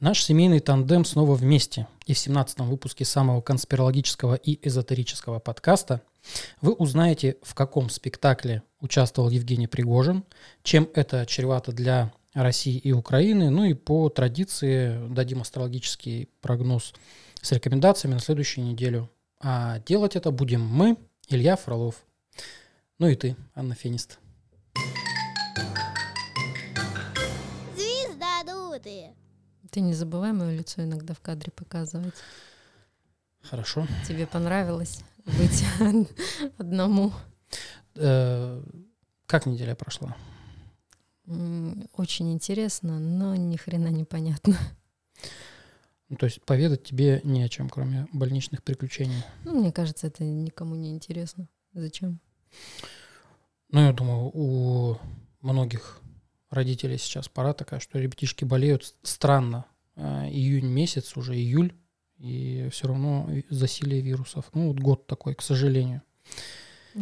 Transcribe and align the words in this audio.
Наш 0.00 0.24
семейный 0.24 0.60
тандем 0.60 1.04
снова 1.04 1.34
вместе. 1.34 1.86
И 2.06 2.14
в 2.14 2.18
17 2.18 2.60
выпуске 2.60 3.04
самого 3.04 3.42
конспирологического 3.42 4.34
и 4.34 4.58
эзотерического 4.66 5.40
подкаста 5.40 6.00
вы 6.62 6.72
узнаете, 6.72 7.36
в 7.42 7.54
каком 7.54 7.90
спектакле 7.90 8.62
участвовал 8.80 9.28
Евгений 9.28 9.66
Пригожин, 9.66 10.24
чем 10.62 10.88
это 10.94 11.26
чревато 11.26 11.72
для 11.72 12.14
России 12.32 12.78
и 12.78 12.92
Украины, 12.92 13.50
ну 13.50 13.64
и 13.64 13.74
по 13.74 14.08
традиции 14.08 15.06
дадим 15.10 15.42
астрологический 15.42 16.30
прогноз 16.40 16.94
с 17.42 17.52
рекомендациями 17.52 18.14
на 18.14 18.20
следующую 18.20 18.64
неделю. 18.64 19.10
А 19.38 19.80
делать 19.80 20.16
это 20.16 20.30
будем 20.30 20.62
мы, 20.62 20.96
Илья 21.28 21.56
Фролов. 21.56 21.96
Ну 22.98 23.06
и 23.06 23.16
ты, 23.16 23.36
Анна 23.54 23.74
Фенист. 23.74 24.18
Звездодуты. 24.74 25.09
Ты 29.70 29.80
не 29.80 29.94
забывай 29.94 30.32
мое 30.32 30.56
лицо 30.56 30.82
иногда 30.82 31.14
в 31.14 31.20
кадре 31.20 31.52
показывать. 31.52 32.14
Хорошо. 33.42 33.86
Тебе 34.06 34.26
понравилось 34.26 35.02
быть 35.24 35.64
одному? 36.58 37.12
Э, 37.94 38.62
Как 39.26 39.46
неделя 39.46 39.74
прошла? 39.74 40.16
Очень 41.94 42.32
интересно, 42.32 42.98
но 42.98 43.36
ни 43.36 43.56
хрена 43.56 43.88
не 43.88 44.04
понятно. 44.04 44.56
Ну, 46.08 46.16
то 46.16 46.26
есть 46.26 46.42
поведать 46.42 46.82
тебе 46.82 47.20
не 47.22 47.44
о 47.44 47.48
чем, 47.48 47.68
кроме 47.70 48.08
больничных 48.12 48.64
приключений. 48.64 49.22
Ну, 49.44 49.60
мне 49.60 49.70
кажется, 49.70 50.08
это 50.08 50.24
никому 50.24 50.74
не 50.74 50.90
интересно. 50.90 51.46
Зачем? 51.72 52.18
Ну, 53.70 53.80
я 53.86 53.92
думаю, 53.92 54.30
у 54.34 54.98
многих 55.40 56.00
родителей 56.50 56.98
сейчас 56.98 57.28
пора 57.28 57.52
такая, 57.52 57.80
что 57.80 57.98
ребятишки 57.98 58.44
болеют. 58.44 58.94
Странно. 59.02 59.66
Э, 59.96 60.28
Июнь 60.28 60.66
месяц, 60.66 61.16
уже 61.16 61.34
июль, 61.34 61.74
и 62.18 62.68
все 62.70 62.88
равно 62.88 63.28
засилие 63.48 64.00
вирусов. 64.00 64.46
Ну, 64.52 64.68
вот 64.68 64.78
год 64.78 65.06
такой, 65.06 65.34
к 65.34 65.42
сожалению. 65.42 66.02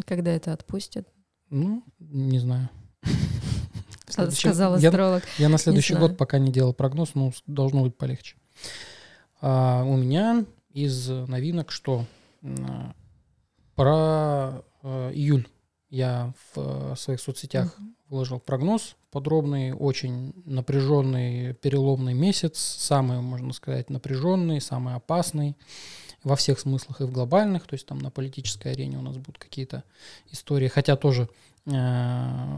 Когда 0.06 0.30
это 0.30 0.52
отпустят? 0.52 1.08
Ну, 1.50 1.82
не 1.98 2.38
знаю. 2.38 2.68
Сказал 4.08 4.78
я, 4.78 4.88
астролог. 4.88 5.24
я 5.38 5.48
на 5.48 5.58
следующий 5.58 5.94
год 5.94 6.16
пока 6.16 6.38
не 6.38 6.52
делал 6.52 6.72
прогноз, 6.72 7.14
но 7.14 7.33
должно 7.46 7.83
быть 7.83 7.96
полегче. 7.96 8.36
А, 9.40 9.84
у 9.84 9.96
меня 9.96 10.44
из 10.72 11.08
новинок 11.08 11.70
что? 11.70 12.05
Про 13.74 14.64
э, 14.83 15.12
июль 15.14 15.48
я 15.90 16.33
в 16.52 16.92
э, 16.92 16.94
своих 16.96 17.20
соцсетях 17.20 17.77
выложил 18.08 18.40
прогноз 18.40 18.96
подробный, 19.11 19.73
очень 19.73 20.33
напряженный, 20.45 21.55
переломный 21.55 22.14
месяц, 22.14 22.59
самый, 22.59 23.20
можно 23.20 23.53
сказать, 23.53 23.91
напряженный, 23.91 24.61
самый 24.61 24.95
опасный 24.95 25.56
во 26.25 26.37
всех 26.37 26.59
смыслах 26.59 27.01
и 27.01 27.05
в 27.05 27.12
глобальных, 27.12 27.67
то 27.67 27.75
есть 27.75 27.86
там 27.86 27.98
на 27.98 28.11
политической 28.11 28.73
арене 28.73 28.98
у 28.98 29.03
нас 29.03 29.17
будут 29.17 29.39
какие-то 29.39 29.84
истории, 30.31 30.69
хотя 30.69 30.97
тоже 30.97 31.29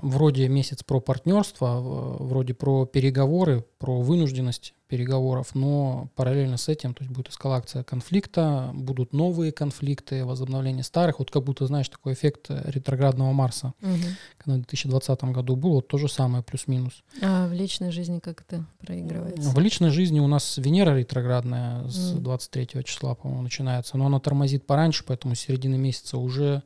вроде 0.02 0.48
месяц 0.48 0.82
про 0.84 1.00
партнерство, 1.00 1.80
в- 1.80 2.26
вроде 2.28 2.54
про 2.54 2.86
переговоры, 2.86 3.64
про 3.78 4.00
вынужденность 4.00 4.74
переговоров, 4.86 5.54
но 5.54 6.08
параллельно 6.16 6.56
с 6.56 6.68
этим, 6.68 6.94
то 6.94 7.02
есть 7.04 7.12
будет 7.14 7.28
эскалация 7.28 7.84
конфликта, 7.84 8.70
будут 8.74 9.12
новые 9.12 9.52
конфликты, 9.52 10.24
возобновление 10.24 10.82
старых, 10.82 11.20
вот 11.20 11.30
как 11.30 11.44
будто, 11.44 11.66
знаешь, 11.66 11.88
такой 11.88 12.12
эффект 12.14 12.46
э, 12.50 12.62
ретроградного 12.70 13.32
Марса, 13.32 13.72
Мгм. 13.80 13.98
когда 14.38 14.54
в 14.54 14.62
2020 14.62 15.24
году 15.32 15.54
был, 15.54 15.70
вот 15.74 15.86
то 15.88 15.96
же 15.98 16.08
самое, 16.08 16.42
плюс-минус. 16.42 17.04
А 17.22 17.46
в 17.48 17.52
личной 17.52 17.92
жизни 17.92 18.18
как 18.18 18.40
это 18.42 18.64
проигрывается? 18.80 19.50
В 19.50 19.58
личной 19.60 19.90
жизни 19.90 20.18
у 20.18 20.26
нас 20.26 20.56
Венера 20.58 20.96
ретроградная 20.96 21.86
с 21.88 22.12
Мгм. 22.14 22.22
23 22.24 22.82
числа, 22.84 23.14
по-моему, 23.14 23.42
начинается, 23.42 23.96
но 23.96 24.06
она 24.06 24.18
тормозит 24.18 24.66
пораньше, 24.66 25.04
поэтому 25.06 25.34
с 25.36 25.40
середины 25.40 25.78
месяца 25.78 26.18
уже 26.18 26.62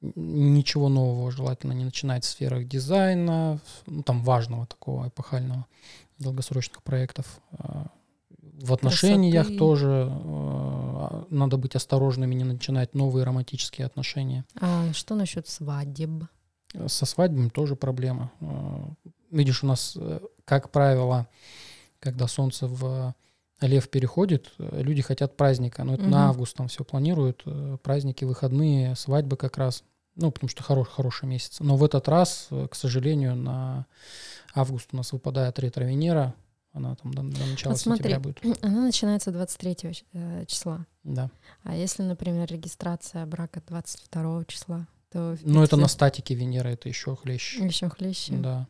ничего 0.00 0.88
нового 0.88 1.30
желательно 1.30 1.72
не 1.72 1.84
начинать 1.84 2.24
в 2.24 2.28
сферах 2.28 2.66
дизайна, 2.66 3.60
ну, 3.86 4.02
там 4.02 4.22
важного 4.22 4.66
такого 4.66 5.08
эпохального, 5.08 5.66
долгосрочных 6.18 6.82
проектов. 6.82 7.40
А, 7.52 7.86
В 8.62 8.72
отношениях 8.72 9.46
Красоты. 9.46 9.58
тоже 9.58 10.08
а, 10.10 11.26
надо 11.30 11.56
быть 11.56 11.76
осторожными, 11.76 12.34
не 12.34 12.44
начинать 12.44 12.94
новые 12.94 13.24
романтические 13.24 13.86
отношения. 13.86 14.44
А 14.60 14.92
что 14.92 15.14
насчет 15.14 15.48
свадеб? 15.48 16.24
Со 16.86 17.04
свадьбами 17.04 17.48
тоже 17.48 17.74
проблема. 17.76 18.30
Э, 18.40 18.84
Видишь, 19.30 19.62
у 19.64 19.66
нас, 19.66 19.96
э, 19.96 20.20
как 20.44 20.70
правило, 20.70 21.26
когда 22.00 22.26
солнце 22.28 22.66
в 22.66 23.14
лев 23.66 23.88
переходит, 23.88 24.52
э, 24.58 24.82
люди 24.82 25.02
хотят 25.02 25.36
праздника. 25.36 25.84
Но 25.84 25.94
это 25.94 26.02
Мгм. 26.02 26.10
на 26.12 26.28
август 26.28 26.56
там 26.56 26.68
все 26.68 26.84
планируют. 26.84 27.42
э, 27.46 27.76
Праздники, 27.82 28.24
выходные, 28.24 28.96
свадьбы 28.96 29.36
как 29.36 29.58
раз. 29.58 29.84
Ну, 30.16 30.30
потому 30.30 30.48
что 30.48 30.62
хороший, 30.62 30.90
хороший 30.92 31.26
месяц. 31.28 31.60
Но 31.60 31.76
в 31.76 31.84
этот 31.84 32.08
раз, 32.08 32.48
э, 32.50 32.66
к 32.70 32.74
сожалению, 32.74 33.36
на 33.36 33.86
август 34.54 34.88
у 34.92 34.96
нас 34.96 35.12
выпадает 35.12 35.58
ретро-Венера. 35.58 36.34
Она 36.72 36.94
там 36.96 37.12
до, 37.12 37.22
до 37.22 37.46
начала 37.46 37.72
Вот 37.72 37.80
смотри, 37.80 38.04
сентября 38.04 38.20
будет. 38.20 38.40
Она 38.64 38.80
начинается 38.82 39.32
23 39.32 39.74
ч- 39.94 40.04
э, 40.12 40.44
числа. 40.46 40.86
Да. 41.04 41.30
А 41.64 41.74
если, 41.74 42.02
например, 42.02 42.48
регистрация 42.50 43.26
брака 43.26 43.62
22 43.66 44.44
числа, 44.46 44.86
то... 45.10 45.36
Но 45.42 45.64
это 45.64 45.76
на 45.76 45.88
статике 45.88 46.34
Венеры, 46.34 46.70
это 46.70 46.88
еще 46.88 47.16
хлеще. 47.16 47.64
Еще 47.66 47.88
хлеще. 47.88 48.34
Да. 48.34 48.68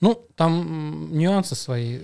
Ну, 0.00 0.26
там 0.36 1.16
нюансы 1.16 1.54
свои. 1.54 2.00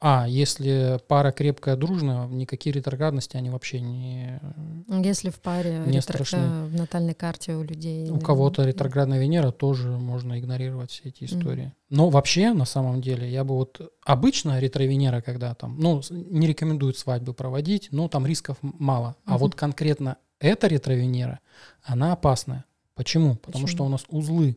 А, 0.00 0.26
если 0.28 0.98
пара 1.08 1.32
крепкая, 1.32 1.76
дружная, 1.76 2.26
никакие 2.26 2.72
ретроградности 2.72 3.36
они 3.36 3.50
вообще 3.50 3.80
не... 3.80 4.40
Если 4.88 5.30
в 5.30 5.40
паре, 5.40 5.82
Не 5.86 5.98
ретро- 5.98 6.02
страшны. 6.02 6.64
в 6.66 6.74
натальной 6.74 7.14
карте 7.14 7.54
у 7.54 7.62
людей... 7.62 8.10
У 8.10 8.16
да, 8.16 8.24
кого-то 8.24 8.62
да. 8.62 8.68
ретроградная 8.68 9.18
Венера 9.20 9.50
тоже 9.50 9.88
можно 9.90 10.38
игнорировать 10.38 10.90
все 10.90 11.02
эти 11.08 11.24
истории. 11.24 11.72
Но 11.90 12.08
вообще, 12.10 12.52
на 12.52 12.64
самом 12.64 13.00
деле, 13.00 13.30
я 13.30 13.44
бы 13.44 13.54
вот... 13.54 13.80
Обычно 14.04 14.58
ретро-Венера, 14.60 15.20
когда 15.20 15.54
там... 15.54 15.76
Ну, 15.78 16.02
не 16.10 16.46
рекомендуют 16.46 16.98
свадьбы 16.98 17.34
проводить, 17.34 17.88
но 17.90 18.08
там 18.08 18.26
рисков 18.26 18.56
мало. 18.60 19.16
А 19.24 19.30
Мгм. 19.32 19.38
вот 19.38 19.54
конкретно 19.54 20.16
эта 20.40 20.66
ретро-Венера, 20.68 21.40
она 21.82 22.12
опасная. 22.12 22.64
Почему? 22.94 23.36
Потому 23.36 23.66
что 23.66 23.78
Почему? 23.78 23.86
у 23.88 23.90
нас 23.90 24.04
узлы 24.08 24.56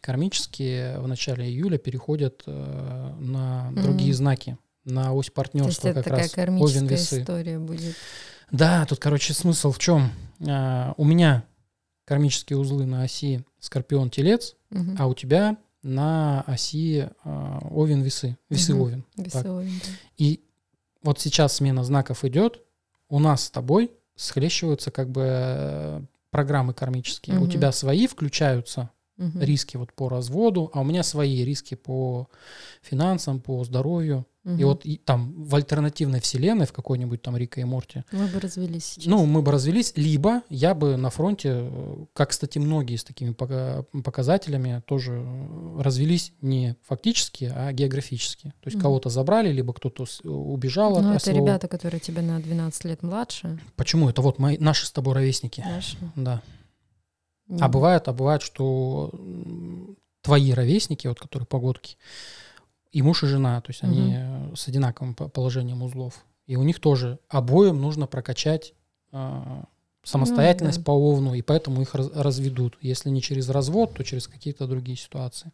кармические 0.00 0.98
в 1.00 1.06
начале 1.08 1.46
июля 1.46 1.78
переходят 1.78 2.42
э, 2.46 3.14
на 3.20 3.70
другие 3.72 4.10
Мгм. 4.10 4.16
знаки, 4.16 4.58
на 4.84 5.12
ось 5.14 5.26
То 5.26 5.28
есть 5.28 5.34
партнерства 5.34 5.88
это 5.88 5.94
как 6.02 6.04
такая 6.04 6.22
раз. 6.22 6.30
кармическая 6.32 6.82
Овен-весы. 6.82 7.22
история 7.22 7.58
будет. 7.58 7.94
Да, 8.50 8.84
тут, 8.86 8.98
короче, 8.98 9.34
смысл 9.34 9.72
в 9.72 9.78
чем? 9.78 10.10
А, 10.48 10.94
у 10.96 11.04
меня 11.04 11.44
кармические 12.04 12.58
узлы 12.58 12.86
на 12.86 13.02
оси 13.02 13.44
Скорпион-Телец, 13.60 14.54
Мгм. 14.70 14.96
а 14.98 15.06
у 15.06 15.14
тебя 15.14 15.56
на 15.82 16.42
оси 16.42 17.08
а, 17.24 17.58
Овен-Весы. 17.70 18.36
Весы 18.50 18.74
Мгм. 18.74 18.82
Овен. 18.82 19.04
Весовый, 19.16 19.66
да. 19.66 19.90
И 20.16 20.40
вот 21.02 21.20
сейчас 21.20 21.54
смена 21.56 21.84
знаков 21.84 22.24
идет, 22.24 22.60
у 23.08 23.18
нас 23.20 23.44
с 23.44 23.50
тобой 23.50 23.92
схлещиваются 24.16 24.90
как 24.90 25.10
бы 25.10 25.22
э, 25.26 26.00
программы 26.36 26.74
кармические. 26.74 27.38
У 27.38 27.44
Мгм. 27.44 27.50
тебя 27.50 27.72
свои 27.72 28.06
включаются 28.06 28.90
Мгм. 29.16 29.40
риски 29.42 29.76
вот 29.78 29.92
по 29.94 30.08
разводу, 30.08 30.70
а 30.74 30.80
у 30.80 30.84
меня 30.84 31.02
свои 31.02 31.44
риски 31.44 31.74
по 31.74 32.28
финансам, 32.82 33.40
по 33.40 33.64
здоровью. 33.64 34.26
И 34.44 34.48
Мгм. 34.50 34.64
вот 34.66 34.86
и 34.86 34.96
там 34.96 35.42
в 35.42 35.56
альтернативной 35.56 36.20
вселенной, 36.20 36.66
в 36.66 36.72
какой-нибудь 36.72 37.20
там 37.20 37.36
Рика 37.36 37.60
и 37.60 37.64
Морти, 37.64 38.04
Мы 38.12 38.28
бы 38.28 38.38
развелись 38.38 38.84
сейчас. 38.84 39.06
ну, 39.06 39.26
мы 39.26 39.42
бы 39.42 39.50
развелись, 39.50 39.92
либо 39.96 40.42
я 40.50 40.72
бы 40.72 40.96
на 40.96 41.10
фронте, 41.10 41.68
как, 42.12 42.30
кстати, 42.30 42.58
многие 42.60 42.94
с 42.94 43.02
такими 43.02 43.32
пока- 43.32 43.82
показателями 44.04 44.82
тоже 44.86 45.20
развелись 45.78 46.32
не 46.42 46.76
фактически, 46.86 47.52
а 47.52 47.72
географически. 47.72 48.52
То 48.60 48.66
есть 48.68 48.76
Мгм. 48.76 48.82
кого-то 48.82 49.08
забрали, 49.10 49.50
либо 49.50 49.72
кто-то 49.72 50.04
убежал 50.24 51.00
Ну, 51.02 51.10
это 51.14 51.24
своего- 51.24 51.44
ребята, 51.44 51.66
которые 51.66 51.98
тебя 51.98 52.22
на 52.22 52.38
12 52.40 52.84
лет 52.84 53.02
младше. 53.02 53.58
Почему? 53.74 54.08
Это 54.08 54.22
вот 54.22 54.38
мои, 54.38 54.58
наши 54.58 54.86
с 54.86 54.92
тобой 54.92 55.14
ровесники. 55.14 55.60
Наши. 55.66 55.96
Да. 56.14 56.40
А 57.48 57.68
бывает, 57.68 58.08
а 58.08 58.12
бывает, 58.12 58.42
что 58.42 59.10
твои 60.22 60.52
ровесники, 60.52 61.06
вот 61.06 61.20
которые 61.20 61.46
погодки, 61.46 61.96
и 62.90 63.02
муж, 63.02 63.22
и 63.22 63.26
жена, 63.26 63.60
то 63.60 63.70
есть 63.70 63.84
они 63.84 64.14
э, 64.16 64.54
с 64.54 64.68
одинаковым 64.68 65.14
по- 65.14 65.28
положением 65.28 65.82
узлов. 65.82 66.24
И 66.46 66.56
у 66.56 66.62
них 66.62 66.80
тоже 66.80 67.18
обоим 67.28 67.80
нужно 67.80 68.06
прокачать 68.06 68.72
э, 69.12 69.62
самостоятельность 70.02 70.78
да. 70.78 70.84
по 70.84 70.92
овну, 70.92 71.34
и 71.34 71.42
поэтому 71.42 71.82
их 71.82 71.94
раз- 71.94 72.10
разведут. 72.14 72.78
Если 72.80 73.10
не 73.10 73.20
через 73.20 73.48
развод, 73.48 73.94
то 73.94 74.02
через 74.02 74.28
какие-то 74.28 74.66
другие 74.66 74.96
ситуации. 74.96 75.52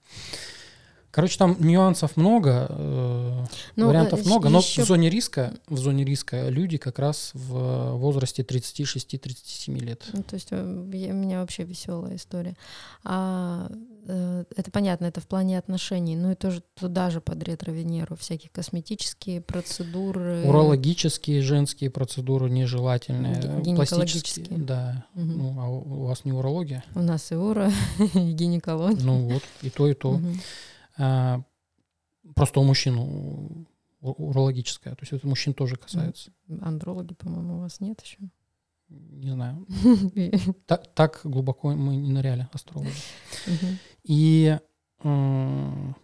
Короче, 1.13 1.37
там 1.39 1.57
нюансов 1.61 2.17
много. 2.17 2.67
э, 2.71 3.45
Ну, 3.77 3.87
Вариантов 3.89 4.21
э, 4.21 4.25
много, 4.25 4.49
но 4.49 4.59
ещё- 4.59 4.83
в 4.83 4.87
зоне 4.87 5.11
риска, 5.11 5.53
в 5.69 5.77
зоне 5.77 6.05
риска 6.05 6.49
люди 6.49 6.79
как 6.79 6.99
раз 6.99 7.31
в 7.35 7.93
возрасте 7.99 8.43
36-37 8.43 9.79
лет. 9.79 10.05
Ну, 10.15 10.23
то 10.23 10.35
есть 10.35 10.49
э, 10.53 10.85
я- 10.95 11.13
у 11.13 11.17
меня 11.17 11.41
вообще 11.41 11.65
веселая 11.65 12.17
история. 12.17 12.57
А, 13.05 13.71
э, 14.09 14.45
это 14.57 14.71
понятно, 14.71 15.05
это 15.05 15.21
в 15.21 15.27
плане 15.27 15.59
отношений. 15.59 16.17
Ну 16.17 16.33
и 16.33 16.35
тоже 16.35 16.63
туда 16.81 17.11
же 17.11 17.21
под 17.21 17.43
ретро-венеру 17.43 18.17
всякие 18.17 18.49
косметические 18.51 19.43
процедуры. 19.43 20.45
Урологические 20.47 21.43
женские 21.43 21.91
процедуры 21.91 22.49
нежелательные, 22.49 23.39
э, 23.43 23.75
пластические, 23.77 24.47
да. 24.59 25.05
Мгм. 25.15 25.39
Ну, 25.39 25.57
а 25.61 25.69
у 25.69 25.83
у 26.03 26.05
вас 26.07 26.25
не 26.25 26.33
урология? 26.33 26.83
У 26.95 27.01
нас 27.03 27.31
и 27.33 27.35
ура, 27.35 27.71
и 28.15 28.33
гинекология. 28.33 29.05
Ну 29.05 29.29
вот, 29.29 29.43
и 29.61 29.69
то, 29.69 29.87
и 29.89 29.95
то. 29.95 30.13
Мгм. 30.13 30.41
А, 30.99 31.43
просто 32.35 32.61
у 32.61 32.65
мужчин 32.65 33.67
урологическая, 34.01 34.95
то 34.95 35.03
есть 35.03 35.13
это 35.13 35.27
мужчин 35.27 35.55
тоже 35.55 35.77
касается. 35.77 36.33
Андрологи, 36.61 37.15
по-моему, 37.15 37.59
у 37.59 37.61
вас 37.61 37.81
нет 37.81 38.01
еще. 38.01 38.19
Не 38.89 39.31
знаю. 39.31 39.67
Так, 40.95 41.21
глубоко 41.25 41.71
мы 41.73 41.97
не 41.97 42.11
ныряли, 42.11 42.49
астрологи. 42.53 42.91
И 44.03 44.59
м, 45.05 45.97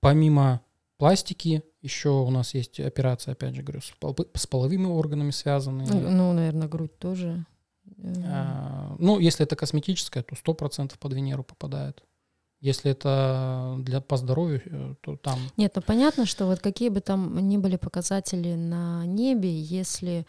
помимо 0.00 0.60
пластики, 0.98 1.62
еще 1.82 2.10
у 2.10 2.30
нас 2.30 2.54
есть 2.54 2.78
операции, 2.80 3.32
опять 3.32 3.54
же 3.54 3.62
говорю, 3.62 3.80
с, 3.80 3.90
пол- 3.98 4.16
с 4.34 4.46
половыми 4.46 4.86
органами 4.86 5.30
связанные. 5.30 5.86
Ну, 5.88 6.32
наверное, 6.32 6.68
грудь 6.68 6.96
тоже. 6.98 7.44
Э, 7.98 8.22
А, 8.26 8.96
ну, 8.98 9.18
если 9.18 9.44
это 9.44 9.56
косметическое, 9.56 10.22
то 10.22 10.34
100% 10.36 10.98
под 10.98 11.12
Венеру 11.14 11.42
попадает. 11.42 12.02
Если 12.64 12.92
это 12.92 13.76
для 13.80 14.00
по 14.00 14.16
здоровью, 14.16 14.62
э, 14.64 14.94
то 15.02 15.16
там 15.18 15.38
Нет, 15.58 15.72
ну 15.76 15.82
понятно, 15.82 16.24
что 16.24 16.46
вот 16.46 16.60
какие 16.60 16.88
бы 16.88 17.00
там 17.00 17.46
ни 17.46 17.58
были 17.58 17.76
показатели 17.76 18.54
на 18.54 19.04
небе, 19.04 19.54
если 19.54 20.26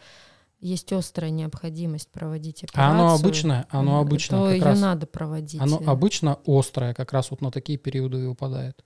есть 0.60 0.92
острая 0.92 1.30
необходимость 1.30 2.10
проводить 2.10 2.62
операцию, 2.62 2.84
А 2.84 2.90
оно 2.90 3.14
обычное, 3.14 3.66
оно 3.70 3.92
м, 3.92 4.06
обычно 4.06 4.36
то 4.36 4.50
ее 4.50 4.62
раз, 4.62 4.78
надо 4.78 5.06
проводить. 5.06 5.62
оно 5.62 5.78
э. 5.78 5.84
обычно 5.86 6.38
острое, 6.46 6.92
как 6.92 7.14
раз 7.14 7.30
вот 7.30 7.40
на 7.40 7.50
такие 7.50 7.78
периоды 7.78 8.24
и 8.24 8.26
выпадает. 8.26 8.84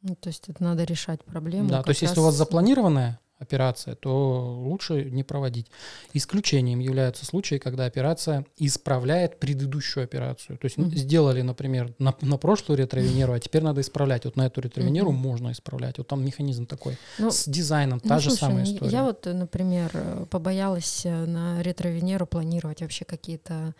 Ну, 0.00 0.14
то 0.14 0.28
есть 0.28 0.48
это 0.48 0.64
надо 0.64 0.84
решать 0.84 1.22
проблему. 1.22 1.68
Да, 1.68 1.82
то 1.82 1.90
есть 1.90 2.00
если 2.00 2.18
у 2.18 2.22
вас 2.22 2.34
запланированная 2.34 3.20
операция, 3.38 3.94
то 3.94 4.54
лучше 4.64 5.04
не 5.10 5.22
проводить. 5.22 5.66
Исключением 6.14 6.78
являются 6.80 7.26
случаи, 7.26 7.58
когда 7.58 7.84
операция 7.84 8.46
исправляет 8.56 9.38
предыдущую 9.38 10.04
операцию. 10.04 10.58
То 10.58 10.64
есть 10.66 10.78
Мгм. 10.78 10.90
сделали, 10.96 11.42
например, 11.42 11.94
на, 11.98 12.14
на 12.22 12.38
прошлую 12.38 12.78
ретровенеру, 12.78 13.34
а 13.34 13.38
теперь 13.40 13.62
надо 13.62 13.80
исправлять. 13.80 14.24
Вот 14.24 14.36
на 14.36 14.46
эту 14.46 14.60
ретровенеру 14.60 15.10
Мгм. 15.12 15.20
можно 15.20 15.52
исправлять. 15.52 15.98
Вот 15.98 16.08
там 16.08 16.24
механизм 16.24 16.66
такой. 16.66 16.96
Ну, 17.18 17.30
С 17.30 17.46
дизайном 17.46 18.00
та 18.00 18.14
ну, 18.14 18.20
же 18.20 18.30
слушай, 18.30 18.40
самая 18.40 18.64
ну, 18.64 18.74
история. 18.74 18.92
Я 18.92 19.04
вот, 19.04 19.26
например, 19.26 19.90
э, 19.92 20.26
побоялась 20.30 21.02
э, 21.04 21.26
на 21.26 21.62
ретро-венеру 21.62 22.26
планировать 22.26 22.80
вообще 22.80 23.04
какие-то 23.04 23.74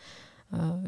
э, 0.50 0.84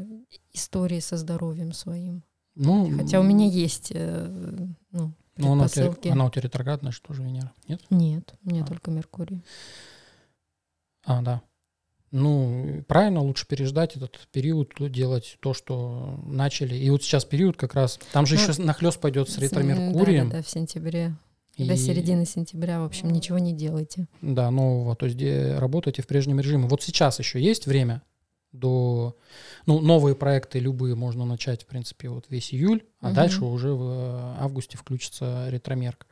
истории 0.52 1.00
со 1.00 1.16
здоровьем 1.16 1.72
своим. 1.72 2.22
ну, 2.54 2.90
Хотя 2.98 3.20
у 3.20 3.22
меня 3.22 3.46
есть 3.46 3.92
э, 3.94 4.66
ну, 4.92 5.12
ну, 5.38 5.52
она, 5.52 5.64
у 5.64 5.68
тебя, 5.68 6.12
она 6.12 6.26
у 6.26 6.30
тебя 6.30 6.42
ретроградная, 6.42 6.92
что 6.92 7.12
же 7.14 7.22
Венера? 7.22 7.52
Нет? 7.68 7.80
Нет, 7.90 8.34
у 8.44 8.50
меня 8.50 8.64
А. 8.64 8.66
только 8.66 8.90
Меркурий. 8.90 9.42
А, 11.04 11.22
да. 11.22 11.42
Ну, 12.10 12.82
правильно, 12.88 13.20
лучше 13.20 13.46
переждать 13.46 13.96
этот 13.96 14.18
период, 14.32 14.74
то 14.74 14.88
делать 14.88 15.36
то, 15.40 15.52
что 15.52 16.18
начали. 16.26 16.74
И 16.74 16.88
вот 16.90 17.02
сейчас 17.02 17.24
период 17.26 17.56
как 17.56 17.74
раз, 17.74 17.98
там 18.12 18.24
же 18.26 18.36
Ну, 18.36 18.40
еще 18.42 18.62
нахлест 18.62 18.98
пойдет 19.00 19.28
с 19.28 19.38
ретро-меркурием. 19.38 20.24
Да, 20.28 20.30
да, 20.30 20.36
да, 20.38 20.42
в 20.42 20.48
сентябре. 20.48 21.14
и- 21.56 21.68
До 21.68 21.76
середины 21.76 22.24
сентября, 22.24 22.80
в 22.80 22.84
общем, 22.84 23.10
ничего 23.10 23.38
не 23.38 23.52
делайте. 23.52 24.06
Да, 24.22 24.50
нового. 24.50 24.96
То 24.96 25.06
есть 25.06 25.16
где 25.16 25.56
работаете 25.58 26.02
в 26.02 26.06
прежнем 26.06 26.40
режиме. 26.40 26.66
Вот 26.68 26.82
сейчас 26.82 27.18
еще 27.18 27.42
есть 27.42 27.66
время 27.66 28.00
до... 28.52 29.16
Ну, 29.66 29.80
новые 29.80 30.14
проекты 30.14 30.58
любые 30.58 30.94
можно 30.94 31.24
начать, 31.24 31.62
в 31.62 31.66
принципе, 31.66 32.08
вот 32.08 32.26
весь 32.28 32.52
июль, 32.54 32.84
а 33.00 33.06
Мгм. 33.06 33.14
дальше 33.14 33.44
уже 33.44 33.72
в 33.72 33.82
э, 33.82 34.36
августе 34.40 34.76
включится 34.78 35.48
ретромерк. 35.50 36.06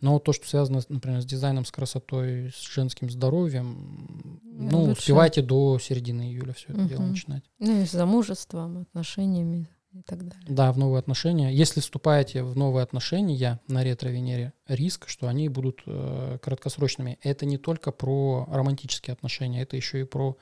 Но 0.00 0.18
то, 0.18 0.32
что 0.32 0.46
связано, 0.46 0.82
например, 0.88 1.22
с 1.22 1.24
дизайном, 1.24 1.64
с 1.64 1.70
красотой, 1.70 2.50
с 2.54 2.60
женским 2.70 3.08
здоровьем, 3.10 4.40
ну, 4.42 4.82
Лучше. 4.84 5.00
успевайте 5.00 5.40
до 5.42 5.78
середины 5.78 6.22
июля 6.22 6.52
все 6.52 6.68
это 6.72 6.82
дело 6.82 7.00
Мгм. 7.02 7.10
начинать. 7.10 7.44
Ну 7.58 7.80
и 7.80 7.86
с 7.86 7.92
замужеством, 7.92 8.78
отношениями 8.78 9.68
и 9.94 10.02
так 10.02 10.26
далее. 10.26 10.46
Да, 10.48 10.72
в 10.72 10.78
новые 10.78 10.98
отношения. 10.98 11.52
Если 11.52 11.80
вступаете 11.80 12.42
в 12.42 12.56
новые 12.56 12.82
отношения 12.82 13.60
на 13.68 13.84
ретро-венере, 13.84 14.52
риск, 14.66 15.08
что 15.08 15.28
они 15.28 15.48
будут 15.48 15.82
э, 15.86 16.38
краткосрочными. 16.42 17.18
Это 17.22 17.46
не 17.46 17.58
только 17.58 17.92
про 17.92 18.48
романтические 18.50 19.12
отношения, 19.12 19.62
это 19.62 19.76
еще 19.76 20.00
и 20.00 20.04
про 20.04 20.36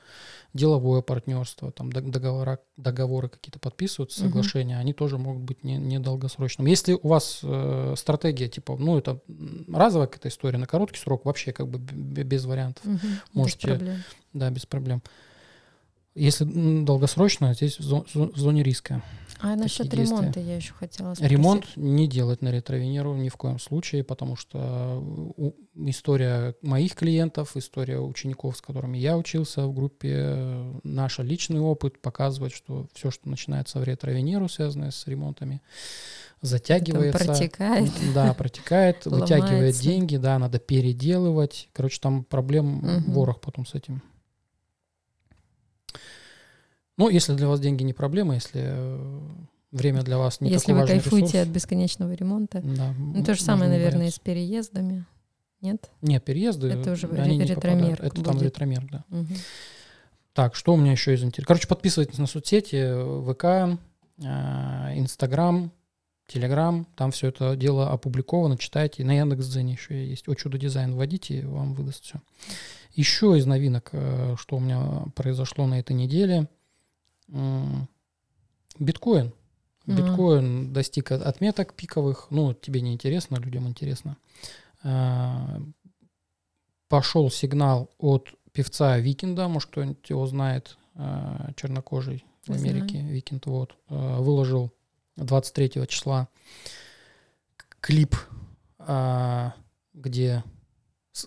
деловое 0.53 1.01
партнерство. 1.01 1.71
Там 1.71 1.91
дог- 1.91 2.09
договора, 2.09 2.59
договоры 2.77 3.29
какие-то 3.29 3.59
подписываются, 3.59 4.21
соглашения, 4.21 4.77
они 4.77 4.93
тоже 4.93 5.17
могут 5.17 5.43
быть 5.43 5.63
не, 5.63 5.77
недолгосрочными. 5.77 6.69
Если 6.69 6.93
у 6.93 7.07
вас 7.07 7.41
э, 7.43 7.95
стратегия, 7.97 8.47
типа, 8.47 8.77
ну, 8.77 8.97
это 8.97 9.19
разовая 9.71 10.07
какая-то 10.07 10.29
история, 10.29 10.57
на 10.57 10.67
короткий 10.67 10.99
срок 10.99 11.25
вообще 11.25 11.51
как 11.51 11.67
бы 11.67 11.77
без 11.79 12.45
вариантов. 12.45 12.85
Без 12.85 13.01
Можете 13.33 13.67
проблем. 13.67 14.03
Да, 14.33 14.49
без 14.49 14.65
проблем. 14.65 15.03
Если 16.15 16.43
долгосрочно, 16.83 17.53
здесь 17.53 17.79
в 17.79 17.83
зо- 17.83 18.05
в 18.13 18.37
зоне 18.37 18.61
риска. 18.63 19.01
А 19.39 19.55
насчет 19.57 19.89
действия. 19.89 20.05
ремонта 20.17 20.39
я 20.39 20.55
еще 20.55 20.73
хотела 20.73 21.15
спросить. 21.15 21.31
Ремонт 21.31 21.65
не 21.75 22.07
делать 22.07 22.41
на 22.41 22.49
ретровенеру 22.49 23.13
ни 23.15 23.27
в 23.27 23.35
коем 23.35 23.59
случае, 23.59 24.03
потому 24.05 24.37
что 24.37 25.03
история 25.75 26.55
моих 26.61 26.95
клиентов, 26.95 27.57
история 27.57 27.99
учеников, 27.99 28.55
с 28.55 28.61
которыми 28.61 28.97
я 28.97 29.17
учился 29.17 29.67
в 29.67 29.73
группе, 29.73 30.63
наш 30.83 31.19
личный 31.19 31.59
опыт 31.59 31.99
показывает, 32.01 32.53
что 32.53 32.87
все, 32.93 33.11
что 33.11 33.27
начинается 33.27 33.79
в 33.79 33.83
ретровенеру, 33.83 34.47
связанное 34.47 34.91
с 34.91 35.05
ремонтами, 35.07 35.61
Там 36.39 36.49
затягивается. 36.49 37.25
протекает. 37.25 37.91
Да, 38.13 38.33
протекает, 38.33 39.05
вытягивает 39.05 39.75
деньги, 39.75 40.15
да, 40.15 40.39
надо 40.39 40.59
переделывать. 40.59 41.67
Короче, 41.73 41.99
там 41.99 42.23
проблем 42.23 43.03
ворох 43.07 43.41
потом 43.41 43.65
с 43.65 43.73
этим. 43.73 44.01
Ну, 46.97 47.09
если 47.09 47.33
для 47.33 47.47
вас 47.47 47.59
деньги 47.59 47.83
не 47.83 47.93
проблема, 47.93 48.35
если 48.35 48.61
э, 48.63 49.19
время 49.71 50.03
для 50.03 50.17
вас 50.17 50.41
не 50.41 50.49
Если 50.49 50.73
вы 50.73 50.85
кайфуете 50.85 51.25
ресурс, 51.25 51.41
от 51.41 51.47
бесконечного 51.47 52.13
ремонта. 52.13 52.61
да, 52.63 52.93
Ну, 52.97 53.23
то 53.23 53.33
же 53.33 53.41
самое, 53.41 53.69
наверное, 53.69 54.07
и 54.07 54.11
с 54.11 54.19
переездами. 54.19 55.05
Нет? 55.61 55.89
Нет, 56.01 56.23
переезды, 56.25 56.67
Это 56.67 56.91
уже 56.91 57.07
они 57.07 57.41
ретромерк 57.41 58.01
Это 58.03 58.21
там 58.21 58.33
будет. 58.33 58.43
ретромерк, 58.43 58.91
да. 58.91 59.05
Мгм. 59.09 59.35
Так, 60.33 60.55
что 60.55 60.73
у 60.73 60.77
меня 60.77 60.91
еще 60.91 61.13
из 61.13 61.23
интересного? 61.23 61.47
Короче, 61.47 61.67
подписывайтесь 61.67 62.17
на 62.17 62.27
соцсети, 62.27 63.31
ВК, 63.31 63.79
э, 64.17 64.99
Инстаграм, 64.99 65.71
Телеграм, 66.27 66.85
там 66.95 67.11
все 67.11 67.27
это 67.27 67.55
дело 67.55 67.91
опубликовано, 67.91 68.57
читайте. 68.57 69.03
На 69.03 69.11
Яндекс.Дзене 69.17 69.73
еще 69.73 70.05
есть. 70.07 70.27
О 70.27 70.35
чудо 70.35 70.57
дизайн 70.57 70.95
вводите, 70.95 71.45
вам 71.45 71.73
выдаст 71.73 72.03
все. 72.03 72.21
Еще 72.93 73.37
из 73.37 73.45
новинок, 73.45 73.89
э, 73.91 74.35
что 74.37 74.57
у 74.57 74.59
меня 74.59 75.05
произошло 75.15 75.65
на 75.67 75.79
этой 75.79 75.93
неделе. 75.93 76.47
Биткоин. 78.79 79.33
Ага. 79.87 79.97
Биткоин 79.97 80.73
достиг 80.73 81.11
от- 81.11 81.21
отметок 81.23 81.73
пиковых. 81.73 82.27
Ну, 82.29 82.53
тебе 82.53 82.81
не 82.81 82.93
интересно, 82.93 83.37
людям 83.37 83.67
интересно. 83.67 84.17
А, 84.83 85.59
Пошел 86.89 87.31
сигнал 87.31 87.89
от 87.97 88.29
певца 88.51 88.97
Викинда, 88.99 89.47
может 89.47 89.71
кто-нибудь 89.71 90.07
его 90.09 90.27
знает, 90.27 90.77
а, 90.93 91.51
чернокожий 91.55 92.23
в 92.45 92.51
Америке, 92.51 93.01
Викинд, 93.01 93.47
вот, 93.47 93.75
выложил 93.87 94.71
23 95.15 95.87
числа 95.87 96.27
клип, 97.79 98.15
где 99.93 100.43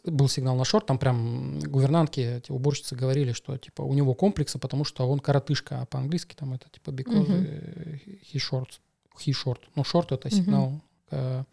был 0.04 0.28
сигнал 0.28 0.56
на 0.56 0.64
шорт, 0.64 0.86
там 0.86 0.98
прям 0.98 1.60
гувернантки, 1.60 2.20
эти 2.20 2.50
уборщицы 2.50 2.96
говорили, 2.96 3.32
что 3.32 3.56
типа 3.56 3.82
у 3.82 3.94
него 3.94 4.14
комплексы, 4.14 4.58
потому 4.58 4.84
что 4.84 5.08
он 5.08 5.20
коротышка, 5.20 5.82
а 5.82 5.86
по-английски 5.86 6.34
там 6.34 6.54
это 6.54 6.68
типа 6.70 6.90
because 6.90 7.26
э, 7.28 7.98
he 8.32 8.38
short, 8.38 8.80
he 9.24 9.32
short. 9.32 9.60
Ну, 9.74 9.84
шорт 9.84 10.12
это 10.12 10.30
сигнал 10.30 10.80
к 11.08 11.12
э, 11.12 11.44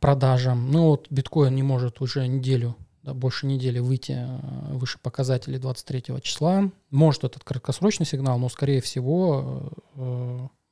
продажам. 0.00 0.70
Ну 0.70 0.84
вот 0.86 1.08
биткоин 1.10 1.54
не 1.54 1.62
может 1.62 2.00
уже 2.00 2.26
неделю, 2.26 2.74
да, 3.02 3.12
больше 3.12 3.46
недели 3.46 3.80
выйти 3.80 4.16
э, 4.16 4.72
выше 4.74 4.98
показателей 4.98 5.58
23 5.58 6.22
числа. 6.22 6.70
Может 6.90 7.24
этот 7.24 7.44
краткосрочный 7.44 8.06
сигнал, 8.06 8.38
но 8.38 8.48
скорее 8.48 8.80
всего 8.80 9.70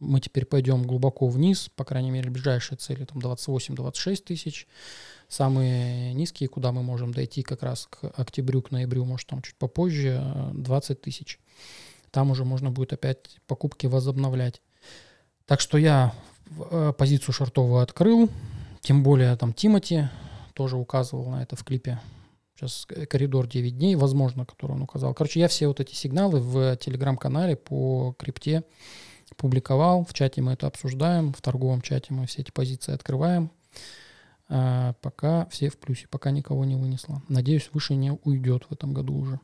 мы 0.00 0.20
теперь 0.20 0.44
пойдем 0.44 0.82
глубоко 0.82 1.28
вниз, 1.28 1.70
по 1.74 1.84
крайней 1.84 2.10
мере 2.10 2.30
ближайшие 2.30 2.76
цели 2.76 3.04
там 3.04 3.18
28-26 3.18 4.16
тысяч. 4.22 4.66
Самые 5.28 6.12
низкие, 6.14 6.48
куда 6.48 6.72
мы 6.72 6.82
можем 6.82 7.12
дойти 7.12 7.42
как 7.42 7.62
раз 7.62 7.88
к 7.90 8.12
октябрю, 8.16 8.62
к 8.62 8.70
ноябрю, 8.70 9.04
может 9.04 9.28
там 9.28 9.42
чуть 9.42 9.56
попозже, 9.56 10.20
э, 10.22 10.50
20 10.54 11.00
тысяч. 11.00 11.40
Там 12.10 12.30
уже 12.30 12.44
можно 12.44 12.70
будет 12.70 12.92
опять 12.92 13.38
покупки 13.46 13.86
возобновлять. 13.86 14.60
Так 15.46 15.60
что 15.60 15.78
я 15.78 16.14
э, 16.70 16.92
позицию 16.96 17.34
шортовую 17.34 17.82
открыл, 17.82 18.30
тем 18.80 19.02
более 19.02 19.34
там 19.36 19.52
Тимати 19.52 20.08
тоже 20.52 20.76
указывал 20.76 21.30
на 21.30 21.42
это 21.42 21.56
в 21.56 21.64
клипе. 21.64 22.00
Сейчас 22.54 22.86
коридор 23.10 23.48
9 23.48 23.76
дней, 23.76 23.96
возможно, 23.96 24.46
который 24.46 24.72
он 24.72 24.82
указал. 24.82 25.12
Короче, 25.12 25.40
я 25.40 25.48
все 25.48 25.66
вот 25.66 25.80
эти 25.80 25.94
сигналы 25.94 26.38
в 26.38 26.76
телеграм-канале 26.76 27.56
по 27.56 28.14
крипте 28.16 28.62
публиковал. 29.36 30.04
В 30.04 30.14
чате 30.14 30.42
мы 30.42 30.52
это 30.52 30.66
обсуждаем, 30.66 31.32
в 31.32 31.40
торговом 31.40 31.80
чате 31.80 32.12
мы 32.12 32.26
все 32.26 32.42
эти 32.42 32.50
позиции 32.50 32.92
открываем. 32.92 33.50
А 34.48 34.94
пока 35.00 35.46
все 35.46 35.70
в 35.70 35.78
плюсе, 35.78 36.06
пока 36.08 36.30
никого 36.30 36.64
не 36.64 36.76
вынесло. 36.76 37.22
Надеюсь, 37.28 37.70
выше 37.72 37.94
не 37.94 38.12
уйдет 38.12 38.64
в 38.68 38.72
этом 38.72 38.92
году 38.92 39.14
уже. 39.14 39.40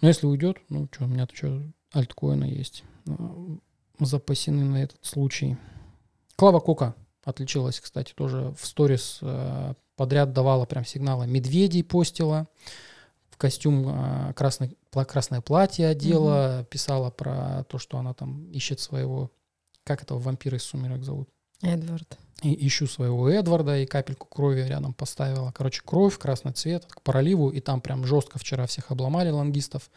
Но 0.00 0.08
если 0.08 0.26
уйдет, 0.26 0.58
ну 0.68 0.88
что, 0.92 1.04
у 1.04 1.08
меня-то 1.08 1.34
что, 1.34 1.62
альткоины 1.92 2.44
есть. 2.44 2.84
Ну, 3.06 3.60
запасены 3.98 4.64
на 4.64 4.82
этот 4.82 5.04
случай. 5.04 5.56
Клава 6.36 6.60
Кока 6.60 6.94
отличилась, 7.24 7.80
кстати, 7.80 8.12
тоже 8.14 8.54
в 8.58 8.66
сторис 8.66 9.18
э, 9.22 9.74
подряд 9.96 10.32
давала 10.32 10.66
прям 10.66 10.84
сигналы. 10.84 11.26
Медведей 11.26 11.82
постила, 11.82 12.46
в 13.36 13.38
костюм 13.38 13.86
э, 13.86 14.32
красный, 14.32 14.78
красное 14.90 15.42
платье 15.42 15.86
одела, 15.88 16.60
угу. 16.60 16.66
писала 16.70 17.10
про 17.10 17.64
то, 17.64 17.76
что 17.78 17.98
она 17.98 18.14
там 18.14 18.50
ищет 18.50 18.80
своего, 18.80 19.30
как 19.84 20.02
этого 20.02 20.18
вампира 20.18 20.56
из 20.56 20.62
«Сумерек» 20.62 21.04
зовут? 21.04 21.28
Эдвард. 21.60 22.18
И 22.42 22.66
ищу 22.66 22.86
своего 22.86 23.28
Эдварда, 23.28 23.78
и 23.78 23.84
капельку 23.84 24.26
крови 24.26 24.62
рядом 24.62 24.94
поставила. 24.94 25.52
Короче, 25.52 25.82
кровь, 25.84 26.16
красный 26.16 26.52
цвет, 26.52 26.86
к 26.86 27.02
проливу, 27.02 27.50
и 27.50 27.60
там 27.60 27.82
прям 27.82 28.06
жестко 28.06 28.38
вчера 28.38 28.66
всех 28.66 28.90
обломали 28.90 29.28
лонгистов. 29.28 29.90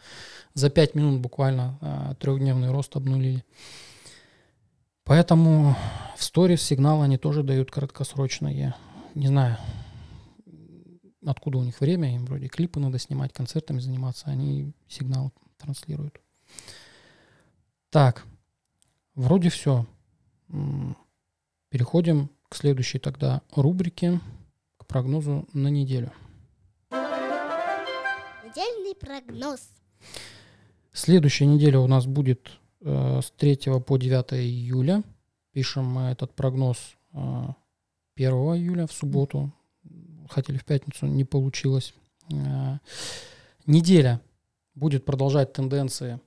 За 0.52 0.68
пять 0.68 0.94
минут 0.94 1.20
буквально 1.20 1.78
а, 1.80 2.14
трехдневный 2.16 2.70
рост 2.70 2.94
обнулили. 2.94 3.42
Поэтому 5.04 5.76
в 6.16 6.22
сторис 6.22 6.62
сигналы 6.62 7.04
они 7.04 7.16
тоже 7.16 7.42
дают 7.42 7.70
краткосрочные. 7.70 8.74
Не 9.14 9.28
знаю, 9.28 9.56
откуда 11.24 11.58
у 11.58 11.64
них 11.64 11.80
время, 11.80 12.14
им 12.14 12.24
вроде 12.24 12.48
клипы 12.48 12.80
надо 12.80 12.98
снимать, 12.98 13.32
концертами 13.32 13.78
заниматься, 13.78 14.26
они 14.26 14.72
сигнал 14.88 15.32
транслируют. 15.58 16.20
Так, 17.90 18.24
вроде 19.14 19.50
все. 19.50 19.86
Переходим 21.68 22.30
к 22.48 22.56
следующей 22.56 22.98
тогда 22.98 23.42
рубрике, 23.54 24.20
к 24.76 24.86
прогнозу 24.86 25.46
на 25.52 25.68
неделю. 25.68 26.12
Недельный 26.90 28.96
прогноз. 28.96 29.68
Следующая 30.92 31.46
неделя 31.46 31.78
у 31.78 31.86
нас 31.86 32.06
будет 32.06 32.50
э, 32.80 33.20
с 33.22 33.30
3 33.30 33.80
по 33.86 33.96
9 33.96 34.32
июля. 34.32 35.04
Пишем 35.52 35.84
мы 35.84 36.10
этот 36.10 36.34
прогноз 36.34 36.96
э, 37.12 37.44
1 38.16 38.32
июля 38.32 38.88
в 38.88 38.92
субботу. 38.92 39.52
Хотели 40.30 40.58
в 40.58 40.64
пятницу, 40.64 41.06
не 41.06 41.24
получилось. 41.24 41.92
Э, 42.32 42.78
неделя 43.66 44.20
будет 44.74 45.04
продолжать 45.04 45.52
тенденции 45.52 46.20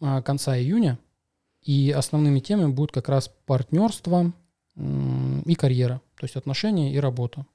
э, 0.00 0.22
конца 0.22 0.58
июня. 0.58 0.98
И 1.62 1.90
основными 1.90 2.40
темами 2.40 2.72
будут 2.72 2.92
как 2.92 3.08
раз 3.08 3.30
партнерство 3.46 4.32
и 4.76 5.54
карьера, 5.56 6.00
то 6.14 6.24
есть 6.24 6.36
отношения 6.36 6.94
и 6.94 6.98
работа. 6.98 7.46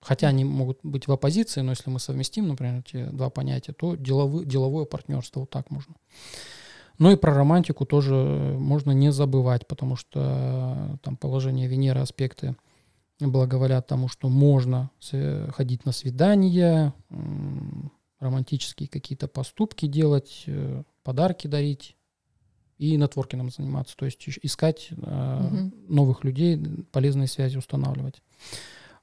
Хотя 0.00 0.26
они 0.26 0.44
могут 0.44 0.80
быть 0.82 1.06
в 1.06 1.12
оппозиции, 1.12 1.60
но 1.60 1.70
если 1.70 1.88
мы 1.88 2.00
совместим, 2.00 2.48
например, 2.48 2.80
эти 2.80 3.04
два 3.04 3.30
понятия, 3.30 3.72
то 3.72 3.94
деловое, 3.94 4.44
деловое 4.44 4.84
партнерство 4.84 5.40
вот 5.40 5.50
так 5.50 5.70
можно. 5.70 5.94
Ну 6.98 7.12
и 7.12 7.16
про 7.16 7.32
романтику 7.32 7.86
тоже 7.86 8.14
можно 8.14 8.90
не 8.90 9.12
забывать, 9.12 9.68
потому 9.68 9.94
что 9.94 10.98
там 11.02 11.16
положение 11.16 11.68
Венеры, 11.68 12.00
аспекты 12.00 12.56
благоволят 13.28 13.86
тому, 13.86 14.08
что 14.08 14.28
можно 14.28 14.90
ходить 15.50 15.84
на 15.84 15.92
свидания, 15.92 16.94
романтические 18.22 18.88
какие-то 18.88 19.26
поступки 19.26 19.86
делать, 19.86 20.44
э, 20.46 20.84
подарки 21.02 21.48
дарить, 21.48 21.96
и 22.78 22.96
нетворкингом 22.96 23.50
заниматься, 23.50 23.96
то 23.96 24.04
есть 24.04 24.28
искать 24.42 24.88
э, 24.90 24.94
угу. 24.96 25.72
новых 25.88 26.24
людей, 26.24 26.60
полезные 26.90 27.28
связи 27.28 27.56
устанавливать. 27.56 28.22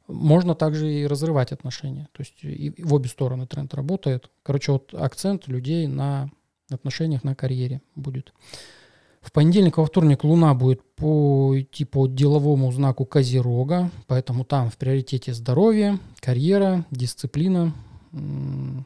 Можно 0.08 0.56
также 0.56 0.92
и 0.92 1.08
разрывать 1.08 1.52
отношения, 1.52 2.10
то 2.12 2.22
есть 2.22 2.44
и 2.44 2.74
в 2.78 2.94
обе 2.94 3.08
стороны 3.08 3.48
тренд 3.48 3.74
работает. 3.74 4.30
Короче, 4.44 4.74
вот 4.74 4.94
акцент 4.94 5.48
людей 5.48 5.88
на 5.88 6.30
отношениях, 6.70 7.24
на 7.24 7.36
карьере 7.36 7.82
будет. 7.96 8.34
В 9.22 9.32
понедельник, 9.32 9.78
во 9.78 9.86
вторник 9.86 10.24
Луна 10.24 10.54
будет 10.54 10.82
по, 10.96 11.60
идти 11.60 11.84
по 11.86 12.08
деловому 12.08 12.72
знаку 12.72 13.06
Козерога, 13.06 13.92
поэтому 14.08 14.46
там 14.46 14.70
в 14.70 14.78
приоритете 14.78 15.34
здоровье, 15.34 16.00
карьера, 16.22 16.86
дисциплина. 16.90 17.74
Ну 18.12 18.86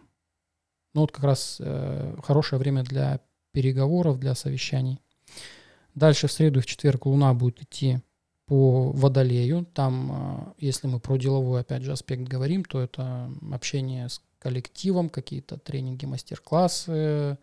вот 0.94 1.12
как 1.12 1.24
раз 1.24 1.58
э, 1.60 2.16
хорошее 2.24 2.60
время 2.60 2.84
для 2.84 3.20
переговоров, 3.52 4.20
для 4.20 4.36
совещаний. 4.36 5.00
Дальше 5.96 6.28
в 6.28 6.32
среду 6.32 6.60
и 6.60 6.62
в 6.62 6.66
четверг 6.66 7.06
Луна 7.06 7.34
будет 7.34 7.62
идти 7.62 8.00
по 8.46 8.92
Водолею. 8.92 9.66
Там, 9.74 10.12
а, 10.12 10.54
если 10.58 10.88
мы 10.88 11.00
про 11.00 11.18
деловой, 11.18 11.62
опять 11.62 11.84
же, 11.84 11.92
аспект 11.92 12.24
говорим, 12.24 12.66
то 12.66 12.82
это 12.82 13.30
общение 13.52 14.10
с 14.10 14.22
коллективом, 14.40 15.10
какие-то 15.10 15.58
тренинги, 15.58 16.06
мастер-классы, 16.06 17.38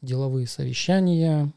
деловые 0.00 0.46
совещания, 0.46 1.52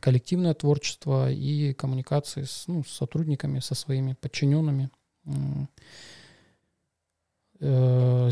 коллективное 0.00 0.54
творчество 0.54 1.30
и 1.30 1.72
коммуникации 1.74 2.44
с, 2.44 2.64
ну, 2.66 2.84
с 2.84 2.90
сотрудниками, 2.90 3.60
со 3.60 3.74
своими 3.74 4.14
подчиненными. 4.14 4.90
Э, 7.60 8.30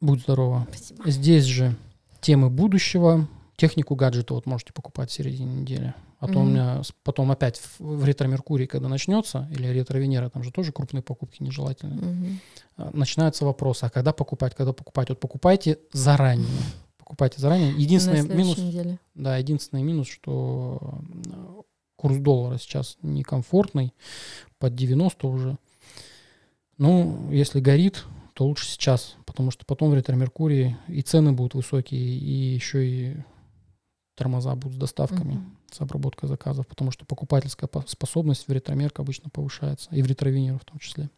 будь 0.00 0.20
здорова. 0.20 0.66
Спасибо. 0.70 1.10
Здесь 1.10 1.44
же 1.44 1.76
темы 2.20 2.50
будущего, 2.50 3.28
Технику 3.58 3.96
гаджета 3.96 4.34
вот 4.34 4.46
можете 4.46 4.72
покупать 4.72 5.10
в 5.10 5.12
середине 5.12 5.52
недели. 5.52 5.92
А 6.20 6.26
mm-hmm. 6.26 6.32
то 6.32 6.38
у 6.38 6.44
меня 6.44 6.82
потом 7.02 7.32
опять 7.32 7.58
в, 7.58 7.80
в 7.80 8.04
ретро-меркурий, 8.04 8.68
когда 8.68 8.88
начнется, 8.88 9.48
или 9.50 9.66
ретро-венера, 9.66 10.28
там 10.30 10.44
же 10.44 10.52
тоже 10.52 10.70
крупные 10.70 11.02
покупки 11.02 11.42
нежелательны. 11.42 11.98
Mm-hmm. 11.98 12.96
Начинается 12.96 13.44
вопрос, 13.44 13.82
а 13.82 13.90
когда 13.90 14.12
покупать, 14.12 14.54
когда 14.54 14.72
покупать? 14.72 15.08
Вот 15.08 15.18
покупайте 15.18 15.80
заранее. 15.92 16.46
Покупайте 17.08 17.40
заранее. 17.40 17.72
Единственный 17.72 18.20
минус... 18.28 18.58
Неделе. 18.58 18.98
Да, 19.14 19.38
единственный 19.38 19.82
минус, 19.82 20.08
что 20.08 21.00
курс 21.96 22.18
доллара 22.18 22.58
сейчас 22.58 22.98
некомфортный, 23.00 23.94
под 24.58 24.74
90 24.74 25.26
уже. 25.26 25.56
Ну, 26.76 27.32
если 27.32 27.60
горит, 27.60 28.04
то 28.34 28.44
лучше 28.44 28.66
сейчас, 28.66 29.16
потому 29.24 29.50
что 29.50 29.64
потом 29.64 29.90
в 29.90 29.94
ретро-меркурии 29.94 30.76
и 30.86 31.00
цены 31.00 31.32
будут 31.32 31.54
высокие, 31.54 31.98
и 31.98 32.54
еще 32.54 32.86
и 32.86 33.16
тормоза 34.14 34.54
будут 34.54 34.76
с 34.76 34.78
доставками, 34.78 35.36
mm-hmm. 35.36 35.74
с 35.74 35.80
обработкой 35.80 36.28
заказов, 36.28 36.66
потому 36.66 36.90
что 36.90 37.06
покупательская 37.06 37.70
способность 37.86 38.48
в 38.48 38.52
ретромерк 38.52 39.00
обычно 39.00 39.30
повышается, 39.30 39.88
и 39.92 40.02
в 40.02 40.06
ретровинеру 40.06 40.58
в 40.58 40.66
том 40.66 40.78
числе. 40.78 41.08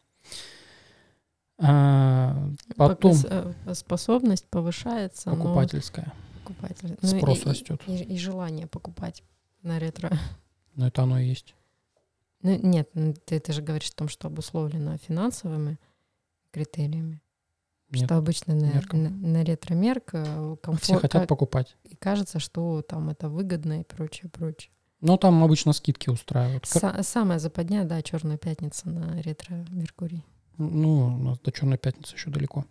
А, 1.62 2.48
потом... 2.76 3.14
Э, 3.24 3.52
способность 3.74 4.46
повышается, 4.48 5.30
Покупательская. 5.30 6.06
Но... 6.06 6.40
Покупатель. 6.40 6.96
Спрос 7.02 7.44
ну, 7.44 7.50
и, 7.50 7.54
растет. 7.54 7.82
И, 7.86 7.96
и 7.96 8.18
желание 8.18 8.66
покупать 8.66 9.22
на 9.62 9.78
ретро. 9.78 10.10
Но 10.74 10.86
это 10.86 11.02
оно 11.02 11.18
и 11.18 11.26
есть. 11.26 11.54
Ну, 12.42 12.58
нет, 12.62 12.90
ты, 13.26 13.38
ты 13.38 13.52
же 13.52 13.60
говоришь 13.60 13.90
о 13.90 13.96
том, 13.96 14.08
что 14.08 14.28
обусловлено 14.28 14.96
финансовыми 14.96 15.78
критериями. 16.50 17.20
Нет, 17.90 18.04
что 18.04 18.16
обычно 18.16 18.54
на, 18.54 18.82
на, 18.92 19.10
на 19.10 19.44
ретро-мерк 19.44 20.12
комфорт... 20.62 20.82
Все 20.82 20.98
хотят 20.98 21.28
покупать. 21.28 21.76
И 21.84 21.96
кажется, 21.96 22.38
что 22.38 22.82
там 22.82 23.10
это 23.10 23.28
выгодно 23.28 23.80
и 23.80 23.84
прочее, 23.84 24.30
прочее. 24.30 24.72
Ну, 25.00 25.16
там 25.16 25.42
обычно 25.42 25.72
скидки 25.72 26.08
устраивают. 26.08 26.66
С- 26.66 27.02
самая 27.02 27.38
западня, 27.38 27.84
да, 27.84 28.00
Черная 28.02 28.36
пятница 28.36 28.88
на 28.88 29.20
ретро-меркурий. 29.20 30.24
Ну, 30.60 31.06
у 31.06 31.22
нас 31.22 31.38
до 31.38 31.50
Черной 31.52 31.78
пятницы 31.78 32.14
еще 32.14 32.30
далеко. 32.30 32.66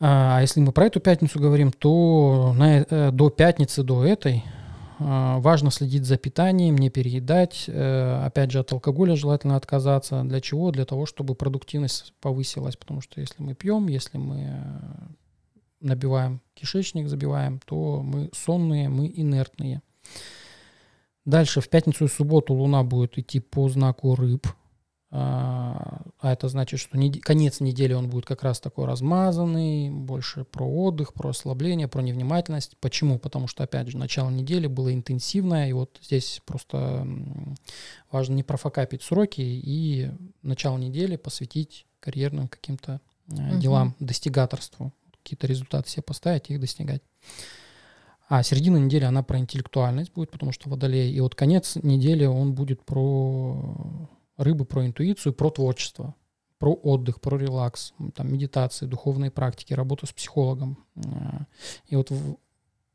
А 0.00 0.40
если 0.40 0.60
мы 0.60 0.72
про 0.72 0.86
эту 0.86 1.00
пятницу 1.00 1.38
говорим, 1.38 1.70
то 1.70 2.54
на, 2.56 2.78
э, 2.78 3.10
до 3.12 3.30
пятницы, 3.30 3.82
до 3.82 4.04
этой, 4.04 4.42
а, 4.98 5.38
важно 5.40 5.70
следить 5.70 6.04
за 6.04 6.16
питанием, 6.16 6.76
не 6.76 6.88
переедать. 6.88 7.64
Э, 7.68 8.24
опять 8.24 8.50
же, 8.50 8.60
от 8.60 8.72
алкоголя 8.72 9.14
желательно 9.14 9.56
отказаться. 9.56 10.22
Для 10.24 10.40
чего? 10.40 10.70
Для 10.70 10.84
того, 10.84 11.04
чтобы 11.04 11.34
продуктивность 11.34 12.14
повысилась. 12.20 12.76
Потому 12.76 13.02
что 13.02 13.20
если 13.20 13.42
мы 13.42 13.54
пьем, 13.54 13.88
если 13.88 14.18
мы 14.18 14.64
набиваем 15.80 16.40
кишечник, 16.54 17.08
забиваем, 17.08 17.60
то 17.66 18.02
мы 18.02 18.30
сонные, 18.32 18.88
мы 18.88 19.12
инертные. 19.14 19.82
Дальше 21.26 21.60
в 21.60 21.68
пятницу 21.68 22.06
и 22.06 22.08
субботу 22.08 22.54
Луна 22.54 22.82
будет 22.84 23.18
идти 23.18 23.40
по 23.40 23.68
знаку 23.68 24.14
рыб. 24.14 24.46
А, 25.16 26.02
а 26.18 26.32
это 26.32 26.48
значит, 26.48 26.80
что 26.80 26.98
не, 26.98 27.12
конец 27.12 27.60
недели 27.60 27.92
он 27.92 28.10
будет 28.10 28.26
как 28.26 28.42
раз 28.42 28.58
такой 28.58 28.86
размазанный, 28.86 29.88
больше 29.88 30.42
про 30.42 30.66
отдых, 30.66 31.14
про 31.14 31.30
ослабление, 31.30 31.86
про 31.86 32.02
невнимательность. 32.02 32.76
Почему? 32.80 33.20
Потому 33.20 33.46
что, 33.46 33.62
опять 33.62 33.86
же, 33.86 33.96
начало 33.96 34.28
недели 34.30 34.66
было 34.66 34.92
интенсивное, 34.92 35.68
и 35.68 35.72
вот 35.72 36.00
здесь 36.02 36.42
просто 36.44 37.06
важно 38.10 38.34
не 38.34 38.42
профокапить 38.42 39.02
сроки 39.02 39.40
и 39.40 40.10
начало 40.42 40.78
недели 40.78 41.14
посвятить 41.14 41.86
карьерным 42.00 42.48
каким-то 42.48 43.00
Мгм. 43.28 43.60
делам, 43.60 43.94
достигаторству. 44.00 44.92
Какие-то 45.22 45.46
результаты 45.46 45.88
себе 45.88 46.02
поставить 46.02 46.50
и 46.50 46.54
их 46.54 46.60
достигать. 46.60 47.02
А 48.28 48.42
середина 48.42 48.78
недели, 48.78 49.04
она 49.04 49.22
про 49.22 49.38
интеллектуальность 49.38 50.12
будет, 50.12 50.32
потому 50.32 50.50
что 50.50 50.68
водолей. 50.68 51.12
И 51.12 51.20
вот 51.20 51.36
конец 51.36 51.76
недели, 51.76 52.24
он 52.24 52.54
будет 52.54 52.84
про 52.84 54.08
рыбы, 54.36 54.64
про 54.64 54.86
интуицию, 54.86 55.32
про 55.32 55.50
творчество, 55.50 56.14
про 56.58 56.72
отдых, 56.74 57.20
про 57.20 57.36
релакс, 57.36 57.92
там, 58.14 58.32
медитации, 58.32 58.86
духовные 58.86 59.30
практики, 59.30 59.72
работу 59.74 60.06
с 60.06 60.12
психологом. 60.12 60.78
Э, 60.96 61.00
И 61.88 61.96
вот 61.96 62.10
в, 62.10 62.36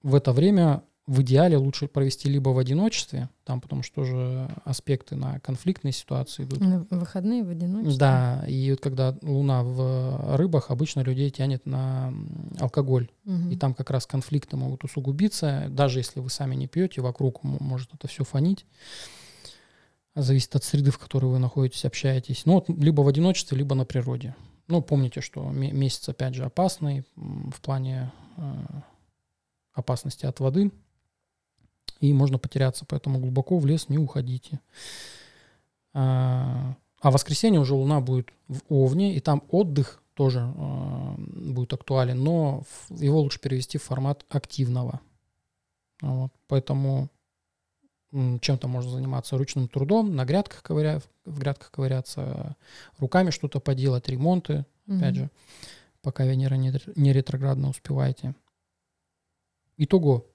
в 0.04 0.16
это 0.16 0.32
время 0.34 0.84
в 1.06 1.22
идеале 1.24 1.58
лучше 1.58 1.88
провести 1.88 2.30
либо 2.30 2.50
в 2.50 2.60
одиночестве, 2.60 3.30
там 3.44 3.62
потому 3.62 3.82
что 3.82 3.96
тоже 3.96 4.48
аспекты 4.64 5.16
на 5.16 5.40
конфликтные 5.40 5.92
ситуации 5.92 6.44
идут, 6.44 6.60
На 6.60 6.86
выходные 6.92 7.44
в 7.44 7.50
одиночестве. 7.50 7.98
да, 7.98 8.46
и 8.48 8.70
вот 8.70 8.80
когда 8.80 9.18
Луна 9.24 9.64
в 9.64 10.36
рыбах, 10.38 10.70
обычно 10.70 11.00
людей 11.02 11.32
тянет 11.32 11.66
на 11.66 12.14
алкоголь. 12.60 13.10
Мгм. 13.24 13.50
И 13.50 13.56
там 13.56 13.74
как 13.74 13.90
раз 13.90 14.06
конфликты 14.06 14.56
могут 14.56 14.84
усугубиться, 14.84 15.66
даже 15.70 15.98
если 15.98 16.20
вы 16.20 16.30
сами 16.30 16.54
не 16.54 16.68
пьете, 16.68 17.02
вокруг 17.02 17.44
может 17.44 17.92
это 17.96 18.08
все 18.08 18.24
фонить. 18.24 18.68
Зависит 20.16 20.56
от 20.56 20.64
среды, 20.64 20.92
в 20.92 20.98
которой 20.98 21.28
вы 21.28 21.40
находитесь, 21.40 21.86
общаетесь. 21.86 22.46
Ну, 22.46 22.54
вот 22.56 22.70
либо 22.70 23.02
в 23.02 23.08
одиночестве, 23.08 23.58
либо 23.58 23.76
на 23.76 23.86
природе. 23.86 24.36
Ну, 24.68 24.82
помните, 24.82 25.22
что 25.22 25.44
ме- 25.50 25.72
месяц, 25.72 26.10
опять 26.10 26.36
же, 26.36 26.46
опасный 26.46 27.04
в 27.16 27.62
плане 27.62 28.12
э, 28.38 28.66
опасности 29.74 30.26
от 30.26 30.40
воды. 30.40 30.72
И 32.00 32.14
можно 32.14 32.38
потеряться, 32.38 32.86
поэтому 32.86 33.20
глубоко 33.20 33.58
в 33.58 33.66
лес 33.66 33.90
не 33.90 33.98
уходите. 33.98 34.60
А 35.94 36.76
а 37.02 37.12
в 37.12 37.14
воскресенье 37.14 37.62
уже 37.62 37.76
Луна 37.76 38.02
будет 38.02 38.34
в 38.48 38.62
Овне, 38.70 39.16
и 39.16 39.20
там 39.20 39.44
отдых 39.50 40.02
тоже 40.16 40.54
э, 40.54 41.16
будет 41.18 41.74
актуален, 41.74 42.22
но 42.22 42.64
его 42.90 43.22
лучше 43.22 43.40
перевести 43.40 43.78
в 43.78 43.84
формат 43.84 44.26
активного. 44.30 45.00
Вот, 46.02 46.32
поэтому 46.48 47.10
чем-то 48.12 48.68
можно 48.68 48.92
заниматься 48.92 49.38
ручным 49.38 49.68
трудом, 49.68 50.16
на 50.16 50.26
грядках 50.26 50.64
ковыря, 50.64 51.02
в 51.26 51.40
грядках 51.40 51.72
ковыряться, 51.72 52.56
руками 52.98 53.30
что-то 53.30 53.60
поделать, 53.60 54.10
ремонты, 54.10 54.66
опять 54.88 55.16
Мгм. 55.16 55.16
же, 55.16 55.30
пока 56.02 56.26
Венера 56.26 56.56
не, 56.56 56.74
не 56.96 57.14
ретроградно 57.14 57.70
успеваете. 57.70 58.34
Итого, 59.78 60.26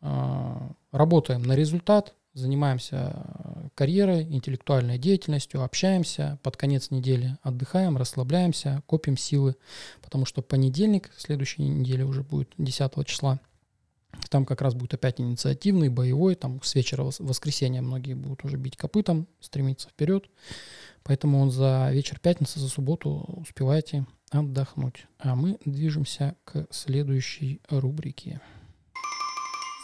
а, 0.00 0.72
работаем 0.92 1.42
на 1.42 1.54
результат, 1.54 2.14
занимаемся 2.32 2.96
а, 2.96 3.68
карьерой, 3.74 4.22
интеллектуальной 4.22 4.98
деятельностью, 4.98 5.62
общаемся, 5.62 6.38
под 6.42 6.56
конец 6.56 6.90
недели 6.90 7.36
отдыхаем, 7.42 7.96
расслабляемся, 7.96 8.82
копим 8.86 9.16
силы, 9.16 9.56
потому 10.02 10.26
что 10.26 10.42
понедельник, 10.42 11.10
следующей 11.16 11.62
неделе 11.62 12.04
уже 12.04 12.22
будет 12.22 12.50
10 12.56 13.04
числа, 13.06 13.40
там 14.28 14.44
как 14.44 14.60
раз 14.60 14.74
будет 14.74 14.94
опять 14.94 15.20
инициативный, 15.20 15.88
боевой, 15.88 16.34
там 16.34 16.62
с 16.62 16.74
вечера 16.74 17.02
вос- 17.02 17.22
воскресенья 17.22 17.82
многие 17.82 18.14
будут 18.14 18.44
уже 18.44 18.56
бить 18.56 18.76
копытом, 18.76 19.26
стремиться 19.40 19.88
вперед, 19.88 20.28
поэтому 21.02 21.40
он 21.40 21.50
за 21.50 21.90
вечер 21.92 22.18
пятницы, 22.18 22.60
за 22.60 22.68
субботу 22.68 23.24
успевайте 23.28 24.06
отдохнуть. 24.30 25.06
А 25.18 25.34
мы 25.34 25.58
движемся 25.64 26.36
к 26.44 26.66
следующей 26.70 27.60
рубрике. 27.68 28.40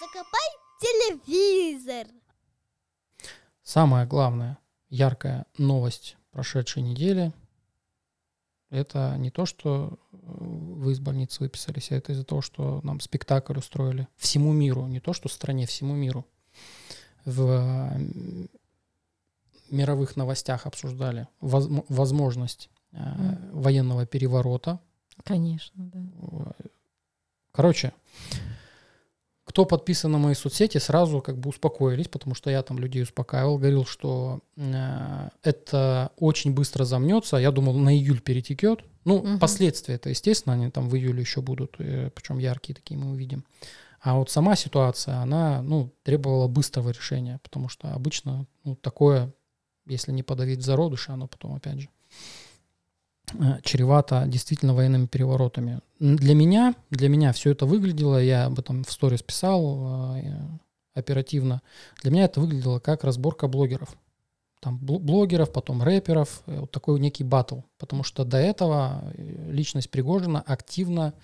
Закопай 0.00 0.48
телевизор. 0.80 2.06
Самая 3.62 4.06
главная, 4.06 4.58
яркая 4.88 5.46
новость 5.56 6.16
прошедшей 6.32 6.82
недели– 6.82 7.32
это 8.72 9.14
не 9.18 9.30
то, 9.30 9.46
что 9.46 9.98
э, 10.12 10.16
вы 10.16 10.92
из 10.92 11.00
больницы 11.00 11.40
выписались, 11.40 11.90
а 11.92 11.96
это 11.96 12.12
из-за 12.12 12.24
того, 12.24 12.40
что 12.40 12.80
нам 12.82 13.00
спектакль 13.00 13.58
устроили 13.58 14.08
всему 14.16 14.52
миру, 14.52 14.86
не 14.86 15.00
то, 15.00 15.12
что 15.12 15.28
стране, 15.28 15.66
всему 15.66 15.94
миру. 15.94 16.26
В 17.24 17.96
мировых 19.70 20.16
новостях 20.16 20.66
обсуждали 20.66 21.28
возм- 21.40 21.84
возможность 21.88 22.68
э, 22.92 22.98
военного 23.52 24.06
переворота 24.06 24.80
Конечно, 25.24 25.84
да. 25.92 26.52
Короче, 27.52 27.92
кто 29.52 29.66
подписан 29.66 30.10
на 30.10 30.16
мои 30.16 30.32
соцсети, 30.32 30.78
сразу 30.78 31.20
как 31.20 31.36
бы 31.36 31.50
успокоились, 31.50 32.08
потому 32.08 32.34
что 32.34 32.48
я 32.48 32.62
там 32.62 32.78
людей 32.78 33.02
успокаивал, 33.02 33.58
говорил, 33.58 33.84
что 33.84 34.40
э, 34.56 35.28
это 35.42 36.10
очень 36.16 36.54
быстро 36.54 36.84
замнется. 36.86 37.36
Я 37.36 37.50
думал, 37.50 37.74
на 37.74 37.94
июль 37.94 38.22
перетекет. 38.22 38.80
Ну, 39.04 39.18
Мгм. 39.18 39.38
последствия 39.38 39.96
это, 39.96 40.08
естественно, 40.08 40.54
они 40.54 40.70
там 40.70 40.88
в 40.88 40.96
июле 40.96 41.20
еще 41.20 41.42
будут, 41.42 41.74
э, 41.80 42.08
причем 42.14 42.38
яркие 42.38 42.74
такие 42.74 42.98
мы 42.98 43.10
увидим. 43.10 43.44
А 44.00 44.16
вот 44.16 44.30
сама 44.30 44.56
ситуация, 44.56 45.16
она, 45.16 45.60
ну, 45.60 45.92
требовала 46.02 46.48
быстрого 46.48 46.88
решения, 46.88 47.38
потому 47.42 47.68
что 47.68 47.92
обычно, 47.92 48.46
ну, 48.64 48.74
такое, 48.74 49.34
если 49.86 50.12
не 50.12 50.22
подавить 50.22 50.60
в 50.60 50.64
зародыше, 50.64 51.12
оно 51.12 51.26
потом, 51.26 51.54
опять 51.56 51.80
же, 51.80 51.88
чревато 53.62 54.24
действительно 54.26 54.74
военными 54.74 55.06
переворотами. 55.06 55.80
Для 55.98 56.34
меня, 56.34 56.74
для 56.90 57.08
меня 57.08 57.32
все 57.32 57.50
это 57.50 57.66
выглядело, 57.66 58.22
я 58.22 58.46
об 58.46 58.58
этом 58.58 58.84
в 58.84 58.90
сторис 58.92 59.22
писал 59.22 60.16
э, 60.16 60.38
оперативно, 60.94 61.62
для 62.02 62.10
меня 62.10 62.24
это 62.24 62.40
выглядело 62.40 62.78
как 62.78 63.04
разборка 63.04 63.48
блогеров. 63.48 63.96
Там 64.60 64.78
бл- 64.80 65.00
блогеров, 65.00 65.52
потом 65.52 65.82
рэперов, 65.82 66.42
э, 66.46 66.60
вот 66.60 66.70
такой 66.70 67.00
некий 67.00 67.24
батл. 67.24 67.60
Потому 67.78 68.04
что 68.04 68.24
до 68.24 68.36
этого 68.36 69.02
э, 69.14 69.50
личность 69.50 69.90
Пригожина 69.90 70.40
активно 70.40 71.14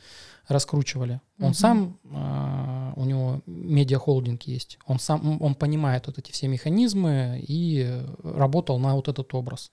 раскручивали. 0.48 1.20
Он 1.38 1.48
Мгм. 1.48 1.54
сам, 1.54 1.98
э, 2.04 2.92
у 2.96 3.04
него 3.04 3.40
медиахолдинг 3.46 4.42
есть, 4.44 4.78
он 4.86 4.98
сам, 4.98 5.40
он 5.40 5.54
понимает 5.54 6.06
вот 6.06 6.18
эти 6.18 6.32
все 6.32 6.48
механизмы 6.48 7.44
и 7.46 7.84
э, 7.86 8.06
работал 8.24 8.78
на 8.78 8.94
вот 8.96 9.08
этот 9.08 9.32
образ 9.34 9.70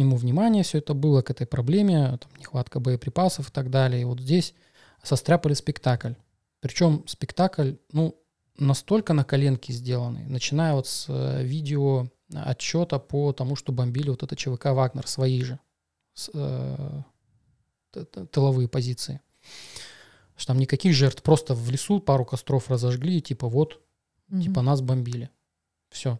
нему 0.00 0.16
внимание 0.16 0.62
все 0.62 0.78
это 0.78 0.94
было, 0.94 1.22
к 1.22 1.30
этой 1.30 1.46
проблеме, 1.46 2.18
там, 2.18 2.30
нехватка 2.38 2.80
боеприпасов 2.80 3.48
и 3.48 3.52
так 3.52 3.70
далее. 3.70 4.02
И 4.02 4.04
вот 4.04 4.20
здесь 4.20 4.54
состряпали 5.02 5.54
спектакль. 5.54 6.14
Причем 6.60 7.04
спектакль, 7.06 7.74
ну, 7.92 8.16
настолько 8.58 9.12
на 9.12 9.24
коленке 9.24 9.72
сделанный, 9.72 10.26
начиная 10.26 10.74
вот 10.74 10.86
с 10.86 11.06
э, 11.08 11.42
видео 11.42 12.08
отчета 12.34 12.98
по 12.98 13.32
тому, 13.32 13.56
что 13.56 13.72
бомбили 13.72 14.10
вот 14.10 14.22
это 14.22 14.36
ЧВК 14.36 14.66
«Вагнер», 14.66 15.06
свои 15.06 15.42
же 15.42 15.58
с, 16.14 16.30
э, 16.32 17.02
тыловые 18.30 18.68
позиции. 18.68 19.20
Что 20.36 20.48
там 20.48 20.58
никаких 20.58 20.94
жертв, 20.94 21.22
просто 21.22 21.54
в 21.54 21.70
лесу 21.70 22.00
пару 22.00 22.24
костров 22.24 22.70
разожгли, 22.70 23.18
и 23.18 23.22
типа 23.22 23.48
вот 23.48 23.80
Мгм. 24.28 24.42
типа 24.42 24.62
нас 24.62 24.80
бомбили. 24.80 25.30
Все. 25.90 26.18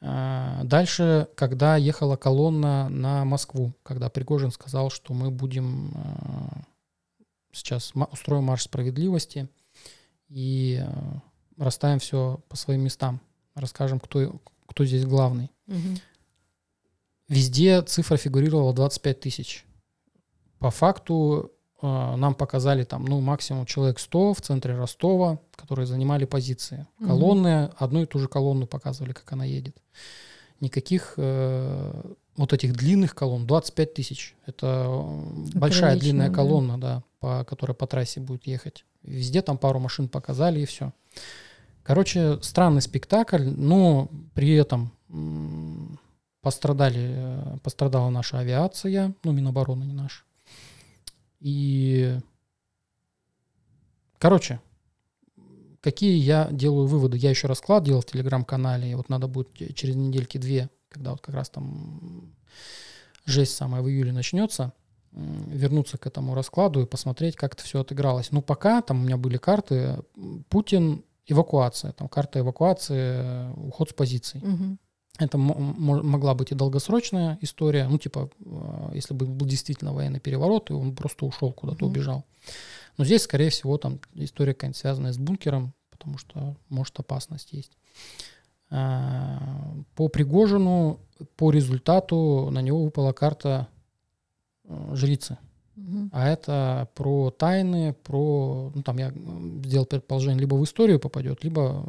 Дальше, 0.00 1.28
когда 1.34 1.76
ехала 1.76 2.16
колонна 2.16 2.88
на 2.88 3.24
Москву, 3.24 3.72
когда 3.82 4.10
Пригожин 4.10 4.50
сказал, 4.50 4.90
что 4.90 5.14
мы 5.14 5.30
будем 5.30 5.92
э, 5.94 6.60
сейчас 7.52 7.92
устроим 8.12 8.44
марш 8.44 8.64
справедливости 8.64 9.48
и 10.28 10.82
э, 10.82 11.20
расставим 11.56 11.98
все 11.98 12.40
по 12.48 12.56
своим 12.56 12.82
местам, 12.82 13.20
расскажем, 13.54 13.98
кто, 13.98 14.38
кто 14.66 14.84
здесь 14.84 15.06
главный. 15.06 15.50
Мгм. 15.66 15.96
Везде 17.28 17.80
цифра 17.82 18.18
фигурировала 18.18 18.74
25 18.74 19.20
тысяч. 19.20 19.64
По 20.58 20.70
факту 20.70 21.52
нам 21.82 22.34
показали 22.34 22.84
там, 22.84 23.04
ну, 23.04 23.20
максимум 23.20 23.66
человек 23.66 23.98
100 23.98 24.34
в 24.34 24.40
центре 24.40 24.76
Ростова, 24.76 25.38
которые 25.54 25.86
занимали 25.86 26.24
позиции. 26.24 26.86
Колонны, 26.98 27.70
одну 27.76 28.02
и 28.02 28.06
ту 28.06 28.18
же 28.18 28.28
колонну 28.28 28.66
показывали, 28.66 29.12
как 29.12 29.30
она 29.32 29.44
едет. 29.44 29.76
Никаких 30.60 31.14
э, 31.18 32.14
вот 32.36 32.52
этих 32.52 32.72
длинных 32.72 33.14
колонн, 33.14 33.46
25 33.46 33.94
тысяч. 33.94 34.34
Это 34.46 34.86
э, 34.88 35.58
большая 35.58 35.90
прилично, 35.92 36.00
длинная 36.00 36.28
да. 36.28 36.34
колонна, 36.34 36.80
да, 36.80 37.02
по, 37.20 37.44
которая 37.44 37.74
по 37.74 37.86
трассе 37.86 38.20
будет 38.20 38.46
ехать. 38.46 38.84
Везде 39.02 39.42
там 39.42 39.58
пару 39.58 39.78
машин 39.78 40.08
показали 40.08 40.60
и 40.60 40.64
все. 40.64 40.92
Короче, 41.82 42.38
странный 42.42 42.82
спектакль, 42.82 43.44
но 43.44 44.08
при 44.34 44.54
этом 44.54 44.92
пострадали, 46.40 47.12
э, 47.14 47.58
пострадала 47.62 48.10
наша 48.10 48.38
авиация, 48.38 49.14
ну, 49.24 49.32
Минобороны 49.32 49.84
не 49.84 49.92
наша. 49.92 50.22
И, 51.46 52.18
короче, 54.18 54.60
какие 55.80 56.18
я 56.18 56.48
делаю 56.50 56.88
выводы? 56.88 57.18
Я 57.18 57.30
еще 57.30 57.46
расклад 57.46 57.84
делал 57.84 58.00
в 58.00 58.06
телеграм-канале, 58.06 58.90
и 58.90 58.94
вот 58.96 59.08
надо 59.08 59.28
будет 59.28 59.50
через 59.76 59.94
недельки 59.94 60.38
две, 60.38 60.70
когда 60.88 61.12
вот 61.12 61.20
как 61.20 61.36
раз 61.36 61.48
там 61.48 62.34
жесть 63.26 63.54
самая 63.54 63.80
в 63.80 63.88
июле 63.88 64.10
начнется, 64.10 64.72
вернуться 65.12 65.98
к 65.98 66.06
этому 66.08 66.34
раскладу 66.34 66.82
и 66.82 66.86
посмотреть, 66.86 67.36
как 67.36 67.54
это 67.54 67.62
все 67.62 67.80
отыгралось. 67.80 68.32
Ну, 68.32 68.42
пока 68.42 68.82
там 68.82 69.02
у 69.02 69.04
меня 69.04 69.16
были 69.16 69.36
карты, 69.36 70.00
Путин, 70.48 71.04
эвакуация, 71.28 71.92
там 71.92 72.08
карта 72.08 72.40
эвакуации, 72.40 73.20
э, 73.22 73.52
уход 73.52 73.90
с 73.90 73.92
позиций. 73.92 74.40
Мгм. 74.42 74.80
Это 75.18 75.38
могла 75.38 76.34
быть 76.34 76.52
и 76.52 76.54
долгосрочная 76.54 77.38
история, 77.40 77.88
ну, 77.88 77.98
типа, 77.98 78.30
э, 78.44 78.90
если 78.94 79.14
бы 79.14 79.26
был 79.26 79.46
действительно 79.46 79.94
военный 79.94 80.20
переворот, 80.20 80.70
и 80.70 80.74
он 80.74 80.94
просто 80.94 81.24
ушел 81.24 81.52
куда-то, 81.52 81.84
mm-hmm. 81.84 81.88
убежал. 81.88 82.24
Но 82.98 83.04
здесь, 83.04 83.22
скорее 83.22 83.50
всего, 83.50 83.78
там 83.78 83.98
история 84.14 84.52
какая-нибудь 84.52 84.76
связанная 84.78 85.12
с 85.12 85.18
бункером, 85.18 85.72
потому 85.90 86.18
что, 86.18 86.56
может, 86.68 86.98
опасность 86.98 87.52
есть. 87.52 87.72
А, 88.70 89.74
по 89.94 90.08
Пригожину, 90.08 91.00
по 91.36 91.50
результату 91.50 92.50
на 92.50 92.60
него 92.60 92.84
выпала 92.84 93.12
карта 93.12 93.68
э, 94.64 94.90
жрицы. 94.94 95.38
Угу. 95.76 96.10
А 96.12 96.28
это 96.28 96.88
про 96.94 97.30
тайны, 97.30 97.92
про, 97.92 98.72
ну 98.74 98.82
там 98.82 98.98
я 98.98 99.12
сделал 99.64 99.86
предположение, 99.86 100.40
либо 100.40 100.54
в 100.54 100.64
историю 100.64 100.98
попадет, 100.98 101.44
либо 101.44 101.84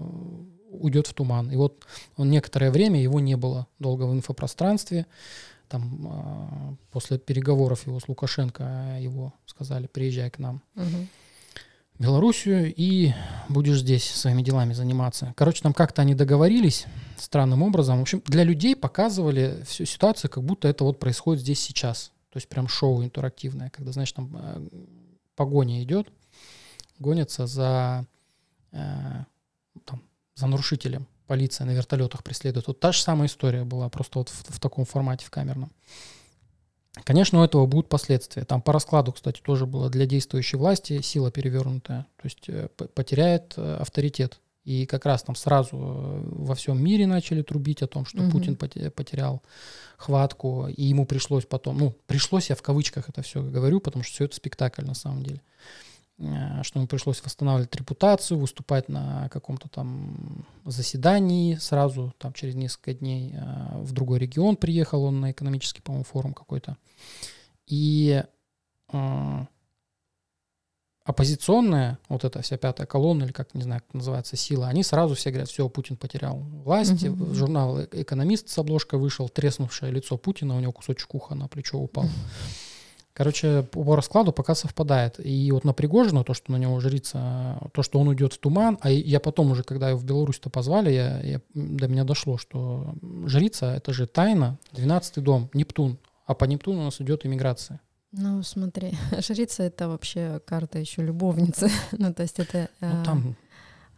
уйдет 0.69 1.07
в 1.07 1.13
туман. 1.13 1.51
И 1.51 1.55
вот 1.55 1.85
он 2.15 2.29
некоторое 2.29 2.71
время 2.71 3.01
его 3.01 3.19
не 3.19 3.35
было 3.35 3.67
долго 3.79 4.03
в 4.03 4.13
инфопространстве. 4.13 5.05
Там 5.67 6.07
а, 6.09 6.75
после 6.91 7.17
переговоров 7.17 7.87
его 7.87 7.99
с 7.99 8.07
Лукашенко 8.07 8.97
его 9.01 9.33
сказали, 9.45 9.87
приезжай 9.87 10.29
к 10.29 10.39
нам 10.39 10.61
угу. 10.75 11.07
в 11.95 12.01
Белоруссию 12.01 12.73
и 12.73 13.11
будешь 13.49 13.79
здесь 13.79 14.05
своими 14.09 14.41
делами 14.41 14.73
заниматься. 14.73 15.33
Короче, 15.35 15.61
там 15.61 15.73
как-то 15.73 16.01
они 16.01 16.15
договорились 16.15 16.85
странным 17.17 17.63
образом. 17.63 17.99
В 17.99 18.01
общем, 18.03 18.21
для 18.25 18.43
людей 18.43 18.75
показывали 18.75 19.63
всю 19.67 19.85
ситуацию, 19.85 20.31
как 20.31 20.43
будто 20.43 20.67
это 20.69 20.85
вот 20.85 20.99
происходит 20.99 21.41
здесь 21.41 21.59
сейчас. 21.59 22.11
То 22.29 22.37
есть 22.37 22.47
прям 22.47 22.67
шоу 22.67 23.03
интерактивное, 23.03 23.69
когда, 23.69 23.91
знаешь, 23.91 24.11
там 24.11 24.31
э, 24.35 24.67
погоня 25.35 25.83
идет, 25.83 26.07
гонится 26.99 27.45
за 27.47 28.05
за 30.37 30.47
нарушителем. 30.47 31.07
Полиция 31.25 31.65
на 31.65 31.71
вертолетах 31.71 32.23
преследует. 32.23 32.67
Вот 32.67 32.79
та 32.79 32.91
же 32.91 33.01
самая 33.01 33.27
история 33.27 33.65
была, 33.65 33.89
просто 33.89 34.19
вот 34.19 34.29
в, 34.29 34.55
в 34.55 34.59
таком 34.59 34.85
формате, 34.85 35.25
в 35.25 35.29
камерном. 35.29 35.71
Конечно, 37.03 37.41
у 37.41 37.43
этого 37.43 37.65
будут 37.65 37.89
последствия. 37.89 38.45
Там 38.45 38.61
по 38.61 38.71
раскладу, 38.73 39.11
кстати, 39.11 39.41
тоже 39.41 39.65
было 39.65 39.89
для 39.89 40.05
действующей 40.05 40.57
власти 40.57 41.01
сила 41.01 41.31
перевернутая. 41.31 42.07
То 42.15 42.25
есть 42.25 42.47
э, 42.47 42.69
потеряет 42.69 43.53
э, 43.57 43.77
авторитет. 43.79 44.39
И 44.63 44.85
как 44.85 45.05
раз 45.05 45.23
там 45.23 45.35
сразу 45.35 45.77
э, 45.77 46.21
во 46.29 46.55
всем 46.55 46.81
мире 46.83 47.07
начали 47.07 47.41
трубить 47.41 47.81
о 47.81 47.87
том, 47.87 48.05
что 48.05 48.21
угу. 48.21 48.31
Путин 48.31 48.55
потерял 48.55 49.41
хватку, 49.97 50.67
и 50.67 50.83
ему 50.83 51.05
пришлось 51.05 51.45
потом, 51.45 51.77
ну, 51.77 51.95
пришлось, 52.05 52.49
я 52.49 52.55
в 52.55 52.61
кавычках 52.61 53.09
это 53.09 53.21
все 53.21 53.41
говорю, 53.41 53.79
потому 53.79 54.03
что 54.03 54.13
все 54.13 54.25
это 54.25 54.35
спектакль 54.35 54.85
на 54.85 54.93
самом 54.93 55.23
деле. 55.23 55.41
Что 56.19 56.79
ему 56.79 56.87
пришлось 56.87 57.23
восстанавливать 57.23 57.75
репутацию, 57.75 58.39
выступать 58.39 58.89
на 58.89 59.29
каком-то 59.29 59.69
там 59.69 60.45
заседании 60.65 61.55
сразу, 61.55 62.13
там 62.17 62.33
через 62.33 62.55
несколько 62.55 62.93
дней 62.95 63.35
э, 63.35 63.81
в 63.81 63.91
другой 63.91 64.17
регион 64.17 64.55
приехал 64.55 65.03
он 65.03 65.21
на 65.21 65.31
экономический, 65.31 65.81
по-моему, 65.83 66.05
форум 66.05 66.33
какой-то. 66.33 66.77
И 67.67 68.23
э, 68.91 69.45
оппозиционная, 71.03 71.99
вот 72.09 72.25
эта 72.25 72.41
вся 72.41 72.57
пятая 72.57 72.87
колонна, 72.87 73.25
или 73.25 73.31
как, 73.31 73.53
не 73.53 73.61
знаю, 73.61 73.81
как 73.85 73.93
называется, 73.93 74.35
сила, 74.35 74.67
они 74.67 74.81
сразу 74.81 75.13
все 75.13 75.29
говорят, 75.29 75.49
все, 75.49 75.69
Путин 75.69 75.97
потерял 75.97 76.37
власть. 76.37 77.03
Mm-hmm. 77.03 77.33
Журнал 77.35 77.83
«Экономист» 77.83 78.49
с 78.49 78.57
обложкой 78.57 78.99
вышел, 78.99 79.29
треснувшее 79.29 79.91
лицо 79.91 80.17
Путина, 80.17 80.57
у 80.57 80.59
него 80.59 80.71
кусочек 80.71 81.13
уха 81.13 81.35
на 81.35 81.47
плечо 81.47 81.77
упал. 81.77 82.05
Mm-hmm. 82.05 82.63
Короче, 83.17 83.63
по 83.63 83.95
раскладу 83.95 84.31
пока 84.31 84.53
совпадает. 84.53 85.19
И 85.25 85.51
вот 85.51 85.63
на 85.63 85.73
Пригожину, 85.73 86.23
то, 86.23 86.35
что 86.35 86.51
на 86.51 86.57
него 86.57 86.79
жрица, 86.79 87.57
то, 87.73 87.81
что 87.81 87.99
он 87.99 88.09
уйдет 88.09 88.33
в 88.33 88.37
туман, 88.37 88.77
а 88.81 88.91
я 88.91 89.19
потом 89.19 89.49
уже, 89.49 89.63
когда 89.63 89.89
его 89.89 89.97
в 89.97 90.05
Беларусь-то 90.05 90.51
позвали, 90.51 90.91
я, 90.91 91.19
я, 91.21 91.41
до 91.55 91.87
меня 91.87 92.03
дошло, 92.03 92.37
что 92.37 92.93
жрица— 93.25 93.73
это 93.77 93.91
же 93.91 94.05
тайна, 94.05 94.59
12-й 94.73 95.21
дом, 95.21 95.49
Нептун, 95.55 95.97
а 96.27 96.35
по 96.35 96.45
Нептуну 96.45 96.81
у 96.81 96.83
нас 96.83 97.01
идет 97.01 97.25
иммиграция. 97.25 97.81
Ну, 98.11 98.43
смотри, 98.43 98.95
жрица— 99.17 99.63
это 99.63 99.87
вообще 99.87 100.39
карта 100.45 100.77
еще 100.77 101.01
любовницы. 101.01 101.71
ну, 101.93 102.13
то 102.13 102.21
есть 102.21 102.37
это... 102.37 102.69
Ну, 102.81 103.03
там... 103.03 103.35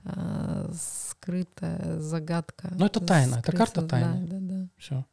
Э, 0.06 0.72
скрытая 0.74 2.00
загадка. 2.00 2.72
Ну, 2.74 2.86
это 2.86 3.02
тайна, 3.02 3.42
это 3.44 3.52
карта 3.52 3.82
тайны. 3.82 4.28
Да, 4.28 4.38
да, 4.38 4.40
да. 4.40 4.68
Все. 4.78 5.06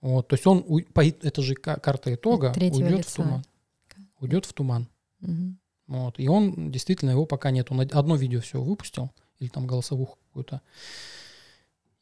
Вот, 0.00 0.28
то 0.28 0.34
есть 0.34 0.46
он, 0.46 0.64
это 0.94 1.42
же 1.42 1.54
карта 1.54 2.14
итога, 2.14 2.52
уйдет 2.56 2.98
лица. 2.98 3.10
в 3.10 3.14
туман. 3.14 3.44
Уйдет 4.20 4.46
в 4.46 4.52
туман. 4.52 4.88
Угу. 5.22 5.56
Вот, 5.88 6.18
и 6.18 6.28
он, 6.28 6.70
действительно, 6.70 7.10
его 7.10 7.26
пока 7.26 7.50
нет. 7.50 7.70
Он 7.70 7.80
одно 7.80 8.16
видео 8.16 8.40
все 8.40 8.60
выпустил, 8.62 9.10
или 9.38 9.48
там 9.48 9.66
голосовуху 9.66 10.18
какую-то. 10.28 10.60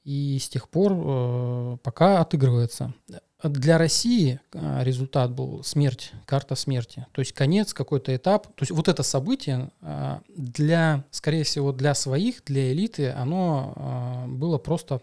И 0.04 0.38
с 0.38 0.48
тех 0.48 0.68
пор 0.68 0.92
э, 0.94 1.76
пока 1.82 2.20
отыгрывается. 2.20 2.94
Для 3.42 3.76
России 3.76 4.40
э, 4.52 4.84
результат 4.84 5.32
был 5.32 5.64
смерть, 5.64 6.12
карта 6.26 6.54
смерти. 6.54 7.06
То 7.12 7.20
есть 7.20 7.32
конец, 7.32 7.74
какой-то 7.74 8.14
этап. 8.14 8.46
То 8.54 8.62
есть 8.62 8.70
вот 8.70 8.88
это 8.88 9.02
событие 9.02 9.70
э, 9.82 10.20
для, 10.28 11.04
скорее 11.10 11.44
всего, 11.44 11.72
для 11.72 11.94
своих, 11.94 12.44
для 12.44 12.72
элиты, 12.72 13.10
оно 13.10 13.72
э, 13.74 14.28
было 14.28 14.58
просто 14.58 15.02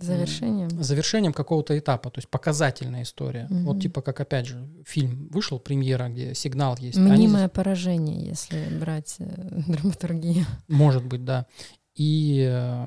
Завершением. 0.00 0.82
Завершением 0.82 1.32
какого-то 1.32 1.78
этапа, 1.78 2.10
то 2.10 2.18
есть 2.18 2.28
показательная 2.28 3.02
история. 3.02 3.46
Угу. 3.50 3.58
Вот 3.60 3.82
типа 3.82 4.02
как 4.02 4.20
опять 4.20 4.46
же 4.46 4.68
фильм 4.84 5.28
вышел, 5.30 5.58
премьера, 5.58 6.08
где 6.08 6.34
сигнал 6.34 6.76
есть. 6.78 6.98
Мнимое 6.98 7.44
Они... 7.44 7.50
поражение, 7.50 8.26
если 8.26 8.78
брать 8.78 9.16
э, 9.18 9.60
драматургию. 9.66 10.46
Может 10.68 11.04
быть, 11.04 11.24
да. 11.24 11.46
И 11.94 12.46
э, 12.48 12.86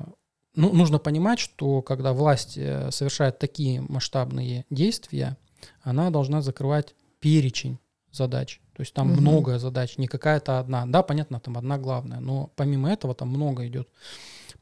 ну, 0.54 0.72
нужно 0.72 0.98
понимать, 0.98 1.38
что 1.38 1.82
когда 1.82 2.12
власть 2.12 2.56
э, 2.56 2.90
совершает 2.90 3.38
такие 3.38 3.80
масштабные 3.80 4.64
действия, 4.70 5.36
она 5.82 6.10
должна 6.10 6.42
закрывать 6.42 6.94
перечень 7.20 7.78
задач. 8.10 8.60
То 8.74 8.80
есть 8.82 8.94
там 8.94 9.12
угу. 9.12 9.20
много 9.20 9.58
задач, 9.58 9.98
не 9.98 10.06
какая-то 10.06 10.58
одна. 10.58 10.86
Да, 10.86 11.02
понятно, 11.02 11.40
там 11.40 11.58
одна 11.58 11.78
главная, 11.78 12.20
но 12.20 12.50
помимо 12.56 12.90
этого 12.90 13.14
там 13.14 13.28
много 13.28 13.66
идет 13.66 13.88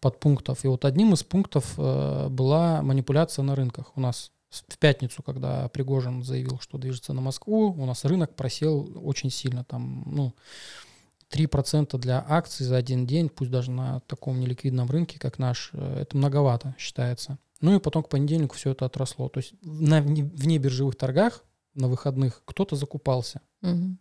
подпунктов. 0.01 0.65
И 0.65 0.69
вот 0.69 0.85
одним 0.85 1.15
из 1.15 1.23
пунктов 1.23 1.75
э, 1.77 2.29
была 2.29 2.83
манипуляция 2.83 3.43
на 3.43 3.55
рынках. 3.55 3.93
У 3.97 4.01
нас 4.01 4.33
в 4.51 4.79
пятницу, 4.79 5.23
когда 5.23 5.69
Пригожин 5.69 6.23
заявил, 6.23 6.59
что 6.61 6.79
движется 6.79 7.13
на 7.13 7.21
Москву, 7.21 7.73
у 7.73 7.87
нас 7.87 8.05
рынок 8.05 8.35
просел 8.35 8.91
очень 9.05 9.31
сильно. 9.31 9.65
Там, 9.65 10.03
ну, 10.07 10.35
3% 11.31 11.97
для 11.99 12.25
акций 12.29 12.67
за 12.67 12.77
один 12.77 13.07
день, 13.07 13.29
пусть 13.29 13.51
даже 13.51 13.71
на 13.71 14.01
таком 14.01 14.41
неликвидном 14.41 14.91
рынке, 14.91 15.19
как 15.19 15.39
наш, 15.39 15.71
э, 15.73 16.01
это 16.01 16.17
многовато 16.17 16.75
считается. 16.79 17.39
Ну 17.61 17.77
и 17.77 17.79
потом 17.81 18.03
к 18.03 18.09
понедельнику 18.09 18.57
все 18.57 18.71
это 18.71 18.87
отросло. 18.87 19.29
То 19.29 19.39
есть 19.39 19.55
на 19.63 20.01
внебиржевых 20.03 20.97
торгах 20.97 21.45
на 21.75 21.89
выходных 21.89 22.43
кто-то 22.45 22.75
закупался. 22.75 23.43
Угу. 23.63 23.97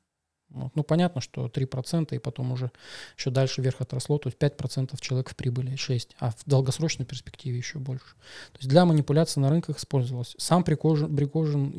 Вот. 0.50 0.76
Ну, 0.76 0.84
понятно, 0.84 1.22
что 1.22 1.48
3%, 1.48 2.16
и 2.16 2.20
потом 2.20 2.52
уже 2.52 2.72
еще 3.18 3.30
дальше 3.30 3.62
вверх 3.62 3.82
отросло, 3.82 4.18
то 4.18 4.30
есть 4.30 4.38
5% 4.38 4.98
человек 5.00 5.30
в 5.30 5.36
прибыли, 5.36 5.74
6%, 5.74 6.16
а 6.20 6.32
в 6.32 6.38
долгосрочной 6.46 7.06
перспективе 7.06 7.58
еще 7.58 7.78
больше. 7.78 8.16
То 8.52 8.58
есть 8.58 8.70
для 8.70 8.86
манипуляции 8.86 9.40
на 9.40 9.50
рынках 9.50 9.78
использовалось. 9.78 10.36
Сам 10.38 10.64
Пригожин, 10.64 11.16
Пригожин 11.16 11.72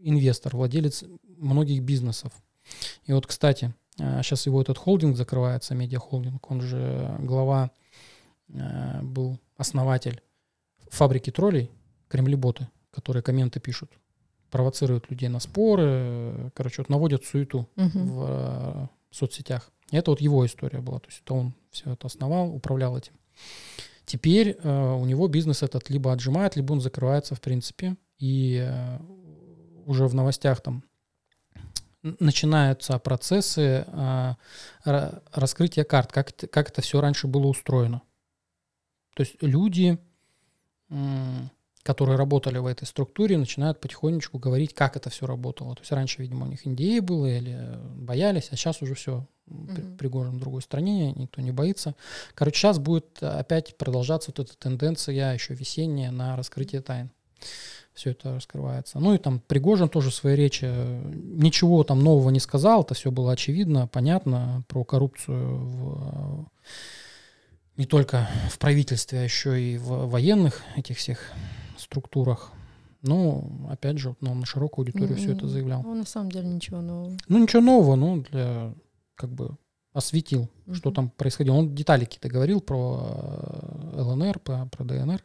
инвестор, 0.00 0.56
владелец 0.56 1.04
многих 1.36 1.82
бизнесов. 1.82 2.32
И 3.04 3.12
вот, 3.12 3.26
кстати, 3.26 3.74
сейчас 3.96 4.46
а, 4.46 4.50
его 4.50 4.60
этот 4.60 4.76
холдинг 4.76 5.16
закрывается, 5.16 5.74
медиахолдинг, 5.74 6.50
он 6.50 6.60
же 6.62 7.16
глава, 7.20 7.70
а, 8.52 9.02
был 9.02 9.38
основатель 9.56 10.20
фабрики 10.90 11.30
троллей, 11.30 11.70
кремлеботы, 12.08 12.68
которые 12.90 13.22
комменты 13.22 13.60
пишут 13.60 13.90
провоцируют 14.50 15.10
людей 15.10 15.28
на 15.28 15.40
споры, 15.40 16.50
короче, 16.54 16.82
вот 16.82 16.88
наводят 16.88 17.24
суету 17.24 17.68
угу. 17.76 17.98
в 17.98 18.26
э, 18.28 18.86
соцсетях. 19.10 19.70
И 19.90 19.96
это 19.96 20.10
вот 20.10 20.20
его 20.20 20.44
история 20.44 20.80
была, 20.80 20.98
то 20.98 21.08
есть 21.08 21.22
это 21.24 21.34
он 21.34 21.54
все 21.70 21.92
это 21.92 22.06
основал, 22.06 22.54
управлял 22.54 22.96
этим. 22.96 23.12
Теперь 24.04 24.56
э, 24.62 24.92
у 24.94 25.04
него 25.04 25.28
бизнес 25.28 25.62
этот 25.62 25.90
либо 25.90 26.12
отжимает, 26.12 26.56
либо 26.56 26.72
он 26.72 26.80
закрывается 26.80 27.34
в 27.34 27.40
принципе, 27.40 27.96
и 28.18 28.64
э, 28.64 28.98
уже 29.84 30.06
в 30.06 30.14
новостях 30.14 30.60
там 30.60 30.84
начинаются 32.02 32.98
процессы 32.98 33.84
э, 33.86 34.34
раскрытия 34.84 35.84
карт, 35.84 36.12
как, 36.12 36.36
как 36.50 36.70
это 36.70 36.82
все 36.82 37.00
раньше 37.00 37.26
было 37.26 37.46
устроено. 37.46 38.02
То 39.14 39.22
есть 39.22 39.42
люди 39.42 39.98
которые 41.86 42.18
работали 42.18 42.58
в 42.58 42.66
этой 42.66 42.84
структуре, 42.84 43.38
начинают 43.38 43.80
потихонечку 43.80 44.38
говорить, 44.38 44.74
как 44.74 44.96
это 44.96 45.08
все 45.08 45.24
работало. 45.26 45.74
То 45.76 45.82
есть 45.82 45.92
раньше, 45.92 46.20
видимо, 46.20 46.46
у 46.46 46.48
них 46.48 46.66
Индии 46.66 46.98
было 46.98 47.26
или 47.26 47.78
боялись, 47.94 48.48
а 48.50 48.56
сейчас 48.56 48.82
уже 48.82 48.94
все 48.94 49.26
mm-hmm. 49.48 49.96
Пригожин 49.96 50.36
в 50.36 50.40
другой 50.40 50.62
стране, 50.62 51.12
никто 51.12 51.40
не 51.40 51.52
боится. 51.52 51.94
Короче, 52.34 52.58
сейчас 52.58 52.78
будет 52.78 53.22
опять 53.22 53.76
продолжаться 53.78 54.32
вот 54.36 54.44
эта 54.44 54.58
тенденция 54.58 55.32
еще 55.32 55.54
весенняя 55.54 56.10
на 56.10 56.36
раскрытие 56.36 56.82
тайн. 56.82 57.10
Все 57.94 58.10
это 58.10 58.34
раскрывается. 58.34 58.98
Ну 58.98 59.14
и 59.14 59.18
там 59.18 59.40
Пригожин 59.40 59.88
тоже 59.88 60.10
в 60.10 60.14
своей 60.14 60.36
речи 60.36 60.66
ничего 60.66 61.84
там 61.84 62.02
нового 62.02 62.30
не 62.30 62.40
сказал, 62.40 62.82
это 62.82 62.94
все 62.94 63.10
было 63.10 63.32
очевидно, 63.32 63.86
понятно 63.86 64.64
про 64.68 64.84
коррупцию 64.84 65.56
в 65.56 66.46
не 67.76 67.84
только 67.84 68.28
в 68.50 68.58
правительстве, 68.58 69.20
а 69.20 69.22
еще 69.22 69.60
и 69.60 69.78
в 69.78 70.08
военных 70.08 70.62
этих 70.76 70.96
всех 70.96 71.32
структурах. 71.78 72.52
Ну, 73.02 73.66
опять 73.70 73.98
же, 73.98 74.16
ну, 74.20 74.32
он 74.32 74.40
на 74.40 74.46
широкую 74.46 74.84
аудиторию 74.84 75.16
все 75.16 75.32
это 75.32 75.46
заявлял. 75.46 75.82
Ну, 75.82 75.94
на 75.94 76.04
самом 76.04 76.30
деле 76.30 76.48
ничего 76.48 76.80
нового. 76.80 77.16
Ну, 77.28 77.38
ничего 77.38 77.62
нового, 77.62 77.94
ну, 77.94 78.22
для, 78.22 78.74
как 79.14 79.30
бы, 79.30 79.56
осветил, 79.92 80.50
что 80.72 80.90
Мгм. 80.90 80.94
там 80.94 81.10
происходило. 81.10 81.54
Он 81.54 81.74
детали 81.74 82.04
какие-то 82.04 82.28
говорил 82.28 82.60
про 82.60 83.00
э, 83.94 84.02
ЛНР, 84.02 84.40
про, 84.40 84.66
про 84.66 84.84
ДНР. 84.84 85.22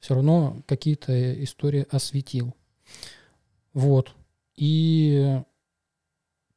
Все 0.00 0.14
равно 0.14 0.62
какие-то 0.66 1.44
истории 1.44 1.86
осветил. 1.90 2.56
Вот. 3.72 4.12
И 4.56 5.40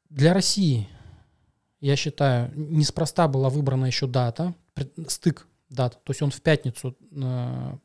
для 0.09 0.33
России, 0.33 0.87
я 1.79 1.95
считаю, 1.95 2.51
неспроста 2.55 3.27
была 3.27 3.49
выбрана 3.49 3.85
еще 3.85 4.07
дата, 4.07 4.55
стык 5.07 5.47
дат. 5.69 6.03
То 6.03 6.11
есть 6.11 6.23
он 6.23 6.31
в 6.31 6.41
пятницу, 6.41 6.95
э, 7.11 7.77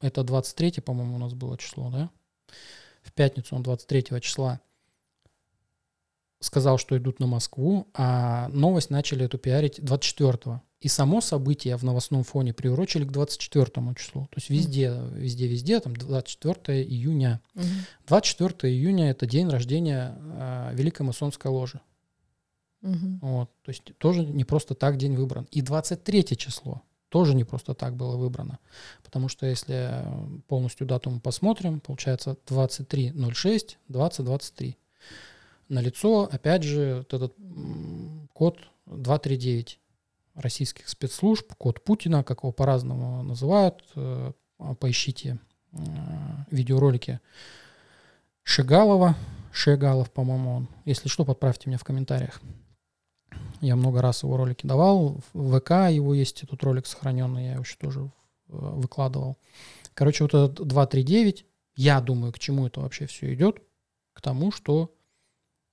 это 0.00 0.22
23, 0.22 0.80
по-моему, 0.80 1.16
у 1.16 1.18
нас 1.18 1.34
было 1.34 1.56
число, 1.58 1.90
да? 1.90 2.10
В 3.02 3.12
пятницу 3.12 3.54
он 3.56 3.62
23 3.62 4.20
числа 4.20 4.60
сказал, 6.40 6.78
что 6.78 6.96
идут 6.96 7.20
на 7.20 7.26
Москву, 7.26 7.86
а 7.94 8.48
новость 8.48 8.90
начали 8.90 9.26
эту 9.26 9.38
пиарить 9.38 9.78
24-го. 9.78 10.62
И 10.80 10.88
само 10.88 11.20
событие 11.20 11.76
в 11.76 11.82
новостном 11.82 12.24
фоне 12.24 12.54
приурочили 12.54 13.04
к 13.04 13.12
24 13.12 13.94
числу. 13.94 14.22
То 14.22 14.36
есть 14.36 14.48
везде, 14.48 14.94
везде, 15.12 15.46
везде, 15.46 15.78
там 15.78 15.94
24 15.94 16.82
июня. 16.82 17.42
Мгм. 17.54 17.66
24 18.06 18.72
июня– 18.72 19.10
это 19.12 19.26
день 19.26 19.48
рождения 19.50 20.16
э, 20.18 20.70
Великой 20.74 21.02
масонской 21.02 21.50
ложи. 21.50 21.80
Мгм. 22.80 23.18
Вот. 23.20 23.50
То 23.62 23.70
есть 23.70 23.82
тоже 23.98 24.24
не 24.24 24.44
просто 24.44 24.74
так 24.74 24.96
день 24.96 25.16
выбран. 25.16 25.46
И 25.50 25.60
23 25.60 26.36
число 26.38 26.82
тоже 27.10 27.34
не 27.34 27.44
просто 27.44 27.74
так 27.74 27.94
было 27.96 28.16
выбрано. 28.16 28.58
Потому 29.04 29.28
что 29.28 29.44
если 29.44 29.90
э, 29.90 30.40
полностью 30.48 30.86
дату 30.86 31.10
мы 31.10 31.20
посмотрим, 31.20 31.80
получается 31.80 32.36
23.06, 32.46 33.76
2023. 33.88 34.78
Налицо, 35.68 36.28
опять 36.32 36.62
же, 36.62 36.98
вот 36.98 37.14
этот 37.14 37.34
код 38.32 38.58
239 38.86 39.78
российских 40.34 40.88
спецслужб, 40.88 41.52
код 41.58 41.84
Путина, 41.84 42.24
как 42.24 42.42
его 42.42 42.52
по-разному 42.52 43.22
называют. 43.22 43.84
Э, 43.96 44.32
а, 44.58 44.74
Поищите 44.74 45.38
э, 45.72 45.78
видеоролики 46.50 47.20
Шигалова. 48.42 49.16
Шегалов, 49.52 50.12
по-моему, 50.12 50.54
он. 50.54 50.68
Если 50.84 51.08
что, 51.08 51.24
подправьте 51.24 51.68
меня 51.68 51.78
в 51.78 51.84
комментариях. 51.84 52.40
Я 53.60 53.76
много 53.76 54.00
раз 54.00 54.22
его 54.22 54.36
ролики 54.36 54.66
давал. 54.66 55.20
В 55.32 55.58
ВК 55.58 55.70
его 55.90 56.14
есть 56.14 56.42
этот 56.42 56.62
ролик 56.62 56.86
сохраненный, 56.86 57.44
я 57.44 57.52
его 57.52 57.62
еще 57.62 57.76
тоже 57.76 58.00
э, 58.00 58.08
выкладывал. 58.48 59.36
Короче, 59.94 60.24
вот 60.24 60.34
этот 60.34 60.66
239, 60.66 61.44
я 61.76 62.00
думаю, 62.00 62.32
к 62.32 62.38
чему 62.38 62.66
это 62.66 62.80
вообще 62.80 63.06
все 63.06 63.32
идет? 63.34 63.62
К 64.12 64.20
тому, 64.22 64.50
что 64.50 64.94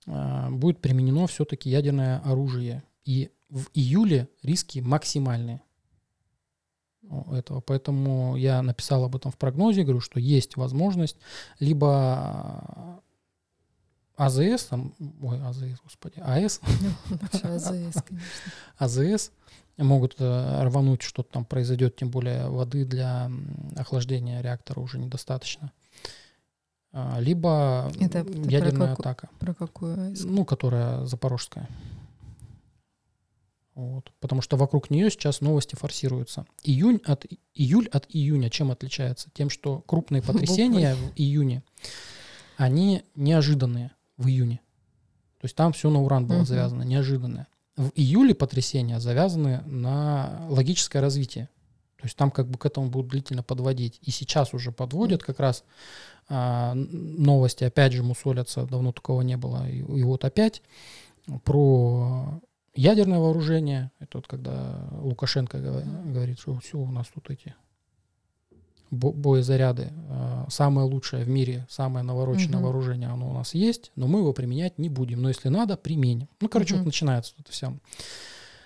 э, 0.05 0.49
будет 0.49 0.81
применено 0.81 1.27
все-таки 1.27 1.69
ядерное 1.69 2.19
оружие. 2.19 2.83
И 3.05 3.31
в 3.49 3.67
июле 3.73 4.27
риски 4.43 4.79
максимальные 4.79 5.61
этого. 7.31 7.61
Поэтому 7.61 8.35
я 8.35 8.61
написал 8.61 9.05
об 9.05 9.15
этом 9.15 9.31
в 9.31 9.37
прогнозе, 9.37 9.83
говорю, 9.83 10.01
что 10.01 10.19
есть 10.19 10.57
возможность 10.57 11.17
либо 11.59 13.01
АЗС, 14.17 14.65
там, 14.65 14.93
ой, 15.21 15.39
АЗС, 15.41 15.79
господи, 15.83 16.19
АЭС, 16.19 16.59
АЗС, 17.43 18.01
конечно. 18.03 18.03
АЗС 18.77 19.31
могут 19.77 20.15
э, 20.17 20.63
рвануть, 20.63 21.03
что-то 21.03 21.33
там 21.33 21.45
произойдет, 21.45 21.95
тем 21.95 22.09
более 22.09 22.49
воды 22.49 22.83
для 22.83 23.31
охлаждения 23.75 24.41
реактора 24.41 24.79
уже 24.79 24.97
недостаточно. 24.97 25.71
А, 26.91 27.19
Либо 27.19 27.91
Это 27.99 28.23
про 28.23 28.33
ядерная 28.49 28.89
какую- 28.89 28.93
атака, 28.93 29.29
Про 29.39 29.53
какую 29.53 30.15
ну, 30.25 30.45
которая 30.45 31.05
запорожская. 31.05 31.69
Вот. 33.75 34.11
Потому 34.19 34.41
что 34.41 34.57
вокруг 34.57 34.89
нее 34.89 35.11
сейчас 35.11 35.41
новости 35.41 35.75
форсируются. 35.75 36.47
Июнь 36.63 36.99
от, 37.05 37.27
июль 37.53 37.87
от 37.89 38.07
июня 38.09 38.49
чем 38.49 38.71
отличается? 38.71 39.29
Тем, 39.35 39.51
что 39.51 39.81
крупные 39.81 40.21
потрясения 40.23 40.95
в 40.95 41.13
июне, 41.15 41.61
они 42.55 43.03
неожиданные 43.13 43.91
в 44.17 44.27
июне. 44.27 44.59
То 45.39 45.45
есть 45.45 45.55
там 45.55 45.71
все 45.73 45.89
на 45.89 46.01
уран 46.01 46.25
было 46.25 46.37
Мгм. 46.37 46.45
завязано, 46.45 46.83
неожиданное. 46.83 47.47
В 47.75 47.91
июле 47.95 48.33
потрясения 48.33 48.99
завязаны 48.99 49.61
на 49.65 50.45
логическое 50.49 50.99
развитие. 50.99 51.49
То 51.97 52.05
есть 52.05 52.15
там 52.15 52.31
как 52.31 52.47
бы 52.47 52.57
к 52.57 52.65
этому 52.65 52.89
будут 52.89 53.11
длительно 53.11 53.43
подводить. 53.43 53.99
И 54.01 54.11
сейчас 54.11 54.53
уже 54.53 54.71
подводят 54.71 55.23
как 55.23 55.39
раз 55.39 55.63
а, 56.29 56.73
новости, 56.75 57.63
опять 57.63 57.93
же, 57.93 58.03
мусолятся, 58.03 58.65
давно 58.65 58.91
такого 58.91 59.21
не 59.21 59.37
было. 59.37 59.69
И, 59.69 59.77
и 59.79 60.03
вот 60.03 60.25
опять 60.25 60.61
про 61.43 62.41
ядерное 62.75 63.19
вооружение. 63.19 63.91
Это 63.99 64.17
вот 64.19 64.27
когда 64.27 64.87
Лукашенко 65.01 65.59
говорит, 65.59 66.39
что 66.39 66.57
все, 66.59 66.77
у 66.77 66.91
нас 66.91 67.07
тут 67.13 67.29
эти 67.29 67.55
боезаряды, 68.91 69.91
а, 70.09 70.45
самое 70.49 70.87
лучшее 70.87 71.23
в 71.23 71.29
мире, 71.29 71.65
самое 71.69 72.05
навороченное 72.05 72.59
Мгм. 72.59 72.63
вооружение, 72.63 73.09
оно 73.09 73.29
у 73.29 73.33
нас 73.33 73.53
есть, 73.53 73.91
но 73.95 74.07
мы 74.07 74.19
его 74.19 74.33
применять 74.33 74.77
не 74.77 74.89
будем. 74.89 75.21
Но 75.21 75.29
если 75.29 75.49
надо, 75.49 75.77
применим. 75.77 76.27
Ну, 76.41 76.49
короче, 76.49 76.73
Мгм. 76.75 76.83
вот 76.83 76.85
начинается 76.87 77.33
это 77.39 77.51
все. 77.51 77.73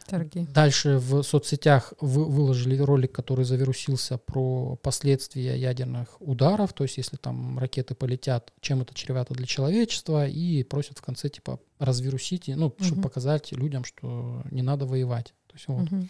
Торги. 0.08 0.46
Дальше 0.50 0.98
в 0.98 1.24
соцсетях 1.24 1.94
вы, 2.02 2.26
выложили 2.26 2.78
ролик, 2.78 3.14
который 3.14 3.46
завирусился 3.46 4.18
про 4.18 4.76
последствия 4.82 5.58
ядерных 5.58 6.20
ударов, 6.20 6.74
то 6.74 6.84
есть 6.84 6.98
если 6.98 7.16
там 7.18 7.58
ракеты 7.60 7.96
полетят, 7.96 8.52
чем 8.60 8.82
это 8.82 8.94
чревато 8.94 9.34
для 9.34 9.46
человечества, 9.46 10.28
и 10.28 10.64
просят 10.64 10.98
в 10.98 11.02
конце 11.02 11.30
типа 11.30 11.60
развирусите, 11.80 12.56
ну, 12.56 12.74
чтобы 12.80 12.96
Мгм. 12.96 13.04
показать 13.04 13.52
людям, 13.54 13.86
что 13.86 14.42
не 14.52 14.62
надо 14.64 14.86
воевать. 14.86 15.34
То 15.48 15.56
есть 15.56 15.68
вот 15.68 15.90
Мгм. 15.92 16.10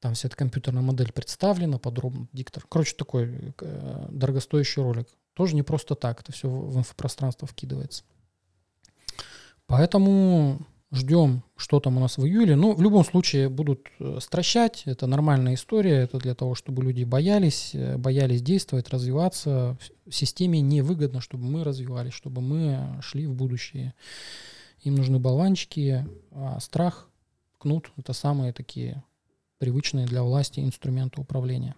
Там 0.00 0.14
вся 0.14 0.28
эта 0.28 0.36
компьютерная 0.36 0.82
модель 0.82 1.12
представлена 1.12 1.78
подробно, 1.78 2.28
диктор. 2.32 2.64
Короче, 2.68 2.94
такой 2.96 3.54
э, 3.60 4.06
дорогостоящий 4.10 4.82
ролик. 4.82 5.08
Тоже 5.34 5.54
не 5.54 5.62
просто 5.62 5.94
так, 5.94 6.20
это 6.20 6.32
все 6.32 6.48
в 6.48 6.76
инфопространство 6.76 7.46
вкидывается. 7.46 8.04
Поэтому 9.66 10.60
ждем, 10.92 11.42
что 11.56 11.80
там 11.80 11.96
у 11.96 12.00
нас 12.00 12.18
в 12.18 12.24
июле. 12.24 12.56
Ну, 12.56 12.74
в 12.74 12.82
любом 12.82 13.04
случае 13.04 13.48
будут 13.48 13.88
э, 13.98 14.18
стращать, 14.20 14.82
это 14.86 15.06
нормальная 15.06 15.54
история, 15.54 16.02
это 16.02 16.18
для 16.18 16.34
того, 16.34 16.54
чтобы 16.54 16.82
люди 16.82 17.04
боялись, 17.04 17.70
э, 17.74 17.96
боялись 17.96 18.42
действовать, 18.42 18.88
развиваться. 18.90 19.76
В 20.06 20.14
системе 20.14 20.60
невыгодно, 20.60 21.20
чтобы 21.20 21.44
мы 21.44 21.64
развивались, 21.64 22.12
чтобы 22.12 22.40
мы 22.40 23.00
шли 23.02 23.26
в 23.26 23.34
будущее. 23.34 23.94
Им 24.82 24.94
нужны 24.94 25.18
болванчики, 25.18 26.06
а 26.30 26.60
страх, 26.60 27.08
кнут— 27.58 27.90
это 27.96 28.12
самые 28.12 28.52
такие 28.52 29.02
привычные 29.58 30.06
для 30.06 30.22
власти 30.22 30.60
инструменты 30.60 31.20
управления. 31.20 31.74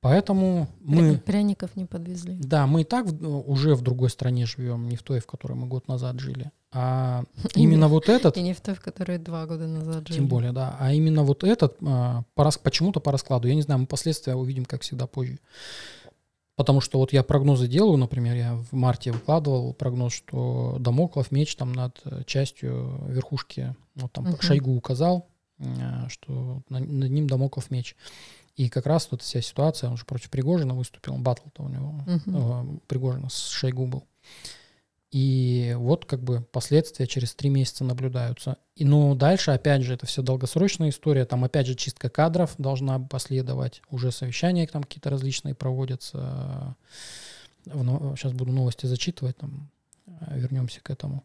Поэтому 0.00 0.68
мы, 0.80 1.16
Пряников 1.16 1.76
не 1.76 1.86
подвезли. 1.86 2.36
да, 2.38 2.66
мы 2.66 2.82
и 2.82 2.84
так 2.84 3.06
уже 3.22 3.74
в 3.74 3.80
другой 3.80 4.10
стране 4.10 4.44
живем, 4.44 4.86
не 4.86 4.96
в 4.96 5.02
той, 5.02 5.18
в 5.18 5.26
которой 5.26 5.54
мы 5.54 5.66
год 5.66 5.88
назад 5.88 6.20
жили. 6.20 6.50
А 6.72 7.24
именно 7.54 7.88
вот 7.88 8.10
этот, 8.10 8.36
И 8.36 8.42
не 8.42 8.52
в 8.52 8.60
той, 8.60 8.74
в 8.74 8.80
которой 8.82 9.16
два 9.16 9.46
года 9.46 9.66
назад 9.66 10.06
жили. 10.06 10.18
тем 10.18 10.28
более, 10.28 10.52
да, 10.52 10.76
а 10.78 10.92
именно 10.92 11.22
вот 11.22 11.42
этот 11.42 11.78
а, 11.82 12.22
почему-то 12.34 13.00
по 13.00 13.12
раскладу, 13.12 13.48
я 13.48 13.54
не 13.54 13.62
знаю, 13.62 13.80
мы 13.80 13.86
последствия 13.86 14.34
увидим, 14.34 14.66
как 14.66 14.82
всегда, 14.82 15.06
позже. 15.06 15.38
Потому 16.56 16.82
что 16.82 16.98
вот 16.98 17.12
я 17.14 17.22
прогнозы 17.22 17.66
делаю, 17.66 17.96
например, 17.96 18.36
я 18.36 18.54
в 18.70 18.72
марте 18.74 19.10
выкладывал 19.10 19.72
прогноз, 19.72 20.12
что 20.12 20.76
Дамоклов 20.78 21.32
меч 21.32 21.56
там 21.56 21.72
над 21.72 22.00
э, 22.04 22.22
частью 22.26 23.00
верхушки, 23.08 23.74
вот 23.96 24.12
там 24.12 24.24
Мгм. 24.24 24.40
Шойгу 24.40 24.76
указал, 24.76 25.26
что 26.08 26.62
на- 26.68 26.80
над 26.80 27.10
ним 27.10 27.26
Дамоклов 27.26 27.70
меч. 27.70 27.96
И 28.56 28.68
как 28.68 28.86
раз 28.86 29.06
тут 29.06 29.22
вся 29.22 29.40
ситуация, 29.40 29.90
он 29.90 29.96
же 29.96 30.04
против 30.04 30.30
Пригожина 30.30 30.74
выступил, 30.74 31.16
батл-то 31.18 31.62
у 31.64 31.68
него 31.68 31.92
Мгм. 32.06 32.76
э, 32.76 32.78
Пригожина 32.86 33.28
с 33.28 33.48
Шойгу 33.48 33.86
был. 33.86 34.04
И 35.10 35.74
вот 35.78 36.06
как 36.06 36.22
бы 36.24 36.40
последствия 36.50 37.06
через 37.06 37.34
три 37.34 37.48
месяца 37.48 37.84
наблюдаются. 37.84 38.56
И, 38.74 38.84
но 38.84 39.14
дальше, 39.14 39.52
опять 39.52 39.82
же, 39.82 39.94
это 39.94 40.06
все 40.06 40.22
долгосрочная 40.22 40.88
история. 40.88 41.24
Там, 41.24 41.44
опять 41.44 41.68
же, 41.68 41.76
чистка 41.76 42.08
кадров 42.10 42.54
должна 42.58 42.98
последовать. 42.98 43.80
Уже 43.90 44.10
совещания 44.10 44.66
там 44.66 44.82
какие-то 44.82 45.10
различные 45.10 45.54
проводятся. 45.54 46.74
сейчас 47.64 48.32
буду 48.32 48.52
новости 48.52 48.86
зачитывать, 48.86 49.36
там 49.36 49.70
вернемся 50.30 50.80
к 50.80 50.90
этому. 50.90 51.24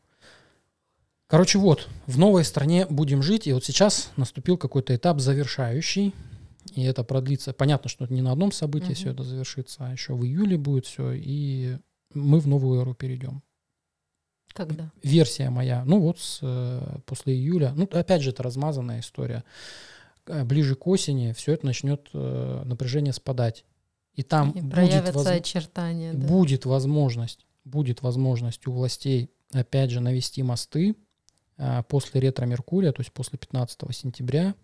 Короче, 1.30 1.60
вот, 1.60 1.88
в 2.08 2.18
новой 2.18 2.44
стране 2.44 2.88
будем 2.90 3.22
жить, 3.22 3.46
и 3.46 3.54
вот 3.54 3.64
сейчас 3.64 4.10
наступил 4.18 4.58
какой-то 4.58 4.96
этап 4.96 5.20
завершающий, 5.20 6.16
и 6.74 6.84
это 6.84 7.04
продлится. 7.04 7.54
Понятно, 7.54 7.88
что 7.88 8.08
не 8.08 8.24
на 8.24 8.32
одном 8.32 8.52
событии 8.52 8.88
Мгм. 8.88 8.96
все 8.96 9.12
это 9.12 9.24
завершится, 9.24 9.86
а 9.86 9.92
еще 9.92 10.14
в 10.16 10.26
июле 10.26 10.58
будет 10.58 10.88
все, 10.88 11.12
и 11.12 11.78
мы 12.16 12.40
в 12.40 12.48
новую 12.48 12.82
эру 12.82 12.96
перейдем. 12.96 13.44
Когда? 14.54 14.92
Версия 15.04 15.52
моя, 15.52 15.84
ну 15.86 16.00
вот 16.00 16.20
с, 16.20 16.40
э, 16.42 16.98
после 17.06 17.36
июля, 17.36 17.74
ну 17.76 17.88
опять 17.92 18.24
же 18.24 18.32
это 18.32 18.42
размазанная 18.42 19.00
история. 19.02 19.44
э, 20.26 20.44
ближе 20.44 20.76
к 20.76 20.86
осени 20.88 21.34
все 21.34 21.54
это 21.54 21.66
начнет 21.68 22.10
э, 22.14 22.62
напряжение 22.66 23.14
спадать. 23.14 23.66
И 24.16 24.24
там 24.24 24.52
И 24.52 24.62
будет, 24.62 24.74
возм- 25.16 25.38
очертания. 25.38 26.14
Да. 26.14 26.28
будет 26.28 26.66
возможность, 26.66 27.46
будет 27.66 28.02
возможность 28.02 28.66
у 28.68 28.72
властей 28.72 29.30
опять 29.54 29.92
же 29.92 30.02
навести 30.02 30.42
мосты 30.44 30.96
после 31.88 32.22
ретро 32.22 32.46
Меркурия, 32.46 32.92
то 32.92 33.02
есть 33.02 33.12
после 33.12 33.38
15 33.38 33.96
сентября. 33.96 34.56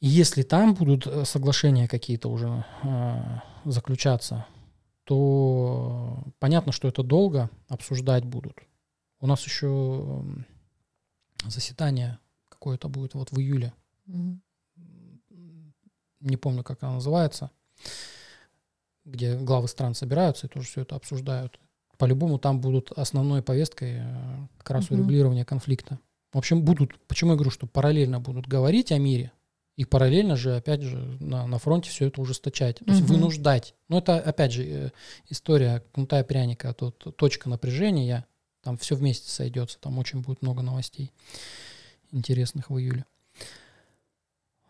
Если 0.00 0.42
там 0.42 0.74
будут 0.74 1.06
э, 1.06 1.24
соглашения 1.24 1.88
какие-то 1.88 2.28
уже 2.28 2.64
а, 2.84 3.42
заключаться, 3.64 4.46
то 5.02 6.22
понятно, 6.38 6.70
что 6.70 6.86
это 6.86 7.02
долго 7.02 7.50
обсуждать 7.66 8.24
будут. 8.24 8.58
У 9.20 9.26
нас 9.26 9.42
еще 9.44 10.24
заседание 11.46 12.18
какое-то 12.48 12.88
будет 12.88 13.14
вот 13.14 13.32
в 13.32 13.40
июле. 13.40 13.72
Мгм. 14.06 14.40
Не 16.20 16.36
помню, 16.36 16.62
как 16.62 16.82
оно 16.82 16.94
называется, 16.94 17.50
где 19.04 19.36
главы 19.36 19.68
стран 19.68 19.94
собираются 19.94 20.46
и 20.46 20.50
тоже 20.50 20.66
все 20.66 20.82
это 20.82 20.94
обсуждают. 20.94 21.58
По-любому 21.98 22.38
там 22.38 22.60
будут 22.60 22.92
основной 22.92 23.42
повесткой 23.42 23.98
э, 23.98 24.46
как 24.58 24.70
раз 24.70 24.84
Мгм. 24.84 25.00
урегулирование 25.00 25.44
конфликта. 25.44 25.98
В 26.32 26.38
общем, 26.38 26.62
будут, 26.62 26.98
почему 27.06 27.32
я 27.32 27.36
говорю, 27.36 27.50
что 27.50 27.66
параллельно 27.66 28.20
будут 28.20 28.46
говорить 28.46 28.92
о 28.92 28.98
мире, 28.98 29.32
и 29.76 29.84
параллельно 29.84 30.36
же, 30.36 30.56
опять 30.56 30.82
же, 30.82 30.96
на, 31.20 31.46
на 31.46 31.58
фронте 31.58 31.90
все 31.90 32.06
это 32.06 32.20
ужесточать. 32.20 32.78
То 32.78 32.84
есть 32.88 33.02
Мгм. 33.02 33.12
вынуждать. 33.12 33.74
Но 33.88 33.98
это, 33.98 34.18
опять 34.18 34.52
же, 34.52 34.64
э, 34.64 34.90
история 35.28 35.82
кнута 35.92 36.20
и 36.20 36.24
пряника, 36.24 36.72
тут 36.72 37.16
точка 37.16 37.48
напряжения, 37.48 38.26
там 38.62 38.76
все 38.78 38.96
вместе 38.96 39.30
сойдется, 39.30 39.78
там 39.80 39.98
очень 39.98 40.20
будет 40.20 40.42
много 40.42 40.62
новостей 40.62 41.12
интересных 42.10 42.70
в 42.70 42.78
июле. 42.78 43.04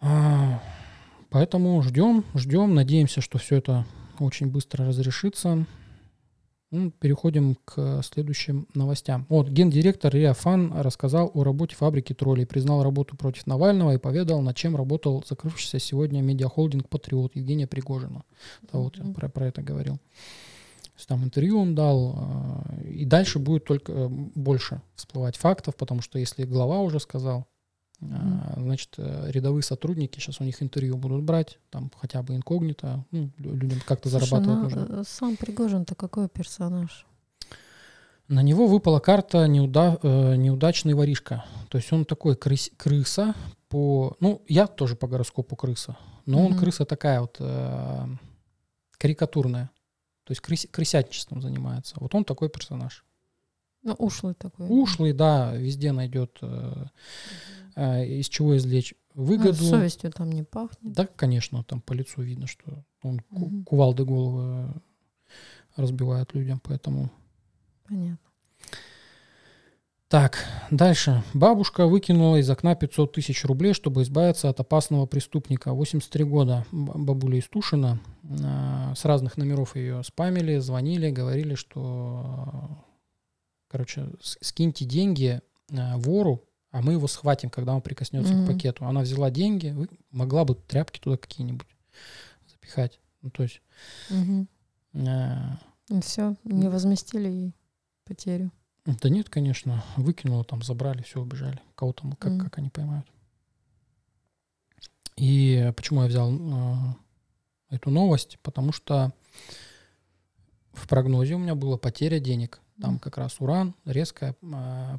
А, 0.00 0.62
Поэтому 1.30 1.82
ждем, 1.82 2.24
ждем, 2.34 2.74
надеемся, 2.74 3.20
что 3.20 3.38
все 3.38 3.56
это 3.56 3.84
очень 4.18 4.46
быстро 4.46 4.86
разрешится. 4.86 5.66
Ну, 6.70 6.90
переходим 6.90 7.56
к 7.64 8.02
следующим 8.02 8.68
новостям. 8.74 9.24
Вот, 9.30 9.48
гендиректор 9.48 10.12
Риа 10.12 10.34
Фан 10.34 10.72
рассказал 10.78 11.30
о 11.32 11.42
работе 11.42 11.74
фабрики 11.74 12.12
троллей, 12.12 12.46
признал 12.46 12.82
работу 12.82 13.16
против 13.16 13.46
Навального 13.46 13.94
и 13.94 13.98
поведал, 13.98 14.42
над 14.42 14.54
чем 14.54 14.76
работал 14.76 15.24
закрывшийся 15.26 15.78
сегодня 15.78 16.20
медиахолдинг 16.20 16.88
«Патриот» 16.90 17.36
Евгения 17.36 17.66
Пригожина. 17.66 18.22
Да, 18.70 18.80
вот 18.80 18.98
я 18.98 19.04
про, 19.14 19.30
про 19.30 19.46
это 19.46 19.62
говорил. 19.62 19.94
То 19.94 21.00
есть 21.00 21.08
там 21.08 21.24
интервью 21.24 21.58
он 21.58 21.74
дал, 21.74 22.14
а, 22.18 22.80
и 22.84 23.06
дальше 23.06 23.38
будет 23.38 23.64
только 23.64 23.92
э, 23.92 24.08
больше 24.08 24.82
всплывать 24.94 25.36
фактов, 25.36 25.74
потому 25.76 26.02
что 26.02 26.18
если 26.18 26.44
глава 26.44 26.80
уже 26.80 27.00
сказал, 27.00 27.46
а, 28.00 28.54
значит, 28.56 28.94
э, 28.98 29.30
рядовые 29.32 29.62
сотрудники 29.62 30.18
сейчас 30.20 30.40
у 30.40 30.44
них 30.44 30.62
интервью 30.62 30.96
будут 30.96 31.24
брать, 31.24 31.58
там 31.70 31.90
хотя 32.00 32.22
бы 32.22 32.36
инкогнито, 32.36 33.04
ну, 33.10 33.30
лю- 33.38 33.54
людям 33.54 33.80
как-то 33.86 34.08
Слушай, 34.08 34.26
зарабатывать 34.28 34.58
ну, 34.74 34.80
нужно. 34.80 35.00
э, 35.00 35.04
сам 35.06 35.36
Пригожин-то 35.36 35.94
какой 35.94 36.28
персонаж? 36.28 37.06
На 38.28 38.42
него 38.42 38.66
выпала 38.66 39.00
карта 39.00 39.46
неуда- 39.48 39.98
э, 40.02 40.36
неудачный 40.36 40.92
воришка. 40.94 41.44
То 41.70 41.78
есть 41.78 41.92
он 41.92 42.04
такой 42.04 42.34
крыс- 42.34 42.70
крыса 42.76 43.34
по... 43.68 44.16
Ну, 44.20 44.42
я 44.48 44.66
тоже 44.66 44.96
по 44.96 45.06
гороскопу 45.08 45.56
крыса, 45.56 45.96
но 46.26 46.44
он 46.44 46.52
Мгм. 46.52 46.60
крыса 46.60 46.84
такая 46.84 47.20
вот 47.22 47.36
э, 47.40 48.06
карикатурная. 48.98 49.70
То 50.24 50.32
есть 50.32 50.42
крыс- 50.42 50.68
крысятничеством 50.70 51.40
занимается. 51.40 51.96
Вот 52.00 52.14
он 52.14 52.24
такой 52.24 52.50
персонаж. 52.50 53.04
Ну, 53.82 53.94
ушлый 53.94 54.34
такой. 54.34 54.66
Ушлый, 54.68 55.12
да, 55.12 55.54
везде 55.54 55.92
найдет 55.92 56.38
э, 56.42 56.84
э, 57.76 58.06
из 58.06 58.28
чего 58.28 58.56
извлечь 58.56 58.94
Ну, 59.14 59.24
выгоду. 59.24 59.54
совестью 59.64 60.10
там 60.12 60.30
не 60.32 60.42
пахнет. 60.42 60.92
Да, 60.92 61.06
конечно, 61.06 61.62
там 61.64 61.80
по 61.80 61.92
лицу 61.92 62.22
видно, 62.22 62.46
что 62.46 62.84
он 63.02 63.20
Мгм. 63.30 63.64
кувалды 63.64 64.04
головы 64.04 64.74
разбивает 65.76 66.34
людям, 66.34 66.60
поэтому... 66.62 67.10
Понятно. 67.88 68.18
Так, 70.08 70.38
дальше. 70.70 71.22
Бабушка 71.34 71.86
выкинула 71.86 72.36
из 72.36 72.48
окна 72.48 72.74
500 72.74 73.12
тысяч 73.12 73.44
рублей, 73.44 73.74
чтобы 73.74 74.02
избавиться 74.02 74.48
от 74.48 74.58
опасного 74.58 75.04
преступника. 75.04 75.72
83 75.74 76.24
года 76.24 76.64
бабуля 76.72 77.38
из 77.38 77.46
Тушина. 77.48 78.00
А, 78.42 78.94
С 78.94 79.04
разных 79.04 79.36
номеров 79.36 79.76
ее 79.76 80.02
спамили, 80.02 80.56
звонили, 80.58 81.10
говорили, 81.10 81.54
что, 81.54 82.68
короче, 83.68 84.08
скиньте 84.20 84.84
деньги 84.84 85.40
а, 85.70 85.96
вору, 85.98 86.44
а 86.70 86.82
мы 86.82 86.92
его 86.92 87.06
схватим, 87.06 87.50
когда 87.50 87.74
он 87.74 87.80
прикоснется 87.82 88.34
Мгм. 88.34 88.44
к 88.44 88.48
пакету. 88.52 88.84
Она 88.86 89.00
взяла 89.00 89.30
деньги, 89.30 89.74
могла 90.10 90.44
бы 90.44 90.54
тряпки 90.54 90.98
туда 91.00 91.16
какие-нибудь 91.16 91.66
запихать. 92.50 93.00
Ну, 93.22 93.30
то 93.30 93.42
есть... 93.42 93.60
Мгм. 94.10 94.48
а, 95.06 95.58
И 95.88 96.00
все, 96.00 96.36
не 96.44 96.68
возместили 96.68 97.28
ей 97.28 97.54
потерю. 98.04 98.50
Да 98.84 99.08
нет, 99.10 99.28
конечно. 99.28 99.84
Выкинула, 99.96 100.44
там 100.44 100.62
забрали, 100.62 101.02
все, 101.02 101.20
убежали. 101.20 101.60
Кого 101.74 101.92
там, 101.92 102.12
как, 102.12 102.32
Мгм. 102.32 102.40
как 102.44 102.58
они 102.58 102.70
поймают. 102.70 103.06
И 105.16 105.72
почему 105.76 106.02
я 106.02 106.08
взял 106.08 106.32
э, 106.32 106.94
эту 107.70 107.90
новость? 107.90 108.38
Потому 108.42 108.72
что 108.72 109.12
в 110.72 110.86
прогнозе 110.86 111.34
у 111.34 111.38
меня 111.38 111.54
была 111.54 111.76
потеря 111.76 112.20
денег. 112.20 112.60
Там 112.80 112.98
как 112.98 113.16
раз 113.18 113.40
уран, 113.40 113.74
резкая 113.84 114.34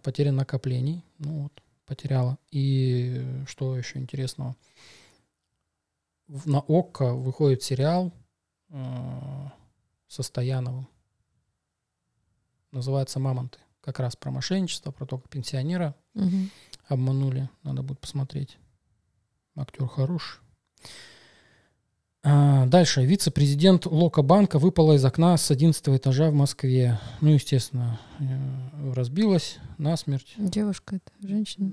потеря 0.03 0.31
накоплений. 0.31 1.03
Ну 1.17 1.43
вот, 1.43 1.63
потеряла. 1.85 2.37
И 2.51 3.43
что 3.47 3.77
еще 3.77 3.99
интересного? 3.99 4.55
На 6.27 6.59
ОККО 6.59 7.15
выходит 7.15 7.63
сериал 7.63 8.11
э, 8.69 9.45
со 10.07 10.21
Стояновым. 10.23 10.87
Называется 12.71 13.19
«Мамонты». 13.19 13.57
Как 13.81 13.99
раз 13.99 14.15
про 14.15 14.29
мошенничество, 14.29 14.91
про 14.91 15.05
то, 15.07 15.17
как 15.17 15.29
пенсионера 15.29 15.95
Мгм. 16.13 16.51
обманули. 16.87 17.49
Надо 17.63 17.81
будет 17.81 17.99
посмотреть. 17.99 18.57
Актер 19.55 19.87
хороший. 19.87 20.39
А, 22.23 22.65
дальше. 22.67 23.05
Вице-президент 23.05 23.85
Лока 23.85 24.21
банка 24.21 24.59
выпала 24.59 24.93
из 24.93 25.05
окна 25.05 25.37
с 25.37 25.49
11 25.51 25.87
этажа 25.97 26.29
в 26.29 26.33
Москве. 26.33 26.99
Ну, 27.21 27.29
естественно, 27.29 27.97
э, 28.19 28.93
разбилась 28.93 29.57
насмерть. 29.77 30.33
Девушка 30.37 30.97
это, 30.97 31.11
женщина. 31.27 31.71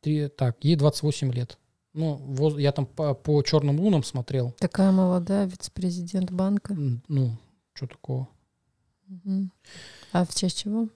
Три, 0.00 0.28
так, 0.28 0.56
ей 0.64 0.76
28 0.76 1.30
лет. 1.32 1.58
Ну, 1.92 2.14
воз- 2.16 2.58
я 2.58 2.72
там 2.72 2.86
по, 2.86 3.12
по 3.12 3.42
черным 3.42 3.78
лунам 3.78 4.02
смотрел. 4.02 4.52
Такая 4.58 4.90
молодая, 4.92 5.44
вице-президент 5.46 6.30
банка. 6.30 6.74
Ну, 7.08 7.36
что 7.74 7.86
такого? 7.86 8.28
Мгм. 9.06 9.52
А 10.12 10.24
в 10.24 10.34
честь 10.34 10.56
чего? 10.62 10.88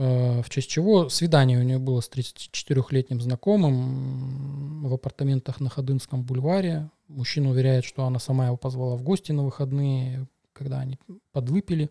Э, 0.00 0.40
В 0.42 0.48
честь 0.48 0.70
чего 0.70 1.10
свидание 1.10 1.58
у 1.58 1.62
нее 1.62 1.78
было 1.78 2.00
с 2.00 2.08
34-летним 2.08 3.20
знакомым 3.20 4.88
в 4.88 4.94
апартаментах 4.94 5.60
на 5.60 5.68
Ходынском 5.68 6.22
бульваре. 6.22 6.88
Мужчина 7.08 7.50
уверяет, 7.50 7.84
что 7.84 8.06
она 8.06 8.18
сама 8.18 8.46
его 8.46 8.56
позвала 8.56 8.96
в 8.96 9.02
гости 9.02 9.32
на 9.32 9.44
выходные, 9.44 10.26
когда 10.54 10.80
они 10.80 10.98
подвыпили 11.32 11.90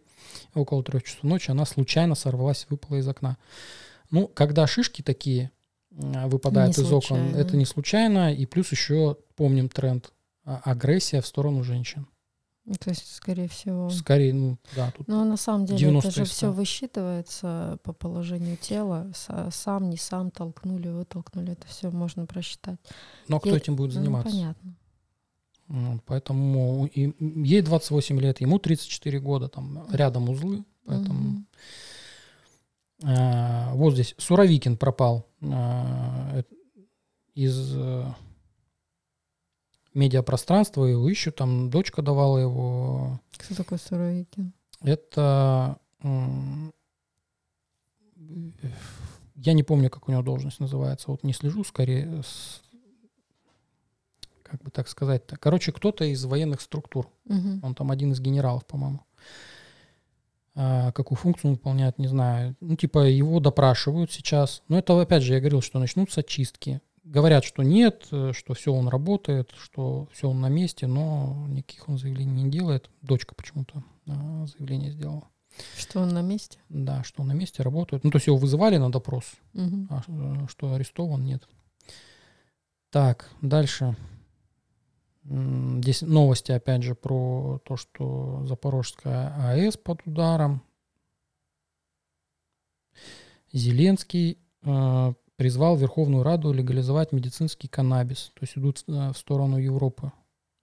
около 0.55 0.83
трех 0.83 1.03
часов 1.03 1.21
ночи, 1.23 1.51
она 1.51 1.65
случайно 1.65 2.15
сорвалась, 2.15 2.65
выпала 2.69 2.97
из 2.97 3.07
окна. 3.07 3.37
Ну, 4.09 4.27
когда 4.27 4.65
шишки 4.65 5.03
такие 5.03 5.51
э, 5.91 6.25
выпадают 6.27 6.75
Не 6.77 6.83
из 6.83 6.87
окон, 6.91 7.01
случайно. 7.01 7.37
это 7.37 7.57
не 7.57 7.65
случайно. 7.65 8.33
И 8.33 8.47
плюс 8.47 8.71
еще 8.71 9.17
помним 9.35 9.69
тренд 9.69 10.11
а, 10.45 10.61
агрессия 10.63 11.21
в 11.21 11.27
сторону 11.27 11.63
женщин. 11.63 12.07
Ну, 12.71 12.75
То 12.79 12.91
есть, 12.91 13.15
скорее 13.15 13.47
всего. 13.47 13.89
Скорее, 13.89 14.31
ну, 14.31 14.57
да, 14.75 14.91
тут 14.95 15.07
Но 15.07 15.25
на 15.25 15.37
самом 15.37 15.65
деле 15.65 15.79
90 15.79 16.07
это 16.09 16.15
же 16.17 16.21
из 16.23 16.27
100. 16.27 16.35
все 16.35 16.51
высчитывается 16.51 17.79
по 17.81 17.93
положению 17.93 18.57
тела. 18.57 19.07
Са- 19.15 19.49
Сам, 19.51 19.89
не 19.89 19.97
сам 19.97 20.29
толкнули, 20.29 20.87
вытолкнули. 20.89 21.53
Это 21.53 21.65
все 21.67 21.89
можно 21.89 22.27
просчитать. 22.27 22.77
но 23.27 23.39
кто 23.39 23.49
Я- 23.49 23.57
этим 23.57 23.75
будет 23.75 23.95
Ну, 23.95 24.01
заниматься? 24.01 24.29
понятно. 24.29 24.75
Вот, 25.67 26.01
поэтому 26.05 26.85
и- 26.93 27.13
ей 27.19 27.61
28 27.61 28.19
лет, 28.19 28.39
ему 28.41 28.59
34 28.59 29.19
года, 29.19 29.47
там 29.49 29.87
рядом 29.91 30.29
узлы, 30.29 30.63
поэтому... 30.85 31.43
А, 33.03 33.73
вот 33.75 33.93
здесь 33.93 34.13
Суровикин 34.17 34.77
пропал 34.77 35.25
а, 35.41 36.31
э, 36.39 36.43
из 37.33 37.73
медиапространства, 39.93 40.85
его 40.85 41.09
ищут, 41.09 41.35
там 41.35 41.69
дочка 41.69 42.01
давала 42.01 42.37
его. 42.37 43.19
Кто 43.37 43.55
такой 43.55 43.79
Суровикин? 43.79 44.53
Это... 44.81 45.77
Я 49.35 49.53
не 49.53 49.63
помню, 49.63 49.89
как 49.89 50.07
у 50.07 50.11
него 50.11 50.21
должность 50.21 50.59
называется, 50.59 51.09
вот 51.11 51.23
не 51.23 51.33
слежу, 51.33 51.63
скорее, 51.63 52.21
с- 52.23 52.61
как 54.43 54.61
бы 54.61 54.69
так 54.71 54.87
сказать-то. 54.89 55.37
Короче, 55.37 55.71
кто-то 55.71 56.03
из 56.03 56.23
военных 56.25 56.59
структур. 56.61 57.09
Мгм. 57.25 57.61
Он 57.63 57.73
там 57.75 57.89
один 57.91 58.11
из 58.11 58.19
генералов, 58.19 58.65
по-моему. 58.65 58.99
А, 60.55 60.91
какую 60.91 61.17
функцию 61.17 61.51
он 61.51 61.55
выполняет, 61.55 61.99
не 61.99 62.07
знаю. 62.07 62.55
Ну, 62.59 62.75
типа, 62.75 63.07
его 63.07 63.39
допрашивают 63.39 64.11
сейчас. 64.11 64.61
Но 64.67 64.77
это, 64.77 64.99
опять 64.99 65.23
же, 65.23 65.33
я 65.33 65.39
говорил, 65.39 65.61
что 65.61 65.79
начнутся 65.79 66.21
чистки. 66.21 66.81
Говорят, 67.09 67.43
что 67.43 67.63
нет, 67.63 68.05
что 68.05 68.53
все 68.53 68.73
он 68.73 68.87
работает, 68.87 69.51
что 69.57 70.07
все 70.11 70.29
он 70.29 70.41
на 70.41 70.49
месте, 70.49 70.87
но 70.87 71.45
никаких 71.49 71.89
он 71.89 71.97
заявлений 71.97 72.43
не 72.43 72.51
делает. 72.51 72.89
Дочка 73.01 73.35
почему-то 73.35 73.83
а, 74.07 74.45
заявление 74.47 74.91
сделала. 74.91 75.27
Что 75.75 76.01
он 76.01 76.09
на 76.09 76.21
месте? 76.21 76.59
Да, 76.69 77.03
что 77.03 77.21
он 77.21 77.29
на 77.29 77.33
месте 77.33 77.63
работает. 77.63 78.03
Ну, 78.03 78.11
то 78.11 78.17
есть 78.17 78.27
его 78.27 78.37
вызывали 78.37 78.77
на 78.77 78.91
допрос, 78.91 79.25
Мгм. 79.53 79.87
а 79.89 80.03
э, 80.07 80.47
что 80.47 80.73
арестован, 80.73 81.23
нет. 81.23 81.47
Так, 82.91 83.29
дальше. 83.41 83.95
Здесь 85.23 86.01
новости, 86.01 86.51
опять 86.51 86.81
же, 86.83 86.95
про 86.95 87.59
то, 87.65 87.75
что 87.77 88.45
Запорожская 88.45 89.35
АЭС 89.49 89.77
под 89.77 90.01
ударом. 90.07 90.63
Зеленский 93.51 94.39
э, 94.63 95.13
призвал 95.39 95.77
Верховную 95.77 96.21
Раду 96.21 96.51
легализовать 96.51 97.13
медицинский 97.13 97.69
каннабис. 97.69 98.33
То 98.33 98.41
есть 98.41 98.57
идут 98.57 98.83
э, 98.87 99.13
в 99.13 99.17
сторону 99.17 99.57
Европы, 99.57 100.11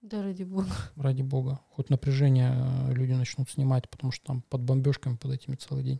Да 0.03 0.21
ради 0.21 0.43
бога. 0.43 0.67
ради 0.95 1.23
бога. 1.23 1.61
Хоть 1.71 1.89
напряжение 1.89 2.53
э, 2.55 2.93
люди 2.93 3.13
начнут 3.13 3.49
снимать, 3.49 3.89
потому 3.89 4.11
что 4.11 4.23
там 4.27 4.43
под 4.43 4.61
бомбежками, 4.61 5.15
под 5.15 5.31
этими 5.31 5.55
целый 5.55 5.83
день. 5.83 5.99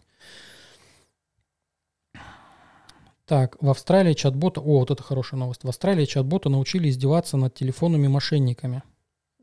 Так, 3.25 3.57
в 3.59 3.67
Австралии 3.67 4.13
чат-бота... 4.13 4.61
О, 4.61 4.77
вот 4.77 4.91
это 4.91 5.01
хорошая 5.01 5.39
новость. 5.39 5.63
В 5.63 5.67
Австралии 5.67 6.05
чат-бота 6.05 6.49
научили 6.49 6.87
издеваться 6.87 7.35
над 7.35 7.55
телефонными 7.55 8.07
мошенниками. 8.07 8.83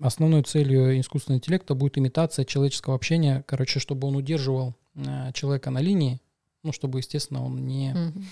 Основной 0.00 0.44
целью 0.44 1.00
искусственного 1.00 1.38
интеллекта 1.38 1.74
будет 1.74 1.98
имитация 1.98 2.44
человеческого 2.44 2.94
общения. 2.94 3.42
Короче, 3.48 3.80
чтобы 3.80 4.06
он 4.06 4.14
удерживал 4.14 4.76
э, 4.94 5.32
человека 5.32 5.72
на 5.72 5.80
линии, 5.80 6.20
ну, 6.62 6.70
чтобы, 6.70 7.00
естественно, 7.00 7.44
он 7.44 7.66
не 7.66 7.92
Мгм. 7.92 8.24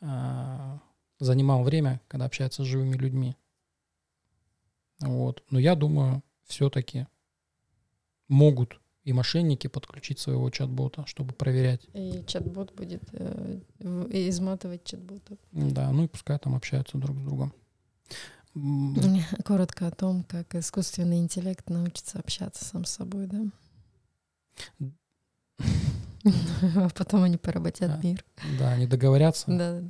Э, 0.00 0.78
занимал 1.18 1.62
время, 1.62 2.00
когда 2.08 2.26
общается 2.26 2.62
с 2.64 2.66
живыми 2.66 2.96
людьми. 2.96 3.36
Вот. 5.00 5.42
Но 5.50 5.58
я 5.58 5.74
думаю, 5.74 6.22
все-таки 6.44 7.06
могут 8.28 8.80
и 9.04 9.12
мошенники 9.12 9.66
подключить 9.66 10.18
своего 10.18 10.50
чат-бота, 10.50 11.06
чтобы 11.06 11.34
проверять. 11.34 11.88
И 11.94 12.22
чат-бот 12.26 12.74
будет 12.74 13.02
э, 13.12 13.60
изматывать 13.80 14.84
чат-бота. 14.84 15.36
Да, 15.52 15.90
ну 15.90 16.04
и 16.04 16.08
пускай 16.08 16.38
там 16.38 16.54
общаются 16.54 16.98
друг 16.98 17.16
с 17.16 17.22
другом. 17.22 17.52
Коротко 19.44 19.86
о 19.86 19.90
том, 19.90 20.24
как 20.24 20.54
искусственный 20.54 21.18
интеллект 21.18 21.68
научится 21.70 22.18
общаться 22.18 22.64
сам 22.64 22.84
с 22.84 22.90
собой, 22.90 23.26
да? 23.26 23.42
А 26.76 26.88
потом 26.90 27.22
они 27.22 27.36
поработят 27.36 27.88
Да. 27.88 28.00
мир. 28.02 28.24
Да, 28.58 28.72
они 28.72 28.86
договорятся. 28.86 29.44
Да. 29.46 29.82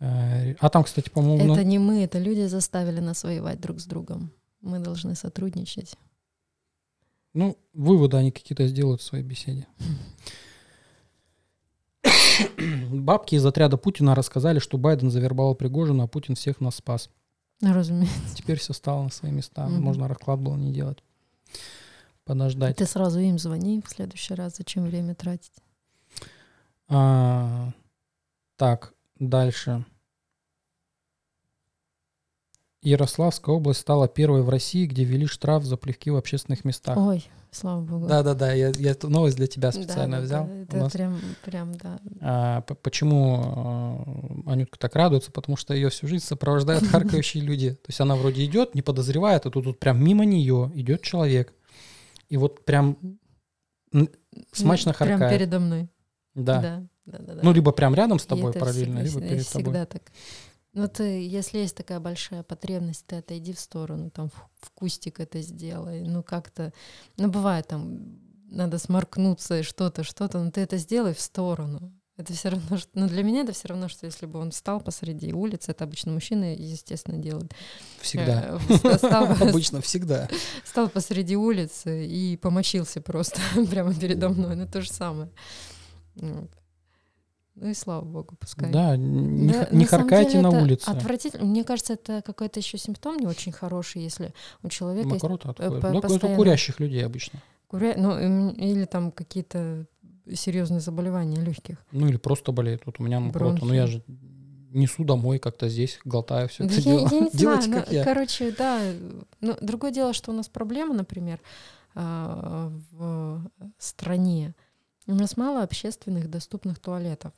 Э, 0.00 0.54
А 0.60 0.68
там, 0.68 0.84
кстати, 0.84 1.08
по-моему, 1.10 1.54
Это 1.54 1.64
не 1.64 1.78
мы, 1.78 2.02
это 2.04 2.18
люди 2.18 2.46
заставили 2.46 3.00
нас 3.00 3.24
воевать 3.24 3.60
друг 3.60 3.80
с 3.80 3.86
другом. 3.86 4.32
Мы 4.60 4.78
должны 4.80 5.14
сотрудничать. 5.14 5.96
ну, 7.34 7.56
выводы 7.74 8.16
они 8.16 8.30
какие-то 8.32 8.66
сделают 8.66 9.00
в 9.00 9.04
своей 9.04 9.24
беседе. 9.24 9.66
Бабки 12.90 13.34
из 13.34 13.44
отряда 13.46 13.76
Путина 13.76 14.14
рассказали, 14.14 14.58
что 14.58 14.78
Байден 14.78 15.10
завербовал 15.10 15.54
Пригожина, 15.54 16.04
а 16.04 16.06
Путин 16.06 16.34
всех 16.34 16.60
нас 16.60 16.76
спас. 16.76 17.10
Ну, 17.60 17.72
Разумеется. 17.74 18.34
Теперь 18.36 18.58
все 18.58 18.72
стало 18.72 19.02
на 19.04 19.10
свои 19.10 19.32
места. 19.32 19.66
Можно 19.68 20.08
расклад 20.08 20.40
было 20.40 20.56
не 20.56 20.72
делать. 20.72 20.98
Подождать. 22.26 22.76
Ты 22.76 22.86
сразу 22.86 23.20
им 23.20 23.38
звони 23.38 23.80
в 23.80 23.88
следующий 23.88 24.34
раз, 24.34 24.56
зачем 24.56 24.84
время 24.84 25.14
тратить? 25.14 25.52
А, 26.88 27.70
так, 28.56 28.94
дальше. 29.20 29.84
Ярославская 32.82 33.54
область 33.54 33.80
стала 33.80 34.08
первой 34.08 34.42
в 34.42 34.48
России, 34.48 34.86
где 34.86 35.04
ввели 35.04 35.26
штраф 35.26 35.64
за 35.64 35.76
плевки 35.76 36.10
в 36.10 36.16
общественных 36.16 36.64
местах. 36.64 36.96
Ой, 36.96 37.24
слава 37.52 37.80
богу. 37.80 38.06
Да-да-да, 38.08 38.52
я, 38.52 38.72
я 38.76 38.90
эту 38.90 39.08
новость 39.08 39.36
для 39.36 39.46
тебя 39.46 39.70
специально 39.70 40.18
да, 40.18 40.22
взял. 40.22 40.46
да, 40.46 40.54
Это 40.62 40.76
нас- 40.76 40.92
прям, 40.92 41.20
прям, 41.44 41.74
да. 41.76 42.00
А, 42.20 42.60
почему 42.60 44.42
э, 44.46 44.50
Анютка 44.50 44.78
так 44.80 44.94
радуется? 44.96 45.30
Потому 45.30 45.56
что 45.56 45.74
ее 45.74 45.90
всю 45.90 46.08
жизнь 46.08 46.24
сопровождают 46.24 46.84
харкающие 46.90 47.42
люди. 47.42 47.70
То 47.70 47.88
есть 47.88 48.00
она 48.00 48.16
вроде 48.16 48.44
идет, 48.44 48.74
не 48.74 48.82
подозревает, 48.82 49.46
а 49.46 49.50
тут, 49.50 49.64
тут 49.64 49.78
прям 49.78 50.02
мимо 50.02 50.24
нее 50.24 50.70
идет 50.74 51.02
человек. 51.02 51.55
И 52.28 52.36
вот 52.36 52.64
прям 52.64 52.98
смачно 54.52 54.92
Ну, 54.92 55.04
Прям 55.06 55.18
харкает. 55.20 55.38
передо 55.38 55.60
мной. 55.60 55.88
Да. 56.34 56.60
Да, 56.60 56.82
да, 57.06 57.18
да. 57.18 57.34
да. 57.34 57.40
Ну, 57.42 57.52
либо 57.52 57.72
прям 57.72 57.94
рядом 57.94 58.18
с 58.18 58.26
тобой 58.26 58.52
параллельно, 58.52 59.04
всегда- 59.04 59.20
либо 59.20 59.20
перед 59.34 59.48
тобой. 59.48 59.62
всегда 59.64 59.86
так. 59.86 60.02
Ну, 60.72 60.88
ты, 60.88 61.26
если 61.26 61.58
есть 61.58 61.74
такая 61.74 62.00
большая 62.00 62.42
потребность, 62.42 63.06
ты 63.06 63.16
отойди 63.16 63.54
в 63.54 63.60
сторону, 63.60 64.10
там, 64.10 64.28
в, 64.28 64.50
в 64.60 64.70
кустик 64.72 65.20
это 65.20 65.40
сделай. 65.40 66.02
Ну, 66.02 66.22
как-то... 66.22 66.72
Ну, 67.16 67.30
бывает 67.30 67.66
там, 67.68 68.18
надо 68.50 68.78
сморкнуться 68.78 69.60
и 69.60 69.62
что-то, 69.62 70.02
что-то, 70.04 70.38
но 70.42 70.50
ты 70.50 70.60
это 70.60 70.76
сделай 70.76 71.14
в 71.14 71.20
сторону. 71.20 71.95
Это 72.16 72.32
все 72.32 72.48
равно, 72.48 72.78
что... 72.78 72.88
Ну, 72.94 73.08
для 73.08 73.22
меня 73.22 73.42
это 73.42 73.52
все 73.52 73.68
равно, 73.68 73.88
что 73.88 74.06
если 74.06 74.24
бы 74.24 74.38
он 74.38 74.50
встал 74.50 74.80
посреди 74.80 75.34
улицы, 75.34 75.72
это 75.72 75.84
обычно 75.84 76.12
мужчины, 76.12 76.56
естественно, 76.58 77.18
делают. 77.18 77.52
Всегда. 78.00 78.58
Э, 78.82 78.96
Обычно 79.50 79.82
всегда. 79.82 80.26
стал 80.64 80.88
посреди 80.88 81.36
улицы 81.36 82.06
и 82.06 82.38
помочился 82.38 83.02
просто 83.02 83.40
прямо 83.70 83.94
передо 83.94 84.30
мной. 84.30 84.56
Ну, 84.56 84.66
то 84.66 84.80
же 84.80 84.90
самое. 84.90 85.28
Ну 87.58 87.68
и 87.70 87.74
слава 87.74 88.04
богу, 88.04 88.36
пускай. 88.38 88.70
Да, 88.70 88.96
не, 88.96 89.52
Да, 89.52 89.68
не 89.72 89.84
на 89.84 89.86
харкайте 89.86 90.32
деле 90.32 90.42
на 90.42 90.62
улице. 90.62 90.88
Отвратительно. 90.88 91.44
Мне 91.44 91.64
кажется, 91.64 91.94
это 91.94 92.20
какой-то 92.20 92.60
еще 92.60 92.76
симптом 92.76 93.16
не 93.16 93.26
очень 93.26 93.52
хороший, 93.52 94.02
если 94.02 94.34
у 94.62 94.68
человека 94.68 95.08
есть 95.08 95.22
Мокрота 95.22 95.50
отходит. 95.50 95.80
по- 95.80 95.88
Ну, 95.90 95.98
это 96.00 96.26
у 96.26 96.36
курящих 96.36 96.80
людей 96.80 97.04
обычно. 97.04 97.40
куря... 97.68 97.94
ну, 97.96 98.50
или 98.50 98.84
там 98.84 99.10
какие-то 99.10 99.86
серьезные 100.34 100.80
заболевания 100.80 101.40
легких. 101.40 101.84
Ну 101.92 102.08
или 102.08 102.16
просто 102.16 102.52
болеет. 102.52 102.82
Вот 102.86 103.00
у 103.00 103.02
меня. 103.02 103.20
Ну 103.20 103.26
я 103.26 103.32
Бронхи. 103.32 103.86
же 103.86 104.02
несу 104.70 105.04
домой 105.04 105.38
как-то 105.38 105.68
здесь, 105.68 105.98
глотаю 106.04 106.48
все 106.48 106.64
Да 106.64 106.74
это 106.74 106.80
я, 106.80 106.82
дело. 106.82 107.08
я 107.10 107.20
не 107.20 107.30
Делайте, 107.32 107.62
знаю, 107.66 107.82
как 107.82 107.90
ну, 107.92 107.96
я. 107.98 108.04
короче, 108.04 108.50
да. 108.52 108.92
Ну, 109.40 109.56
другое 109.60 109.90
дело, 109.92 110.12
что 110.12 110.32
у 110.32 110.34
нас 110.34 110.48
проблема, 110.48 110.94
например, 110.94 111.40
а, 111.94 112.70
в 112.90 113.48
стране. 113.78 114.54
У 115.06 115.14
нас 115.14 115.36
мало 115.36 115.62
общественных 115.62 116.28
доступных 116.28 116.78
туалетов. 116.78 117.32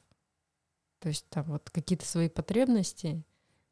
То 1.00 1.08
есть 1.10 1.26
там 1.28 1.44
вот 1.44 1.70
какие-то 1.70 2.04
свои 2.06 2.28
потребности. 2.28 3.22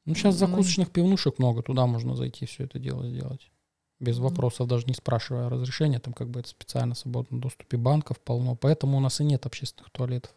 Ну, 0.05 0.15
сейчас 0.15 0.35
мы- 0.35 0.39
закусочных 0.47 0.93
пивнушек 0.93 1.39
много, 1.41 1.63
туда 1.63 1.87
можно 1.87 2.15
зайти 2.15 2.47
все 2.47 2.65
это 2.65 2.79
дело 2.79 3.09
сделать. 3.09 3.51
Без 3.99 4.19
вопросов, 4.19 4.69
даже 4.69 4.87
не 4.87 4.95
спрашивая 4.95 5.49
разрешения, 5.49 5.99
там 5.99 6.13
как 6.13 6.29
бы 6.29 6.41
это 6.41 6.49
специально 6.49 6.95
в 6.95 6.99
свободном 6.99 7.41
доступе 7.41 7.79
банков 7.79 8.21
полно. 8.21 8.55
Поэтому 8.55 8.99
у 8.99 9.01
нас 9.01 9.21
и 9.21 9.25
нет 9.25 9.47
общественных 9.47 9.91
туалетов. 9.91 10.35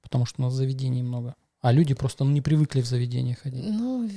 Потому 0.00 0.26
что 0.26 0.42
у 0.42 0.44
нас 0.44 0.52
заведений 0.52 1.02
много. 1.02 1.36
А 1.60 1.70
люди 1.70 1.94
просто 1.94 2.24
ну, 2.24 2.32
не 2.32 2.40
привыкли 2.40 2.80
в 2.80 2.86
заведения 2.86 3.36
ходить. 3.36 3.64
Ну, 3.64 4.10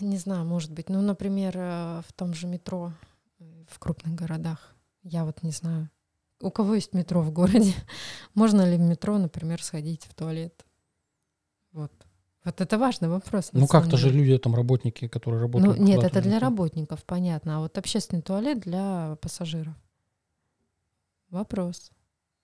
не 0.00 0.18
знаю, 0.18 0.44
может 0.44 0.70
быть. 0.70 0.90
Ну, 0.90 1.00
например, 1.00 1.54
э, 1.56 2.02
в 2.06 2.12
том 2.12 2.34
же 2.34 2.46
метро 2.46 2.92
э, 3.38 3.64
в 3.68 3.78
крупных 3.78 4.14
городах. 4.14 4.74
Я 5.02 5.24
вот 5.24 5.42
не 5.42 5.50
знаю. 5.50 5.88
У 6.42 6.50
кого 6.50 6.74
есть 6.74 6.92
метро 6.92 7.22
в 7.22 7.32
городе? 7.32 7.74
Можно 8.34 8.70
ли 8.70 8.76
в 8.76 8.80
метро, 8.80 9.16
например, 9.16 9.62
сходить 9.62 10.04
в 10.04 10.14
туалет? 10.14 10.66
Вот. 11.72 11.92
Вот 12.44 12.60
это 12.60 12.78
важный 12.78 13.08
вопрос. 13.08 13.50
Ну 13.52 13.66
как-то 13.66 13.96
же 13.98 14.10
люди 14.10 14.36
там 14.38 14.54
работники, 14.54 15.08
которые 15.08 15.40
Ну, 15.40 15.46
работают. 15.46 15.78
нет, 15.78 15.96
куда-то 15.96 16.18
это 16.20 16.28
для 16.28 16.38
работников, 16.38 17.04
понятно. 17.04 17.56
А 17.56 17.60
вот 17.60 17.76
общественный 17.76 18.22
туалет 18.22 18.60
для 18.60 19.16
пассажиров. 19.20 19.74
Вопрос. 21.28 21.90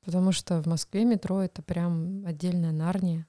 Потому 0.05 0.33
что 0.33 0.63
в 0.63 0.67
Москве 0.67 1.05
метро 1.05 1.41
это 1.41 1.63
прям 1.63 2.25
отдельная 2.27 2.73
нарния. 2.73 3.27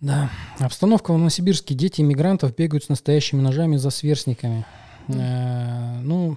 Да. 0.00 0.30
Обстановка 0.58 1.12
в 1.14 1.18
Новосибирске. 1.18 1.74
Дети 1.74 2.00
иммигрантов 2.02 2.54
бегают 2.54 2.84
с 2.84 2.88
настоящими 2.88 3.40
ножами 3.40 3.76
за 3.76 3.90
сверстниками. 3.90 4.66
Мгм. 5.08 5.18
Э, 5.20 6.00
Ну, 6.02 6.36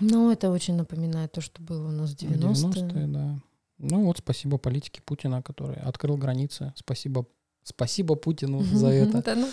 Ну, 0.00 0.30
это 0.30 0.50
очень 0.50 0.74
напоминает 0.76 1.32
то, 1.32 1.40
что 1.40 1.62
было 1.62 1.88
у 1.88 1.90
нас 1.90 2.10
в 2.10 2.16
90-е. 2.16 2.82
90-е, 2.82 3.06
да. 3.06 3.38
Ну 3.78 4.04
вот 4.06 4.18
спасибо 4.18 4.58
политике 4.58 5.00
Путина, 5.04 5.42
который 5.42 5.76
открыл 5.76 6.16
границы. 6.16 6.72
Спасибо, 6.76 7.26
спасибо 7.62 8.14
Путину 8.16 8.62
за 8.72 8.88
это. 8.88 9.34
Ну, 9.36 9.48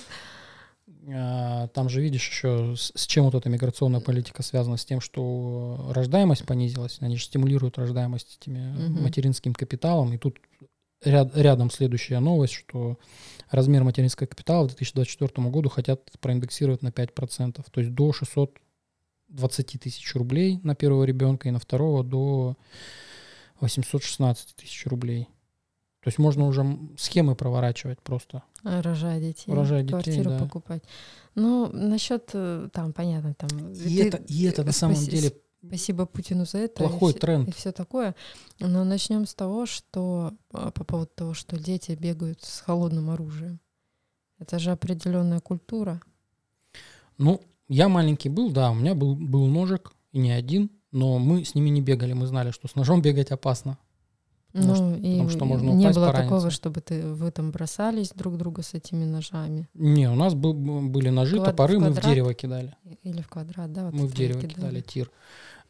А, 1.14 1.68
Там 1.68 1.90
же, 1.90 2.02
видишь, 2.02 2.28
еще 2.28 2.76
с 2.76 3.06
чем 3.06 3.26
вот 3.26 3.36
эта 3.36 3.50
миграционная 3.50 4.00
политика 4.02 4.42
связана? 4.44 4.78
С 4.78 4.86
тем, 4.86 5.02
что 5.02 5.92
рождаемость 5.94 6.46
понизилась. 6.46 6.98
Они 7.02 7.16
же 7.18 7.24
стимулируют 7.26 7.78
рождаемость 7.78 8.38
этими 8.40 8.88
материнским 9.02 9.54
капиталом. 9.54 10.14
И 10.14 10.18
тут 10.18 10.40
ряд- 11.04 11.36
рядом 11.38 11.70
следующая 11.70 12.20
новость, 12.20 12.54
что 12.54 12.98
размер 13.52 13.84
материнского 13.84 14.28
капитала 14.28 14.66
к 14.66 14.70
2024 14.76 15.50
году 15.50 15.70
хотят 15.70 16.12
проиндексировать 16.20 16.82
на 16.82 16.90
5%. 16.92 17.64
То 17.72 17.82
есть 17.82 17.94
до 17.94 18.12
620 18.14 19.78
тысяч 19.80 20.16
рублей 20.16 20.60
на 20.64 20.76
первого 20.76 21.04
ребенка 21.04 21.48
и 21.48 21.52
на 21.52 21.60
второго 21.60 22.04
до 22.04 22.56
816 23.60 24.56
тысяч 24.56 24.86
рублей. 24.88 25.30
То 26.02 26.10
есть 26.10 26.20
можно 26.20 26.46
уже 26.46 26.78
схемы 26.98 27.36
проворачивать 27.36 28.00
просто. 28.02 28.44
А, 28.64 28.82
Рожать 28.82 29.22
детей. 29.22 29.52
Рожать 29.52 29.86
детей, 29.86 29.92
квартиру 29.92 30.30
да. 30.30 30.40
покупать. 30.40 30.84
Ну, 31.34 31.68
насчет 31.72 32.30
э, 32.34 32.70
там, 32.72 32.94
понятно, 32.94 33.34
там. 33.34 33.72
И 33.74 33.98
ты- 33.98 34.08
это, 34.08 34.18
и 34.28 34.44
это 34.44 34.64
на 34.64 34.72
самом 34.72 34.96
деле 34.96 35.32
Спасибо 35.68 36.06
Путину 36.06 36.46
за 36.46 36.60
это. 36.60 36.84
плохой 36.84 37.14
и 37.14 37.18
тренд. 37.18 37.50
И 37.50 37.52
все 37.52 37.72
такое. 37.72 38.16
Но 38.60 38.84
начнем 38.84 39.26
с 39.26 39.34
того, 39.34 39.66
что 39.66 40.34
а, 40.52 40.72
по 40.72 40.84
поводу 40.84 41.12
того, 41.16 41.34
что 41.34 41.58
дети 41.58 41.98
бегают 42.00 42.44
с 42.44 42.62
холодным 42.62 43.10
оружием. 43.10 43.60
Это 44.38 44.60
же 44.60 44.72
определенная 44.72 45.40
культура. 45.40 46.02
Ну, 47.18 47.42
я 47.68 47.90
маленький 47.90 48.30
был, 48.30 48.52
да, 48.52 48.72
у 48.72 48.76
меня 48.76 48.94
был, 48.94 49.16
был 49.16 49.48
ножик, 49.48 49.94
и 50.12 50.20
не 50.20 50.32
один, 50.32 50.70
но 50.96 51.20
мы 51.20 51.44
с 51.44 51.56
ними 51.56 51.70
не 51.70 51.82
бегали, 51.82 52.14
мы 52.14 52.26
знали, 52.28 52.52
что 52.52 52.68
с 52.68 52.76
ножом 52.76 53.02
бегать 53.02 53.32
опасно. 53.32 53.78
Потому 54.54 54.70
ну, 54.70 54.76
что- 54.76 54.96
и 54.96 55.12
потому 55.12 55.30
что 55.30 55.46
можно 55.46 55.70
не 55.72 55.84
упасть, 55.86 55.98
было 55.98 56.06
пораниться. 56.08 56.34
такого, 56.36 56.50
чтобы 56.52 56.80
ты 56.80 57.06
вы 57.06 57.30
там 57.32 57.52
бросались 57.52 58.12
друг 58.12 58.38
друга 58.38 58.62
с 58.62 58.74
этими 58.74 59.04
ножами. 59.04 59.68
Не, 59.74 60.10
у 60.10 60.16
нас 60.16 60.34
был- 60.34 60.54
были 60.54 61.10
ножи, 61.10 61.36
Квад- 61.38 61.46
топоры, 61.48 61.78
мы 61.80 61.90
в 61.92 62.02
дерево 62.02 62.34
кидали. 62.34 62.74
Или 63.04 63.22
в 63.22 63.28
квадрат, 63.28 63.74
да? 63.74 63.84
вот 63.86 63.94
Мы 63.94 64.08
в 64.08 64.10
это 64.12 64.16
дерево 64.18 64.40
кидали. 64.40 64.54
кидали 64.56 64.82
тир. 64.82 65.12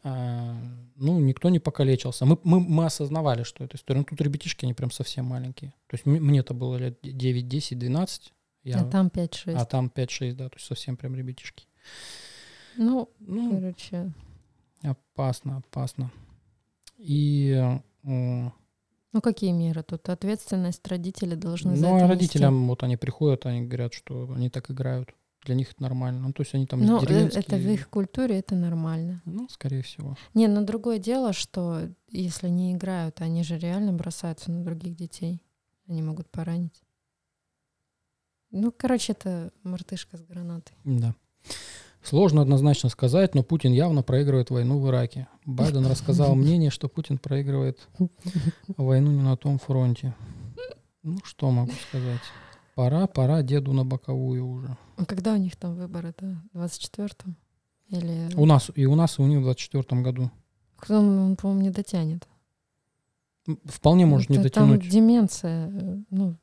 А, 0.04 0.54
ну, 0.94 1.18
никто 1.18 1.48
не 1.48 1.58
покалечился. 1.58 2.24
Мы, 2.26 2.38
мы, 2.44 2.60
мы 2.60 2.86
осознавали, 2.86 3.42
что 3.42 3.64
это 3.64 3.76
история. 3.76 3.98
Ну, 4.00 4.04
тут 4.04 4.20
ребятишки, 4.20 4.64
они 4.64 4.72
прям 4.74 4.92
совсем 4.92 5.24
маленькие. 5.24 5.70
То 5.88 5.94
есть 5.94 6.06
м- 6.06 6.22
мне-то 6.24 6.54
было 6.54 6.76
лет 6.76 6.98
9, 7.02 7.48
10, 7.48 7.76
12. 7.80 8.32
Я, 8.62 8.82
А 8.82 8.84
там 8.84 9.08
5-6. 9.10 9.56
а 9.56 9.64
там 9.64 9.88
5-6, 9.92 10.36
да, 10.36 10.48
то 10.48 10.54
есть 10.56 10.66
совсем 10.66 10.96
прям 10.96 11.16
ребятишки. 11.16 11.66
Ну, 12.76 13.08
Ну, 13.18 13.50
короче, 13.58 14.12
опасно, 14.86 15.58
опасно. 15.58 16.10
И 16.98 17.52
э, 18.02 18.50
ну 19.12 19.20
какие 19.22 19.52
меры? 19.52 19.82
Тут 19.82 20.08
ответственность 20.08 20.86
родителей 20.88 21.36
должны 21.36 21.76
за 21.76 21.86
Ну, 21.86 21.96
это 21.96 22.04
а 22.04 22.08
нести. 22.08 22.12
родителям 22.12 22.68
вот 22.68 22.82
они 22.82 22.96
приходят, 22.96 23.46
они 23.46 23.62
говорят, 23.62 23.94
что 23.94 24.30
они 24.34 24.50
так 24.50 24.70
играют. 24.70 25.10
Для 25.44 25.54
них 25.54 25.70
это 25.72 25.82
нормально. 25.82 26.20
Ну, 26.20 26.32
то 26.32 26.42
есть 26.42 26.54
они 26.54 26.66
там 26.66 26.84
Ну, 26.84 27.00
э, 27.02 27.28
это 27.32 27.56
в 27.56 27.68
их 27.68 27.88
культуре, 27.88 28.38
это 28.38 28.54
нормально. 28.56 29.22
Ну, 29.24 29.48
скорее 29.48 29.82
всего. 29.82 30.16
Не, 30.34 30.48
но 30.48 30.62
другое 30.62 30.98
дело, 30.98 31.32
что 31.32 31.82
если 32.08 32.48
не 32.48 32.72
играют, 32.72 33.20
они 33.20 33.44
же 33.44 33.56
реально 33.56 33.92
бросаются 33.92 34.50
на 34.50 34.64
других 34.64 34.96
детей. 34.96 35.40
Они 35.88 36.02
могут 36.02 36.28
поранить. 36.30 36.82
Ну, 38.50 38.72
короче, 38.76 39.12
это 39.12 39.52
мартышка 39.62 40.16
с 40.16 40.22
гранатой. 40.22 40.76
Да. 40.84 41.14
Сложно 42.06 42.42
однозначно 42.42 42.88
сказать, 42.88 43.34
но 43.34 43.42
Путин 43.42 43.72
явно 43.72 44.04
проигрывает 44.04 44.50
войну 44.50 44.78
в 44.78 44.88
Ираке. 44.88 45.26
Байден 45.44 45.84
рассказал 45.86 46.34
мнение, 46.36 46.70
что 46.70 46.88
Путин 46.88 47.18
проигрывает 47.18 47.88
войну 48.76 49.10
не 49.10 49.22
на 49.22 49.36
том 49.36 49.58
фронте. 49.58 50.14
Ну, 51.02 51.18
что 51.24 51.50
могу 51.50 51.72
сказать. 51.88 52.20
Пора, 52.76 53.08
пора 53.08 53.42
деду 53.42 53.72
на 53.72 53.84
боковую 53.84 54.46
уже. 54.46 54.76
А 54.96 55.04
когда 55.04 55.32
у 55.32 55.36
них 55.36 55.56
там 55.56 55.74
выборы-то? 55.74 56.40
В 56.52 56.58
24-м? 56.58 57.36
Или... 57.88 58.28
У 58.36 58.46
нас, 58.46 58.70
и 58.74 58.86
у 58.86 58.94
нас, 58.94 59.18
и 59.18 59.22
у 59.22 59.26
них 59.26 59.40
в 59.40 59.42
24 59.42 60.00
году. 60.02 60.30
Кто, 60.76 60.98
он, 61.00 61.34
по-моему, 61.36 61.62
не 61.62 61.70
дотянет. 61.70 62.28
Вполне 63.64 64.06
может 64.06 64.30
не 64.30 64.36
Это 64.38 64.50
Там 64.50 64.70
дотянуть. 64.70 64.92
деменция. 64.92 65.70
э, 65.72 65.96
Ну, 66.10 66.36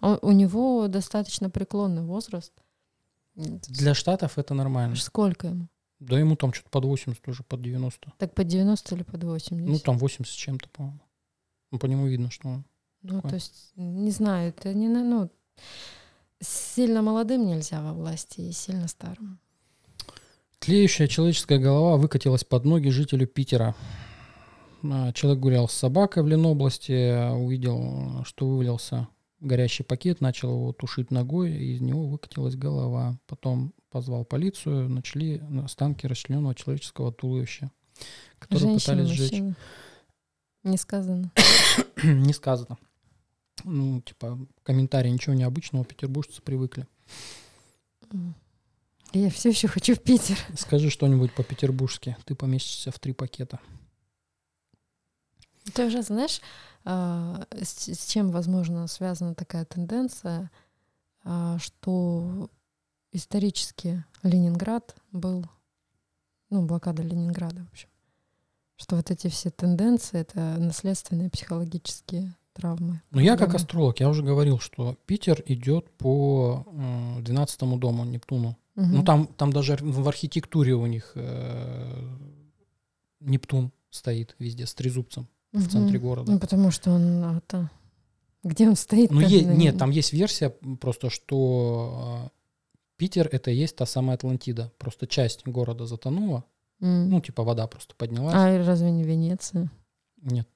а 0.00 0.18
у 0.22 0.32
него 0.32 0.88
достаточно 0.88 1.50
преклонный 1.50 2.02
возраст. 2.02 2.52
Для 3.68 3.94
Штатов 3.94 4.38
это 4.38 4.54
нормально. 4.54 4.96
Сколько 4.96 5.48
ему? 5.48 5.68
Да 5.98 6.18
ему 6.18 6.34
там 6.34 6.52
что-то 6.52 6.70
под 6.70 6.84
80 6.84 7.28
уже, 7.28 7.42
под 7.42 7.60
90. 7.60 8.12
Так 8.16 8.34
под 8.34 8.46
90 8.46 8.94
или 8.94 9.02
под 9.02 9.22
80? 9.24 9.68
Ну, 9.68 9.78
там 9.78 9.98
80 9.98 10.32
с 10.32 10.36
чем-то, 10.36 10.68
по-моему. 10.70 11.00
Ну, 11.70 11.78
по 11.78 11.86
нему 11.86 12.06
видно, 12.06 12.30
что 12.30 12.48
он... 12.48 12.64
Ну, 13.02 13.16
такое. 13.16 13.30
то 13.30 13.34
есть, 13.36 13.72
не 13.76 14.10
знаю, 14.10 14.50
это 14.50 14.74
не 14.74 14.88
ну, 14.88 15.30
сильно 16.40 17.02
молодым 17.02 17.46
нельзя 17.46 17.82
во 17.82 17.92
власти 17.92 18.40
и 18.40 18.52
сильно 18.52 18.88
старым. 18.88 19.38
Тлеющая 20.58 21.06
человеческая 21.06 21.58
голова 21.58 21.96
выкатилась 21.96 22.44
под 22.44 22.64
ноги 22.64 22.88
жителю 22.88 23.26
Питера. 23.26 23.74
А, 24.82 25.12
Человек 25.12 25.40
гулял 25.40 25.68
с 25.68 25.72
собакой 25.72 26.22
в 26.22 26.28
Ленобласти, 26.28 26.92
а, 26.92 27.32
увидел, 27.32 28.24
что 28.24 28.46
вывалился 28.46 29.08
горящий 29.40 29.82
пакет, 29.82 30.20
начал 30.20 30.50
его 30.50 30.72
тушить 30.72 31.10
ногой, 31.10 31.52
и 31.52 31.74
из 31.74 31.80
него 31.80 32.06
выкатилась 32.06 32.56
голова. 32.56 33.18
Потом 33.26 33.72
позвал 33.90 34.24
полицию, 34.24 34.88
начали 34.88 35.42
останки 35.64 36.06
расчлененного 36.06 36.54
человеческого 36.54 37.12
туловища, 37.12 37.70
которые 38.38 38.70
Женщина, 38.70 38.96
пытались 38.96 39.10
сжечь. 39.10 39.32
мужчина. 39.32 39.56
Не 40.62 40.76
сказано. 40.76 41.32
Не 42.02 42.32
сказано. 42.32 42.78
Ну, 43.64 44.00
типа, 44.00 44.38
комментарий, 44.62 45.10
ничего 45.10 45.34
необычного, 45.34 45.84
петербуржцы 45.84 46.40
привыкли. 46.42 46.86
Я 49.12 49.28
все 49.30 49.50
еще 49.50 49.68
хочу 49.68 49.94
в 49.94 50.00
Питер. 50.00 50.38
Скажи 50.56 50.88
что-нибудь 50.88 51.32
по-петербургски, 51.34 52.16
ты 52.24 52.34
поместишься 52.34 52.90
в 52.90 52.98
три 52.98 53.12
пакета. 53.12 53.58
Ты 55.74 55.86
уже 55.86 56.02
знаешь, 56.02 56.40
с, 56.84 57.88
с 57.88 58.06
чем, 58.06 58.30
возможно, 58.30 58.86
связана 58.86 59.34
такая 59.34 59.64
тенденция, 59.64 60.50
а, 61.24 61.58
что 61.58 62.48
исторически 63.12 64.04
Ленинград 64.22 64.96
был, 65.12 65.44
ну, 66.48 66.62
блокада 66.62 67.02
Ленинграда, 67.02 67.64
в 67.64 67.70
общем, 67.70 67.88
что 68.76 68.96
вот 68.96 69.10
эти 69.10 69.28
все 69.28 69.50
тенденции— 69.50 70.20
это 70.20 70.40
наследственные 70.58 71.28
психологические 71.28 72.34
травмы. 72.54 73.02
Ну, 73.10 73.20
я 73.20 73.36
как 73.36 73.54
астролог, 73.54 74.00
я 74.00 74.08
уже 74.08 74.22
говорил, 74.22 74.58
что 74.58 74.96
Питер 75.06 75.42
идет 75.46 75.90
по 75.98 76.66
э, 77.18 77.22
12 77.22 77.78
дому 77.78 78.04
Нептуну. 78.04 78.56
Мгм. 78.74 78.92
Ну, 78.92 79.04
там, 79.04 79.26
там 79.26 79.52
даже 79.52 79.76
в 79.80 80.08
архитектуре 80.08 80.74
у 80.74 80.86
них 80.86 81.12
э, 81.14 82.16
Нептун 83.20 83.72
стоит 83.90 84.34
везде 84.38 84.66
с 84.66 84.74
трезубцем 84.74 85.28
в 85.52 85.68
центре 85.68 85.98
города. 85.98 86.32
Ну, 86.32 86.38
потому 86.38 86.70
что 86.70 86.90
он 86.90 87.24
а, 87.24 87.38
это... 87.38 87.70
Где 88.42 88.68
он 88.68 88.76
стоит? 88.76 89.10
Ну, 89.10 89.20
е- 89.20 89.44
нет, 89.44 89.78
там 89.78 89.90
есть 89.90 90.12
версия 90.12 90.50
просто, 90.80 91.10
что 91.10 92.24
э, 92.24 92.28
Питер— 92.96 93.28
это 93.32 93.50
и 93.50 93.54
есть 93.54 93.76
та 93.76 93.86
самая 93.86 94.16
Атлантида. 94.16 94.72
Просто 94.78 95.06
часть 95.06 95.46
города 95.46 95.86
затонула, 95.86 96.44
ну, 96.80 97.20
типа 97.20 97.42
вода 97.42 97.66
просто 97.66 97.94
поднялась. 97.94 98.34
А 98.34 98.64
разве 98.64 98.90
не 98.90 99.04
Венеция? 99.04 99.70
Нет. 100.22 100.48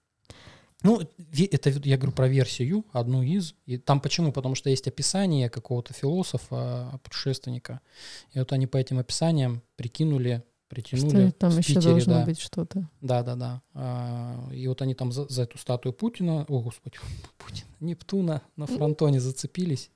Ну, 0.83 1.01
это 1.01 1.71
я 1.83 1.97
говорю 1.97 2.13
про 2.13 2.29
версию, 2.29 2.85
одну 2.93 3.23
из. 3.23 3.55
И 3.65 3.79
там 3.79 4.01
почему? 4.01 4.33
Потому 4.33 4.55
что 4.55 4.69
есть 4.69 4.87
описание 4.87 5.49
какого-то 5.49 5.95
философа, 5.95 7.01
путешественника. 7.03 7.81
И 8.33 8.39
вот 8.39 8.53
они 8.53 8.67
по 8.67 8.77
этим 8.77 8.99
описаниям 8.99 9.63
прикинули, 9.77 10.43
притянули 10.75 11.29
Что 11.29 11.33
там 11.39 11.51
в 11.51 11.59
еще 11.59 11.75
Питере, 11.75 11.91
должно 11.91 12.15
да. 12.15 12.25
быть 12.25 12.41
что-то? 12.41 12.89
Да, 13.01 13.23
да, 13.23 13.35
да. 13.37 13.63
А, 13.75 14.49
И 14.53 14.67
вот 14.69 14.83
они 14.83 14.95
там 14.95 15.13
за, 15.13 15.27
за 15.29 15.43
эту 15.43 15.59
статую 15.59 15.93
Путина, 15.93 16.45
о 16.49 16.61
господи, 16.61 16.99
Путина, 17.39 17.69
Нептуна 17.81 18.43
на 18.57 18.67
фронтоне 18.67 19.21
зацепились. 19.21 19.91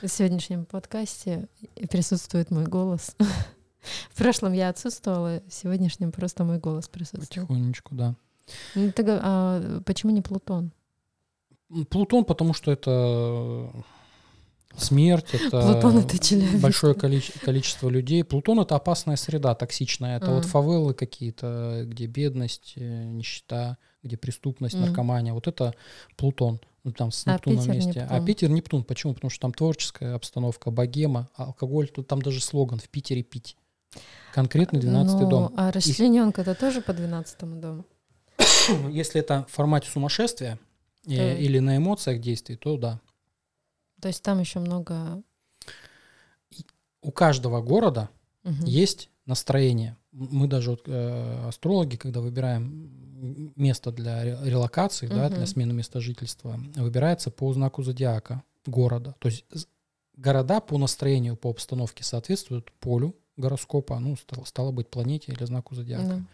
В 0.00 0.08
сегодняшнем 0.08 0.64
подкасте 0.64 1.48
присутствует 1.90 2.50
мой 2.50 2.64
голос. 2.66 3.14
В 4.10 4.16
прошлом 4.16 4.52
я 4.52 4.68
отсутствовала, 4.68 5.42
в 5.48 5.52
сегодняшнем 5.52 6.12
просто 6.12 6.44
мой 6.44 6.58
голос 6.58 6.88
присутствует. 6.88 7.28
Потихонечку, 7.48 7.94
да. 7.94 8.14
Ну, 8.74 8.88
го- 8.96 9.18
а 9.22 9.80
почему 9.84 10.12
не 10.12 10.22
Плутон? 10.22 10.72
Плутон, 11.90 12.24
потому 12.24 12.54
что 12.54 12.70
это 12.70 13.72
смерть, 14.76 15.26
это 15.32 15.60
Плутон— 15.62 15.98
это 15.98 16.18
Челябинск. 16.18 16.62
большое 16.62 16.94
количе- 16.94 17.38
количество 17.44 17.88
людей. 17.88 18.24
Плутон 18.24 18.60
это 18.60 18.74
опасная 18.76 19.16
среда, 19.16 19.54
токсичная. 19.54 20.16
Это 20.18 20.30
вот 20.32 20.44
А. 20.44 20.48
фавелы 20.48 20.94
какие-то, 20.94 21.84
где 21.86 22.06
бедность, 22.06 22.72
э, 22.76 23.04
нищета, 23.04 23.76
где 24.02 24.16
преступность, 24.16 24.74
Мгм. 24.74 24.86
наркомания. 24.86 25.32
Вот 25.32 25.46
это 25.48 25.74
Плутон. 26.16 26.60
Ну, 26.84 26.90
там 26.92 27.12
с 27.12 27.24
А 27.26 27.34
Нептуном 27.34 27.60
Питер 27.60 27.72
вместе. 27.74 28.00
А 28.00 28.02
Нептун. 28.04 28.26
Питер 28.26 28.50
Нептун. 28.50 28.84
Почему? 28.84 29.14
Потому 29.14 29.30
что 29.30 29.40
там 29.42 29.52
творческая 29.54 30.14
обстановка, 30.14 30.70
богема, 30.72 31.28
алкоголь. 31.36 31.88
Тут 31.88 32.08
там 32.08 32.20
даже 32.20 32.40
слоган 32.40 32.78
«В 32.80 32.88
Питере 32.88 33.22
пить». 33.22 33.56
Конкретный 34.34 34.80
12 34.80 35.20
Ну, 35.20 35.28
дом. 35.28 35.54
А 35.56 35.70
расчлененка 35.70 36.40
это 36.40 36.54
тоже 36.56 36.80
по 36.80 36.92
12 36.92 37.60
дому? 37.60 37.84
Если 38.90 39.20
это 39.20 39.46
в 39.48 39.52
формате 39.52 39.88
сумасшествия 39.90 40.58
э, 41.06 41.16
Да. 41.16 41.34
или 41.34 41.58
на 41.60 41.76
эмоциях 41.76 42.20
действий, 42.20 42.56
то 42.56 42.76
да. 42.76 43.00
То 44.02 44.08
есть 44.08 44.22
там 44.22 44.40
еще 44.40 44.58
много... 44.58 45.22
У 47.02 47.10
каждого 47.12 47.62
города 47.62 48.10
Мгм. 48.42 48.64
есть 48.64 49.10
настроение. 49.26 49.96
Мы 50.10 50.48
даже 50.48 50.70
вот, 50.70 50.82
э, 50.86 51.46
астрологи, 51.48 51.96
когда 51.96 52.20
выбираем 52.20 53.52
место 53.56 53.92
для 53.92 54.22
ре- 54.24 54.38
релокации, 54.42 55.06
да, 55.06 55.28
для 55.28 55.46
смены 55.46 55.72
места 55.72 56.00
жительства, 56.00 56.58
выбирается 56.74 57.30
по 57.30 57.52
знаку 57.52 57.82
зодиака 57.84 58.42
города. 58.66 59.14
То 59.20 59.28
есть 59.28 59.44
города 60.16 60.60
по 60.60 60.78
настроению, 60.78 61.36
по 61.36 61.50
обстановке 61.50 62.02
соответствуют 62.02 62.72
полю 62.72 63.14
гороскопа, 63.36 63.98
ну, 64.00 64.16
стало, 64.16 64.44
стало 64.44 64.72
быть, 64.72 64.88
планете 64.90 65.32
или 65.32 65.44
знаку 65.44 65.74
зодиака. 65.76 66.24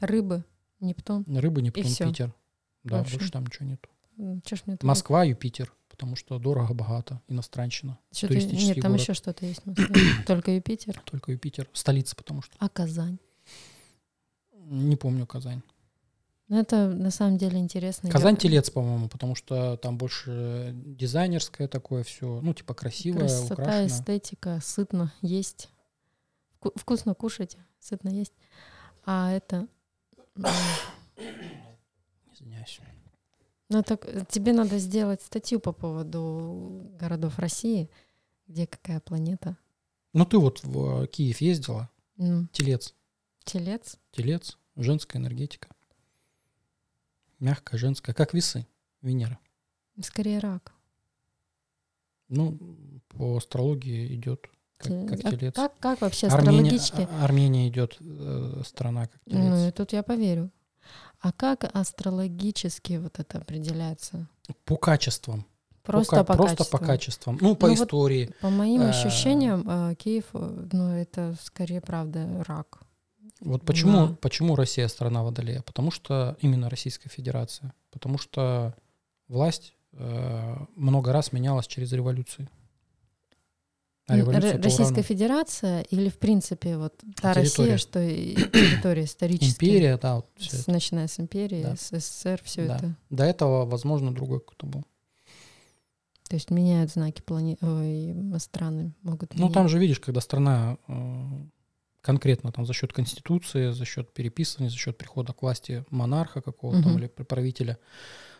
Да. 0.00 0.06
Рыбы, 0.06 0.44
Нептун. 0.80 1.24
Рыба, 1.26 1.60
Нептун. 1.60 1.84
Питер. 1.84 2.32
Да, 2.84 2.98
Больше? 2.98 3.16
больше 3.18 3.32
там 3.32 3.44
ничего 3.46 3.68
нет. 3.68 4.82
Москва, 4.82 5.24
Юпитер, 5.24 5.72
потому 5.96 6.14
что 6.14 6.38
дорого-богато, 6.38 7.22
иностранщина. 7.26 7.98
Что-то- 8.12 8.34
туристический 8.34 8.66
Нет, 8.74 8.82
там 8.82 8.92
город. 8.92 9.00
еще 9.02 9.14
что-то 9.14 9.46
есть. 9.46 9.62
Только 10.26 10.50
Юпитер. 10.50 11.00
Только 11.04 11.32
Юпитер. 11.32 11.68
Столица, 11.72 12.14
потому 12.14 12.42
что. 12.42 12.54
А 12.58 12.68
Казань? 12.68 13.18
Не 14.52 14.96
помню 14.96 15.26
Казань. 15.26 15.62
Ну, 16.48 16.60
это 16.60 16.88
на 16.88 17.10
самом 17.10 17.38
деле 17.38 17.58
интересно. 17.58 18.10
Казань 18.10 18.36
телец, 18.36 18.68
по-моему, 18.70 19.08
потому 19.08 19.34
что 19.34 19.76
там 19.78 19.96
больше 19.98 20.72
дизайнерское 20.74 21.66
такое 21.66 22.04
все, 22.04 22.40
ну, 22.42 22.52
типа 22.54 22.74
красивое, 22.74 23.20
Красота, 23.20 23.54
украшено. 23.54 23.86
эстетика, 23.86 24.60
сытно 24.62 25.12
есть. 25.22 25.70
Вку- 26.60 26.78
Вкусно 26.78 27.14
кушать, 27.14 27.56
сытно 27.80 28.10
есть. 28.10 28.32
А 29.04 29.32
это... 29.32 29.66
Извиняюсь. 32.32 32.80
Ну, 33.68 33.82
так 33.82 34.06
э, 34.06 34.24
тебе 34.28 34.52
надо 34.52 34.78
сделать 34.78 35.22
статью 35.22 35.58
по 35.60 35.72
поводу 35.72 36.90
городов 36.98 37.38
России, 37.38 37.90
где 38.46 38.66
какая 38.66 39.00
планета. 39.00 39.56
Ну, 40.12 40.24
ты 40.24 40.38
вот 40.38 40.62
в 40.62 41.02
э, 41.02 41.06
Киев 41.08 41.40
ездила, 41.40 41.90
М, 42.18 42.48
телец. 42.52 42.94
Телец. 43.44 43.98
Телец, 44.12 44.56
женская 44.76 45.18
энергетика. 45.18 45.68
Мягкая, 47.38 47.78
женская, 47.78 48.14
как 48.14 48.32
весы, 48.34 48.66
Венера. 49.02 49.38
Скорее 50.00 50.38
рак. 50.38 50.72
Ну, 52.28 52.58
по 53.08 53.36
астрологии 53.36 54.14
идет 54.14 54.46
как, 54.78 54.92
как 55.08 55.24
а 55.24 55.30
телец. 55.30 55.54
Как, 55.54 55.78
как 55.78 56.00
вообще 56.00 56.28
Армения, 56.28 56.76
астрологически? 56.76 57.08
А- 57.10 57.24
Армения 57.24 57.68
идет 57.68 57.96
э, 58.00 58.62
страна 58.64 59.06
как 59.06 59.20
телец. 59.24 59.44
Ну, 59.44 59.68
и 59.68 59.70
тут 59.72 59.92
я 59.92 60.02
поверю. 60.02 60.50
А 61.20 61.32
как 61.32 61.64
астрологически 61.74 62.94
вот 62.98 63.18
это 63.18 63.38
определяется? 63.38 64.26
По 64.64 64.76
качествам. 64.76 65.44
Просто 65.82 66.16
по, 66.24 66.24
ка- 66.24 66.34
просто 66.34 66.56
качеству. 66.56 66.78
по 66.78 66.84
качествам. 66.84 67.38
Ну, 67.40 67.56
по 67.56 67.66
Ну, 67.68 67.74
вот 67.74 67.84
истории. 67.86 68.34
По 68.40 68.50
моим 68.50 68.82
Э, 68.82 68.90
ощущениям, 68.90 69.64
э, 69.68 69.94
Киев, 69.94 70.24
э, 70.34 70.66
ну, 70.72 70.88
это 70.90 71.36
скорее, 71.42 71.80
правда, 71.80 72.44
рак. 72.46 72.80
Вот 73.40 73.62
почему, 73.64 74.08
Да. 74.08 74.14
почему 74.20 74.56
Россия 74.56 74.88
страна 74.88 75.22
водолея? 75.22 75.62
Потому 75.62 75.90
что 75.92 76.36
именно 76.40 76.68
Российская 76.70 77.08
Федерация. 77.08 77.72
Потому 77.92 78.18
что 78.18 78.74
власть 79.28 79.74
э, 79.92 80.56
много 80.74 81.12
раз 81.12 81.32
менялась 81.32 81.66
через 81.66 81.92
революции. 81.92 82.48
А 84.08 84.14
Российская 84.16 84.84
урано. 84.84 85.02
Федерация 85.02 85.80
или, 85.82 86.08
в 86.08 86.18
принципе, 86.18 86.76
вот 86.76 86.94
та 87.20 87.34
Территория. 87.34 87.72
Россия, 87.72 87.76
что 87.76 88.00
и 88.00 88.34
территория 88.36 89.04
историческая, 89.04 89.66
Империя, 89.66 89.98
да, 89.98 90.16
вот 90.16 90.26
с- 90.38 90.66
начиная 90.68 91.08
с 91.08 91.18
империи, 91.18 91.62
Да. 91.62 91.74
с 91.76 91.88
СССР, 91.90 92.40
все 92.44 92.66
Да. 92.68 92.76
это. 92.76 92.94
До 93.10 93.24
этого, 93.24 93.66
возможно, 93.66 94.14
другой 94.14 94.38
какой-то 94.40 94.66
был. 94.66 94.84
То 96.28 96.34
есть 96.36 96.50
меняют 96.50 96.90
знаки 96.92 97.20
плане... 97.22 97.56
Ой, 97.60 98.14
страны 98.38 98.92
могут 99.02 99.32
Ну, 99.34 99.40
менять. 99.42 99.54
там 99.54 99.68
же, 99.68 99.78
видишь, 99.78 100.00
когда 100.00 100.20
страна 100.20 100.76
э, 100.88 101.24
конкретно 102.00 102.52
там 102.52 102.64
за 102.66 102.72
счет 102.74 102.92
конституции, 102.92 103.70
за 103.72 103.84
счет 103.84 104.12
переписывания, 104.12 104.70
за 104.70 104.76
счет 104.76 104.96
прихода 104.98 105.32
к 105.32 105.42
власти 105.42 105.84
монарха 105.90 106.40
какого-то 106.42 106.88
Мгм. 106.88 106.98
или 106.98 107.06
правителя, 107.08 107.78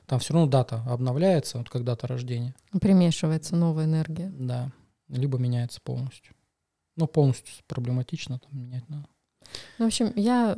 там 0.06 0.18
все 0.20 0.32
равно 0.34 0.48
дата 0.48 0.82
обновляется, 0.88 1.58
вот 1.58 1.68
когда 1.70 1.92
дата 1.92 2.06
рождения, 2.06 2.54
Примешивается 2.80 3.56
новая 3.56 3.84
энергия. 3.86 4.32
да, 4.36 4.70
либо 5.08 5.38
меняется 5.38 5.80
полностью. 5.80 6.34
Ну, 6.96 7.06
полностью 7.06 7.52
проблематично 7.66 8.38
там 8.38 8.58
менять 8.58 8.88
надо. 8.88 9.08
Ну, 9.78 9.84
в 9.84 9.88
общем, 9.88 10.12
я 10.16 10.56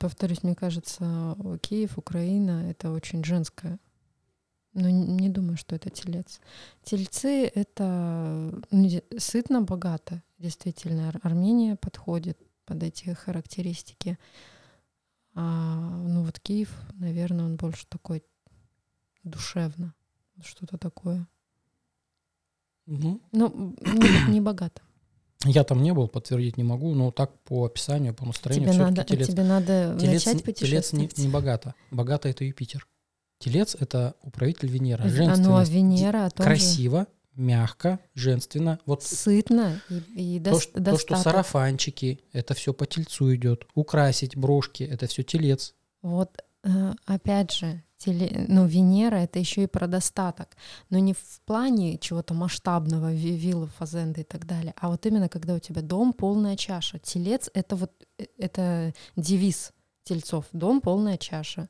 повторюсь, 0.00 0.42
мне 0.42 0.54
кажется, 0.54 1.36
Киев, 1.62 1.98
Украина— 1.98 2.68
это 2.70 2.90
очень 2.90 3.24
женское. 3.24 3.78
Но 4.72 4.90
не 4.90 5.30
думаю, 5.30 5.56
что 5.56 5.74
это 5.74 5.88
телец. 5.88 6.40
Тельцы— 6.82 7.46
это 7.54 8.52
ну, 8.70 9.02
сытно, 9.16 9.62
богато. 9.62 10.22
Действительно, 10.38 11.08
Ар- 11.08 11.20
Армения 11.22 11.76
подходит 11.76 12.38
под 12.66 12.82
эти 12.82 13.14
характеристики. 13.14 14.18
А, 15.34 15.76
ну 16.06 16.24
вот 16.24 16.40
Киев, 16.40 16.74
наверное, 16.94 17.46
он 17.46 17.56
больше 17.56 17.86
такой 17.86 18.22
душевно. 19.22 19.94
Что-то 20.42 20.76
такое. 20.76 21.26
Ну, 22.86 23.20
Ну, 23.32 23.74
не, 23.80 24.32
не 24.32 24.40
богато. 24.40 24.80
я 25.44 25.64
там 25.64 25.82
не 25.82 25.92
был, 25.92 26.08
подтвердить 26.08 26.56
не 26.56 26.64
могу, 26.64 26.94
но 26.94 27.10
так 27.10 27.30
по 27.44 27.64
описанию, 27.66 28.14
по 28.14 28.24
настроению, 28.24 28.72
Тебе 28.72 28.82
надо, 28.84 29.04
телец. 29.04 29.26
тебе 29.28 29.42
надо 29.44 29.96
Телец, 30.00 30.24
начать 30.26 30.46
не- 30.46 30.52
телец 30.52 30.92
не, 30.92 30.98
путешествовать. 31.06 31.18
не 31.18 31.28
богато. 31.28 31.74
Богато 31.90 32.28
это 32.28 32.44
Юпитер. 32.44 32.86
Телец 33.38 33.76
это 33.78 34.14
управитель 34.22 34.68
Венеры. 34.70 35.02
А, 35.04 35.06
ну, 35.06 35.12
а 35.12 35.16
Женственность. 35.16 35.70
Венера 35.72 36.26
о 36.26 36.30
том 36.30 36.44
же. 36.44 36.50
красиво, 36.50 37.06
мягко, 37.34 37.98
женственно. 38.14 38.78
Вот 38.86 39.02
сытно 39.02 39.80
и, 39.90 40.36
и 40.36 40.40
то, 40.40 40.50
дос- 40.52 40.60
что, 40.60 40.82
то, 40.82 40.98
что 40.98 41.16
сарафанчики, 41.16 42.20
это 42.32 42.54
все 42.54 42.72
по 42.72 42.86
тельцу 42.86 43.34
идет. 43.34 43.66
Украсить 43.74 44.36
брошки, 44.36 44.84
это 44.84 45.06
все 45.06 45.22
телец. 45.22 45.74
Вот 46.02 46.30
э, 46.64 46.92
опять 47.04 47.52
же, 47.52 47.82
теле- 47.98 48.46
ну, 48.48 48.66
Венера 48.66 49.16
это 49.16 49.38
еще 49.38 49.64
и 49.64 49.66
про 49.66 49.86
достаток. 49.86 50.56
Но 50.90 50.98
не 50.98 51.12
в 51.12 51.40
плане 51.44 51.98
чего-то 51.98 52.34
масштабного, 52.34 53.12
ви- 53.12 53.36
виллы, 53.36 53.66
фазенды 53.66 54.22
и 54.22 54.24
так 54.24 54.46
далее, 54.46 54.74
а 54.76 54.88
вот 54.88 55.06
именно 55.06 55.28
когда 55.28 55.54
у 55.54 55.58
тебя 55.58 55.82
дом 55.82 56.12
полная 56.12 56.56
чаша. 56.56 56.98
Телец 56.98 57.50
это 57.54 57.76
вот 57.76 57.92
э, 58.18 58.26
это 58.38 58.94
девиз 59.16 59.72
тельцов. 60.04 60.46
Дом 60.52 60.80
полная 60.80 61.18
чаша. 61.18 61.68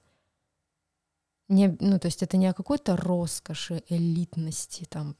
Не, 1.48 1.76
ну, 1.80 1.98
то 1.98 2.06
есть 2.06 2.22
это 2.22 2.36
не 2.36 2.48
о 2.48 2.54
какой-то 2.54 2.96
роскоши, 2.96 3.82
элитности, 3.88 4.84
там, 4.84 5.16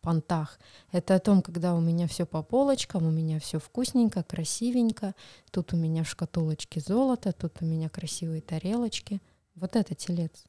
понтах. 0.00 0.58
Это 0.92 1.16
о 1.16 1.18
том, 1.18 1.42
когда 1.42 1.74
у 1.74 1.80
меня 1.80 2.06
все 2.06 2.24
по 2.24 2.42
полочкам, 2.42 3.06
у 3.06 3.10
меня 3.10 3.38
все 3.40 3.58
вкусненько, 3.58 4.22
красивенько, 4.22 5.14
тут 5.50 5.72
у 5.72 5.76
меня 5.76 6.04
в 6.04 6.08
шкатулочке 6.08 6.80
золото, 6.80 7.32
тут 7.32 7.60
у 7.60 7.64
меня 7.64 7.88
красивые 7.88 8.40
тарелочки. 8.40 9.20
Вот 9.54 9.76
это 9.76 9.94
телец. 9.94 10.44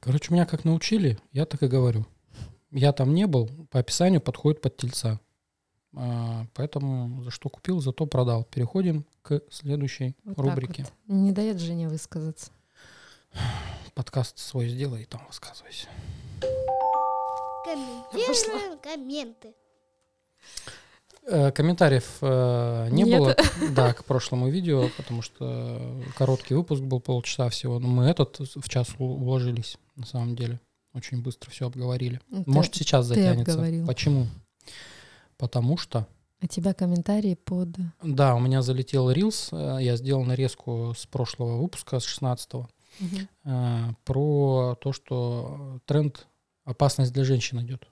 Короче, 0.00 0.32
меня 0.32 0.46
как 0.46 0.64
научили, 0.64 1.18
я 1.32 1.46
так 1.46 1.62
и 1.62 1.68
говорю. 1.68 2.06
Я 2.70 2.92
там 2.92 3.14
не 3.14 3.26
был, 3.26 3.48
по 3.70 3.78
описанию 3.78 4.20
подходит 4.20 4.60
под 4.60 4.76
тельца. 4.76 5.20
А, 5.94 6.46
поэтому 6.54 7.22
за 7.22 7.30
что 7.30 7.48
купил, 7.48 7.80
зато 7.80 8.04
продал. 8.06 8.44
Переходим 8.44 9.06
к 9.22 9.40
следующей 9.50 10.16
Вот 10.24 10.36
так 10.36 10.44
рубрике. 10.44 10.84
вот. 10.84 11.14
Не 11.16 11.32
дает 11.32 11.58
Жене 11.60 11.88
высказаться. 11.88 12.50
Подкаст 13.94 14.38
свой 14.38 14.68
сделай 14.68 15.02
и 15.02 15.06
там 15.06 15.24
высказывайся. 15.26 15.88
Комментируем 17.64 18.78
комменты. 18.78 19.54
Э, 21.30 21.50
Комментариев 21.52 22.18
э, 22.22 22.88
не 22.90 23.02
Нет. 23.02 23.18
было, 23.18 23.36
да, 23.74 23.92
к 23.92 24.04
прошлому 24.04 24.48
видео, 24.48 24.88
потому 24.96 25.20
что 25.20 26.02
короткий 26.16 26.54
выпуск 26.54 26.82
был 26.82 27.00
полчаса 27.00 27.50
всего. 27.50 27.78
Но 27.78 27.86
мы 27.86 28.04
этот 28.04 28.38
в 28.38 28.68
час 28.68 28.88
уложились, 28.98 29.76
на 29.96 30.06
самом 30.06 30.36
деле. 30.36 30.58
Очень 30.94 31.22
быстро 31.22 31.50
все 31.50 31.66
обговорили. 31.66 32.20
Ну, 32.30 32.44
ты- 32.44 32.50
Может, 32.50 32.74
сейчас 32.76 33.06
затянется. 33.06 33.52
обговорил. 33.52 33.86
Почему? 33.86 34.26
Потому 35.36 35.76
что, 35.76 36.08
А 36.40 36.46
тебя 36.46 36.72
комментарии 36.72 37.34
под... 37.34 37.68
да, 38.02 38.34
у 38.34 38.40
меня 38.40 38.62
залетел 38.62 39.10
рилс, 39.10 39.50
э, 39.52 39.78
я 39.82 39.96
сделал 39.96 40.24
нарезку 40.24 40.94
с 40.96 41.04
прошлого 41.06 41.60
выпуска, 41.60 42.00
с 42.00 42.04
16 42.04 42.50
э, 43.44 43.94
про 44.04 44.76
то, 44.80 44.92
что 44.94 45.78
тренд 45.84 46.26
опасность 46.64 47.12
для 47.12 47.24
женщин 47.24 47.60
идет. 47.60 47.86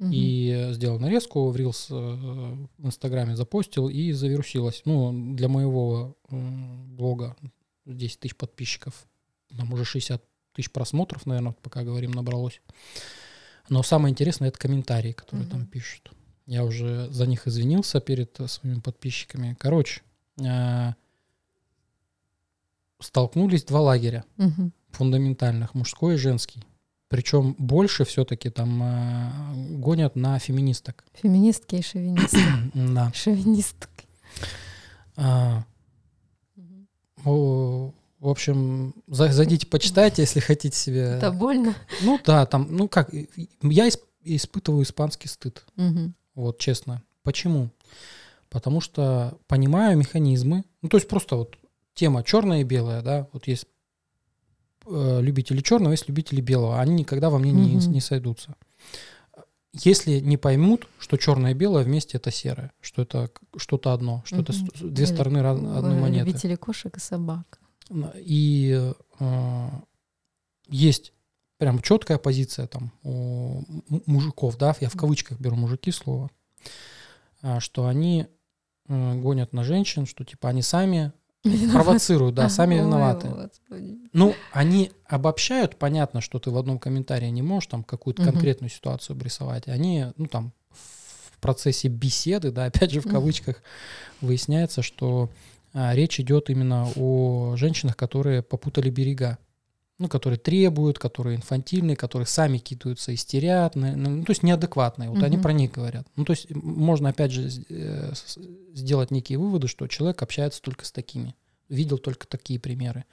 Мгм. 0.00 0.10
И 0.12 0.68
сделал 0.72 0.98
нарезку, 0.98 1.50
в 1.50 1.56
Reels 1.56 1.86
э, 1.90 2.66
в 2.78 2.86
Инстаграме 2.86 3.36
запостил 3.36 3.88
и 3.88 4.12
завирусилась. 4.12 4.82
Ну, 4.86 5.34
для 5.36 5.48
моего 5.48 6.16
блога 6.30 7.36
10 7.84 8.18
тысяч 8.18 8.34
подписчиков, 8.34 9.06
там 9.56 9.72
уже 9.72 9.84
60 9.84 10.24
тысяч 10.54 10.70
просмотров, 10.72 11.26
наверное, 11.26 11.52
пока 11.62 11.84
говорим, 11.84 12.10
набралось. 12.12 12.60
Но 13.68 13.82
самое 13.82 14.10
интересное 14.10 14.48
это 14.48 14.58
комментарии, 14.58 15.12
которые 15.12 15.46
там 15.48 15.60
Мгм. 15.60 15.68
пишут. 15.68 16.10
Я 16.46 16.64
уже 16.64 17.08
за 17.10 17.26
них 17.26 17.46
извинился 17.46 18.00
перед 18.00 18.36
своими 18.46 18.80
подписчиками. 18.80 19.54
Короче, 19.60 20.00
э, 20.42 20.94
столкнулись 23.00 23.64
два 23.64 23.80
лагеря 23.80 24.24
Мгм. 24.36 24.72
фундаментальных, 24.90 25.74
мужской 25.74 26.14
и 26.14 26.18
женский. 26.18 26.64
Причем 27.10 27.56
больше 27.58 28.04
все-таки 28.04 28.50
там 28.50 28.80
э, 28.82 29.76
гонят 29.78 30.14
на 30.16 30.38
феминисток. 30.38 31.04
Феминистки 31.14 31.74
и 31.76 31.82
шовинистки. 31.82 32.38
Да. 32.74 33.12
Шовинистки. 33.12 33.88
А, 35.16 35.64
в 37.24 37.92
общем, 38.20 38.94
за- 39.08 39.32
зайдите, 39.32 39.66
почитайте, 39.66 40.22
если 40.22 40.40
хотите 40.40 40.76
себе. 40.76 41.00
Это 41.02 41.32
больно. 41.32 41.74
Ну 42.02 42.18
да, 42.24 42.46
там, 42.46 42.68
ну 42.70 42.88
как, 42.88 43.12
я 43.12 43.88
исп- 43.88 44.04
испытываю 44.22 44.84
испанский 44.84 45.28
стыд. 45.28 45.64
Мгм. 45.76 46.14
Вот, 46.34 46.58
честно. 46.58 47.02
Почему? 47.22 47.70
Потому 48.50 48.80
что 48.80 49.36
понимаю 49.46 49.98
механизмы. 49.98 50.64
Ну, 50.82 50.88
то 50.88 50.96
есть 50.96 51.08
просто 51.08 51.36
вот 51.36 51.56
тема 51.94 52.22
черная 52.22 52.60
и 52.60 52.64
белая, 52.64 53.02
да, 53.02 53.26
вот 53.32 53.46
есть 53.48 53.66
э, 54.86 55.20
любители 55.22 55.60
черного, 55.60 55.92
есть 55.92 56.08
любители 56.08 56.40
белого. 56.40 56.80
Они 56.80 56.94
никогда 56.94 57.30
во 57.30 57.38
мне 57.38 57.52
не, 57.52 57.76
Мгм. 57.76 57.92
не 57.92 58.00
сойдутся. 58.00 58.54
Если 59.72 60.18
не 60.18 60.36
поймут, 60.36 60.88
что 60.98 61.16
черное 61.16 61.52
и 61.52 61.54
белое 61.54 61.84
вместе 61.84 62.16
это 62.18 62.32
серое, 62.32 62.72
что 62.80 63.02
это 63.02 63.30
что-то 63.56 63.92
одно, 63.92 64.22
что 64.24 64.40
это 64.40 64.52
с- 64.52 64.58
две 64.80 65.04
Или 65.04 65.12
стороны 65.12 65.38
одной 65.38 65.94
Вы 65.94 66.00
монеты. 66.00 66.26
Любители 66.30 66.56
кошек 66.56 66.96
и 66.96 67.00
собак. 67.00 67.60
И 68.16 68.92
э, 69.20 69.68
есть 70.68 71.12
прям 71.58 71.80
четкая 71.82 72.18
позиция 72.18 72.66
там 72.66 72.90
у 73.04 73.62
мужиков, 74.06 74.56
да, 74.58 74.74
я 74.80 74.88
в 74.88 74.96
кавычках 74.96 75.38
беру 75.38 75.56
мужики 75.56 75.90
слово, 75.92 76.30
а, 77.42 77.60
что 77.60 77.86
они 77.86 78.26
э, 78.88 79.14
гонят 79.20 79.52
на 79.52 79.62
женщин, 79.62 80.06
что 80.06 80.24
типа 80.24 80.48
они 80.48 80.62
сами 80.62 81.12
провоцируют, 81.42 82.34
да, 82.34 82.48
сами 82.48 82.76
Ой, 82.76 82.80
виноваты. 82.82 83.28
Господи. 83.28 83.98
Ну, 84.12 84.34
они 84.52 84.92
обобщают, 85.06 85.76
понятно, 85.76 86.20
что 86.20 86.38
ты 86.38 86.50
в 86.50 86.58
одном 86.58 86.78
комментарии 86.78 87.28
не 87.28 87.42
можешь 87.42 87.68
там 87.68 87.84
какую-то 87.84 88.22
Мгм. 88.22 88.32
конкретную 88.32 88.70
ситуацию 88.70 89.14
обрисовать. 89.14 89.68
Они, 89.68 90.06
ну, 90.16 90.26
там, 90.26 90.52
в 90.70 91.38
процессе 91.40 91.88
беседы, 91.88 92.50
да, 92.50 92.66
опять 92.66 92.90
же, 92.90 93.00
в 93.00 93.08
кавычках, 93.08 93.62
выясняется, 94.20 94.82
что 94.82 95.30
а, 95.72 95.94
речь 95.94 96.18
идет 96.20 96.50
именно 96.50 96.88
о 96.96 97.54
женщинах, 97.56 97.96
которые 97.96 98.42
попутали 98.42 98.90
берега. 98.90 99.38
Ну, 100.00 100.08
которые 100.08 100.38
требуют, 100.38 100.98
которые 100.98 101.36
инфантильные, 101.36 101.94
которые 101.94 102.26
сами 102.26 102.56
кидаются, 102.58 103.14
истерят, 103.14 103.76
ну, 103.76 104.24
то 104.24 104.30
есть 104.32 104.42
неадекватные. 104.42 105.10
Вот 105.10 105.22
они 105.22 105.36
Мгм. 105.36 105.42
про 105.42 105.52
них 105.52 105.70
говорят. 105.72 106.06
Ну, 106.16 106.24
то 106.24 106.32
есть 106.32 106.50
можно, 106.54 107.10
опять 107.10 107.30
же, 107.32 107.50
э, 107.68 108.12
сделать 108.74 109.10
некие 109.10 109.38
выводы, 109.38 109.68
что 109.68 109.86
человек 109.88 110.22
общается 110.22 110.62
только 110.62 110.84
с 110.86 110.90
такими. 110.92 111.34
Видел 111.68 111.98
только 111.98 112.26
такие 112.26 112.58
примеры. 112.58 113.04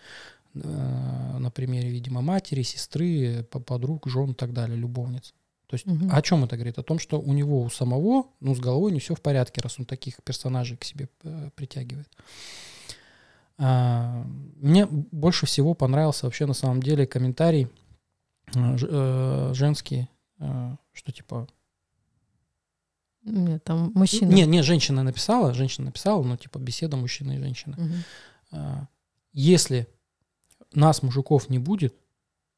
Э, 0.55 1.37
На 1.39 1.51
примере, 1.51 1.89
видимо, 1.89 2.21
матери, 2.21 2.63
сестры, 2.63 3.43
по- 3.51 3.59
подруг, 3.59 4.07
жен 4.07 4.31
и 4.31 4.33
так 4.33 4.53
далее, 4.53 4.77
любовниц. 4.77 5.33
То 5.67 5.75
есть 5.75 5.85
Мгм. 5.85 6.09
о 6.11 6.21
чем 6.21 6.45
это 6.45 6.55
говорит? 6.55 6.77
О 6.79 6.83
том, 6.83 6.97
что 6.99 7.19
у 7.19 7.33
него, 7.33 7.61
у 7.61 7.69
самого, 7.69 8.27
ну, 8.39 8.55
с 8.55 8.59
головой 8.59 8.91
не 8.93 8.99
все 8.99 9.13
в 9.13 9.21
порядке, 9.21 9.59
раз 9.61 9.77
он 9.77 9.85
таких 9.85 10.15
персонажей 10.23 10.77
к 10.77 10.85
себе 10.85 11.09
э, 11.25 11.49
притягивает. 11.55 12.07
А, 13.59 14.23
Мне 14.55 14.85
больше 14.85 15.45
всего 15.45 15.73
понравился 15.73 16.25
вообще 16.25 16.45
на 16.45 16.53
самом 16.53 16.81
деле 16.81 17.07
комментарий 17.07 17.67
ж- 18.53 18.87
э, 18.89 19.53
женский, 19.53 20.09
э, 20.39 20.75
что 20.93 21.11
типа... 21.11 21.47
Нет, 23.23 23.63
там 23.63 23.91
мужчина. 23.93 24.31
Не, 24.31 24.45
не, 24.45 24.61
женщина 24.63 25.03
написала, 25.03 25.53
женщина 25.53 25.87
написала, 25.87 26.23
но 26.23 26.37
типа 26.37 26.59
беседа 26.59 26.95
мужчины 26.97 27.35
и 27.35 27.39
женщины. 27.39 27.75
Мгм. 27.77 27.93
А, 28.51 28.87
Если 29.33 29.87
нас, 30.73 31.01
мужиков, 31.03 31.49
не 31.49 31.59
будет, 31.59 31.93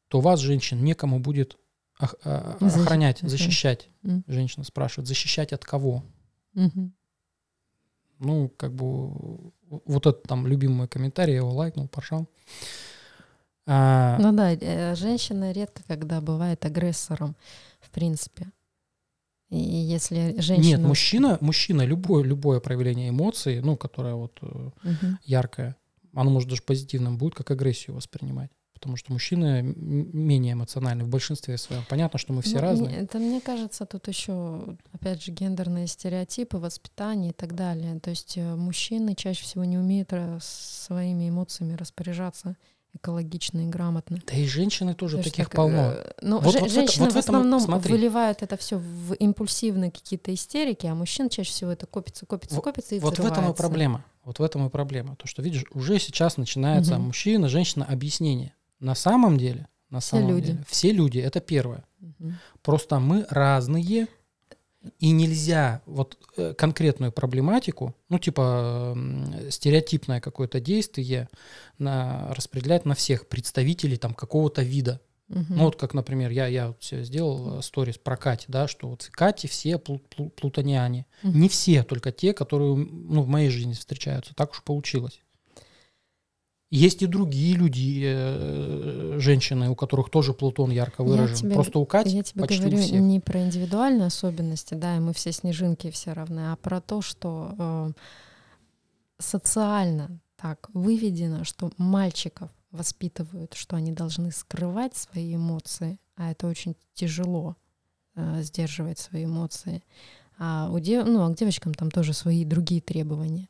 то 0.09 0.19
вас, 0.21 0.39
женщин, 0.39 0.83
некому 0.83 1.19
будет 1.19 1.57
а, 1.99 2.57
охранять, 2.61 3.19
защищать. 3.21 3.89
Мгм. 4.03 4.23
Женщина 4.27 4.63
спрашивает, 4.63 5.07
защищать 5.07 5.53
от 5.53 5.65
кого? 5.65 6.03
Мгм. 6.53 6.93
Ну, 8.19 8.49
как 8.49 8.73
бы, 8.73 9.51
вот 9.69 10.05
этот 10.05 10.23
там 10.23 10.47
любимый 10.47 10.87
комментарий, 10.87 11.33
я 11.33 11.39
его 11.39 11.51
лайкнул, 11.51 11.87
поржал. 11.87 12.27
А, 13.67 14.17
Ну 14.19 14.31
да, 14.31 14.53
э, 14.53 14.95
женщина 14.95 15.51
редко 15.51 15.83
когда 15.87 16.21
бывает 16.21 16.65
агрессором, 16.65 17.35
в 17.79 17.91
принципе. 17.91 18.51
И 19.49 19.57
если 19.57 20.39
женщина... 20.39 20.77
Нет, 20.77 20.79
мужчина, 20.81 21.37
мужчина, 21.41 21.83
любое, 21.83 22.23
любое 22.23 22.59
проявление 22.59 23.09
эмоций, 23.09 23.61
ну, 23.61 23.77
которое 23.77 24.15
вот 24.15 24.39
Мгм. 24.41 25.19
яркое, 25.23 25.75
оно 26.13 26.29
может 26.29 26.49
даже 26.49 26.61
позитивным 26.61 27.17
будет, 27.17 27.35
как 27.35 27.51
агрессию 27.51 27.95
воспринимать. 27.95 28.51
Потому 28.79 28.95
что 28.95 29.11
мужчины 29.11 29.61
менее 29.61 30.53
эмоциональны 30.53 31.03
в 31.03 31.09
большинстве 31.09 31.57
своем. 31.57 31.83
Понятно, 31.89 32.17
что 32.17 32.31
мы 32.31 32.41
все 32.41 32.55
Ну, 32.55 32.61
разные. 32.61 32.95
Это, 33.01 33.19
мне 33.19 33.41
кажется, 33.41 33.85
тут 33.85 34.07
еще, 34.07 34.77
опять 34.93 35.21
же, 35.21 35.33
гендерные 35.33 35.85
стереотипы, 35.87 36.57
воспитание 36.57 37.31
и 37.31 37.33
так 37.33 37.55
далее. 37.55 37.99
То 37.99 38.09
есть 38.09 38.37
э, 38.37 38.55
мужчины 38.55 39.15
чаще 39.15 39.43
всего 39.43 39.65
не 39.65 39.77
умеют 39.77 40.13
своими 40.39 41.27
эмоциями 41.29 41.73
распоряжаться 41.73 42.55
экологично 42.93 43.59
и 43.59 43.67
грамотно. 43.69 44.17
Да 44.25 44.33
и 44.33 44.45
женщины 44.47 44.95
тоже 44.95 45.17
что 45.21 45.29
таких 45.29 45.45
так, 45.49 45.55
полно. 45.55 45.91
э, 45.93 46.11
Ну, 46.21 46.39
Вот- 46.39 46.53
же- 46.53 46.59
вот 46.59 46.71
женщины 46.71 47.05
вот 47.05 47.13
в 47.13 47.17
основном 47.17 47.59
смотри. 47.59 47.91
выливают 47.91 48.41
это 48.41 48.57
все 48.57 48.77
в 48.79 49.13
импульсивные 49.13 49.91
какие-то 49.91 50.33
истерики, 50.33 50.87
а 50.87 50.95
мужчин 50.95 51.29
чаще 51.29 51.51
всего 51.51 51.71
это 51.71 51.85
копится, 51.85 52.25
копится, 52.25 52.55
Вот- 52.55 52.63
копится 52.63 52.95
и 52.95 52.99
Вот 52.99 53.19
в 53.19 53.25
этом 53.25 53.51
и 53.51 53.53
проблема. 53.53 54.03
Вот 54.23 54.39
в 54.39 54.43
этом 54.43 54.65
и 54.65 54.69
проблема. 54.69 55.15
То, 55.17 55.27
что, 55.27 55.41
видишь, 55.43 55.65
уже 55.73 55.99
сейчас 55.99 56.37
начинается 56.37 56.95
Мгм. 56.95 57.07
мужчина, 57.07 57.47
женщина 57.49 57.85
объяснение. 57.85 58.53
На 58.79 58.95
самом 58.95 59.37
деле, 59.37 59.67
на 59.89 59.99
Все 59.99 60.09
самом 60.11 60.29
люди. 60.29 60.47
деле, 60.47 60.63
все 60.67 60.91
люди, 60.91 61.19
это 61.19 61.39
первое. 61.39 61.83
Мгм. 61.99 62.37
Просто 62.61 62.99
мы 62.99 63.25
разные, 63.29 64.07
и 64.99 65.11
нельзя 65.11 65.81
вот 65.85 66.17
э, 66.37 66.53
конкретную 66.53 67.11
проблематику, 67.11 67.93
ну, 68.07 68.17
типа 68.17 68.97
стереотипное 69.49 70.21
какое-то 70.21 70.61
действие 70.61 71.27
на, 71.77 72.33
распределять 72.33 72.85
на 72.85 72.95
всех 72.95 73.27
представителей 73.27 73.97
там 73.97 74.13
какого-то 74.13 74.61
вида. 74.61 75.01
Мгм. 75.27 75.45
Ну, 75.49 75.63
вот 75.65 75.75
как, 75.75 75.93
например, 75.93 76.31
я, 76.31 76.47
я 76.47 76.67
вот 76.69 76.83
сделал 76.83 77.59
э, 77.59 77.61
сторис 77.61 77.97
про 77.97 78.15
Кати, 78.17 78.45
да, 78.47 78.67
что 78.67 78.87
вот 78.87 79.07
Кати 79.11 79.47
все 79.47 79.73
плу- 79.75 80.01
плу- 80.09 80.29
плутониане. 80.29 81.05
Мгм. 81.23 81.41
Не 81.41 81.49
все, 81.49 81.83
только 81.83 82.11
те, 82.11 82.33
которые 82.33 82.75
ну, 82.75 83.21
в 83.21 83.27
моей 83.27 83.49
жизни 83.49 83.73
встречаются. 83.73 84.33
Так 84.33 84.51
уж 84.51 84.63
получилось. 84.63 85.19
Есть 86.71 87.01
и 87.01 87.07
другие 87.07 87.55
люди, 87.55 88.03
э, 88.05 89.17
женщины, 89.19 89.69
у 89.69 89.75
которых 89.75 90.11
тоже 90.11 90.33
Плутон 90.33 90.69
ярко 90.69 91.01
Я 91.01 91.09
выражен. 91.09 91.35
тебе- 91.35 91.55
Просто 91.55 91.79
у 91.79 91.85
Кати 91.85 92.17
Я 92.17 92.23
тебе 92.23 92.41
почти 92.41 92.59
говорю 92.59 92.77
у 92.77 92.81
всех. 92.81 93.01
не 93.01 93.19
про 93.19 93.41
индивидуальные 93.41 94.05
особенности, 94.05 94.75
да, 94.75 94.97
и 94.97 94.99
мы 94.99 95.13
все 95.13 95.31
снежинки 95.31 95.89
все 95.89 96.13
равны, 96.13 96.51
а 96.51 96.55
про 96.57 96.79
то, 96.79 97.01
что 97.01 97.55
э, 97.57 97.91
социально 99.17 100.19
так 100.37 100.69
выведено, 100.73 101.43
что 101.43 101.71
мальчиков 101.77 102.49
воспитывают, 102.71 103.55
что 103.55 103.75
они 103.75 103.91
должны 103.91 104.31
скрывать 104.31 104.95
свои 104.95 105.35
эмоции, 105.35 105.99
а 106.15 106.31
это 106.31 106.47
очень 106.47 106.75
тяжело 106.93 107.55
э, 108.15 108.41
сдерживать 108.43 108.99
свои 108.99 109.25
эмоции. 109.25 109.83
А, 110.37 110.69
у 110.71 110.79
дев... 110.79 111.05
ну, 111.07 111.23
а 111.25 111.29
к 111.33 111.35
девочкам 111.35 111.73
там 111.73 111.89
тоже 111.91 112.13
свои 112.13 112.45
другие 112.45 112.79
требования. 112.79 113.49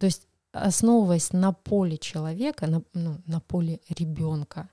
То 0.00 0.06
есть 0.06 0.27
основываясь 0.66 1.32
на 1.32 1.52
поле 1.52 1.96
человека, 1.98 2.66
на, 2.66 2.82
ну, 2.94 3.20
на 3.26 3.40
поле 3.40 3.80
ребенка, 3.88 4.68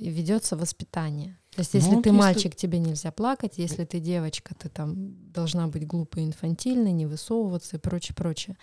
ведется 0.00 0.56
воспитание. 0.56 1.38
То 1.54 1.60
есть, 1.60 1.74
если 1.74 1.90
Ну, 1.94 2.02
ты 2.02 2.08
если- 2.08 2.18
мальчик, 2.18 2.56
тебе 2.56 2.78
нельзя 2.78 3.10
плакать, 3.12 3.58
если 3.58 3.84
ты 3.84 4.00
девочка, 4.00 4.54
ты 4.54 4.68
там 4.68 5.30
должна 5.32 5.66
быть 5.68 5.86
глупой, 5.86 6.24
инфантильной, 6.24 6.92
не 6.92 7.06
высовываться 7.06 7.76
и 7.76 7.80
прочее, 7.80 8.14
прочее. 8.16 8.56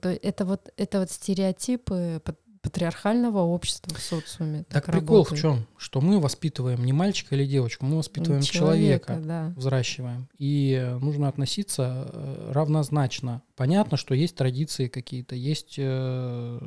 То 0.00 0.08
это 0.08 0.44
вот 0.44 0.72
это 0.76 1.00
вот 1.00 1.10
стереотипы 1.10 2.20
патриархального 2.62 3.40
общества 3.40 3.94
в 3.94 4.00
социуме. 4.00 4.64
Так 4.64 4.84
Так, 4.84 4.94
прикол 4.94 5.24
в 5.24 5.30
работает. 5.30 5.40
чем? 5.40 5.66
Что 5.76 6.00
мы 6.00 6.20
воспитываем 6.20 6.84
не 6.84 6.92
мальчика 6.92 7.34
или 7.34 7.46
девочку, 7.46 7.86
мы 7.86 7.98
воспитываем 7.98 8.42
человека, 8.42 9.20
да. 9.24 9.52
взращиваем. 9.56 10.28
И 10.38 10.72
э, 10.72 10.98
нужно 10.98 11.28
относиться 11.28 12.08
э, 12.12 12.52
равнозначно. 12.52 13.42
Понятно, 13.56 13.96
что 13.96 14.14
есть 14.14 14.36
традиции 14.36 14.88
какие-то, 14.88 15.34
есть 15.34 15.76
э, 15.78 16.58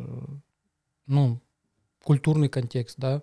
ну, 1.08 1.40
культурный 2.04 2.50
контекст, 2.50 2.96
да. 2.98 3.22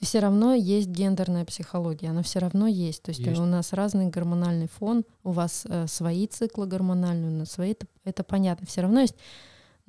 Все 0.00 0.20
равно 0.20 0.54
есть 0.54 0.88
гендерная 0.88 1.44
психология, 1.44 2.08
она 2.08 2.22
все 2.22 2.38
равно 2.40 2.66
есть. 2.66 3.02
То 3.02 3.10
есть, 3.10 3.20
Есть. 3.20 3.38
у 3.38 3.44
нас 3.44 3.72
разный 3.72 4.08
гормональный 4.08 4.68
фон, 4.68 5.04
у 5.22 5.30
вас 5.30 5.64
э, 5.68 5.86
свои 5.86 6.26
циклы 6.26 6.66
гормональные, 6.66 7.30
у 7.30 7.34
нас 7.34 7.52
свои, 7.52 7.72
это, 7.72 7.86
это 8.04 8.24
понятно. 8.24 8.66
Все 8.66 8.80
равно 8.80 9.00
есть, 9.00 9.14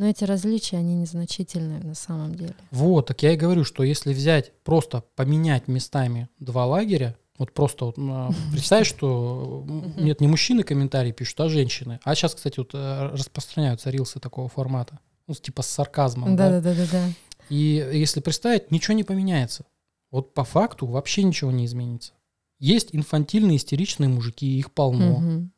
но 0.03 0.09
эти 0.09 0.25
различия, 0.25 0.75
они 0.75 0.95
незначительные 0.95 1.79
на 1.79 1.95
самом 1.95 2.35
деле. 2.35 2.55
Вот, 2.71 3.07
так 3.07 3.23
я 3.23 3.31
и 3.31 3.37
говорю, 3.37 3.63
что 3.63 3.83
если 3.83 4.13
взять, 4.13 4.51
просто 4.65 5.01
поменять 5.15 5.69
местами 5.69 6.27
два 6.39 6.65
лагеря, 6.65 7.15
вот 7.37 7.53
просто 7.53 7.85
вот, 7.85 7.95
а, 7.97 8.29
представь, 8.51 8.85
что 8.85 9.65
нет, 9.95 10.19
не 10.19 10.27
мужчины 10.27 10.63
комментарии 10.63 11.13
пишут, 11.13 11.39
а 11.39 11.47
женщины. 11.47 12.01
А 12.03 12.15
сейчас, 12.15 12.35
кстати, 12.35 12.59
вот 12.59 12.71
э, 12.73 13.11
распространяются 13.13 13.91
рилсы 13.91 14.19
такого 14.19 14.49
формата. 14.49 14.99
Ну, 15.27 15.35
типа 15.35 15.61
с 15.61 15.67
сарказмом, 15.67 16.35
да? 16.35 16.49
Да, 16.49 16.59
да, 16.59 16.75
да, 16.75 16.85
да. 16.91 17.05
И 17.47 17.89
если 17.93 18.19
представить, 18.19 18.71
ничего 18.71 18.95
не 18.95 19.05
поменяется. 19.05 19.63
Вот 20.11 20.33
по 20.33 20.43
факту 20.43 20.85
вообще 20.85 21.23
ничего 21.23 21.49
не 21.49 21.65
изменится. 21.65 22.11
Есть 22.59 22.89
инфантильные, 22.91 23.55
истеричные 23.55 24.09
мужики, 24.09 24.59
их 24.59 24.73
полно. 24.73 25.19
Мгм. 25.19 25.51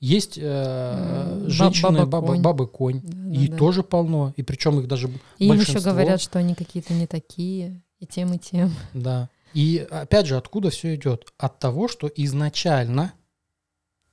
Есть 0.00 0.38
э, 0.40 1.44
женщины, 1.48 2.04
бабы, 2.06 2.36
баба-конь. 2.38 2.40
бабы-конь. 2.42 3.00
Да, 3.02 3.34
И 3.34 3.46
да, 3.46 3.52
да. 3.52 3.58
тоже 3.58 3.82
полно. 3.82 4.34
И 4.36 4.42
причем 4.42 4.78
их 4.80 4.88
даже 4.88 5.08
И 5.38 5.46
им 5.46 5.54
еще 5.54 5.58
большинство. 5.72 5.92
говорят, 5.92 6.20
что 6.20 6.38
они 6.38 6.54
какие-то 6.54 6.92
не 6.92 7.06
такие, 7.06 7.82
и 7.98 8.06
тем, 8.06 8.34
и 8.34 8.38
тем. 8.38 8.72
Да. 8.92 9.30
И 9.54 9.86
опять 9.90 10.26
же, 10.26 10.36
откуда 10.36 10.68
все 10.70 10.94
идет? 10.96 11.32
От 11.38 11.58
того, 11.58 11.88
что 11.88 12.08
изначально 12.14 13.14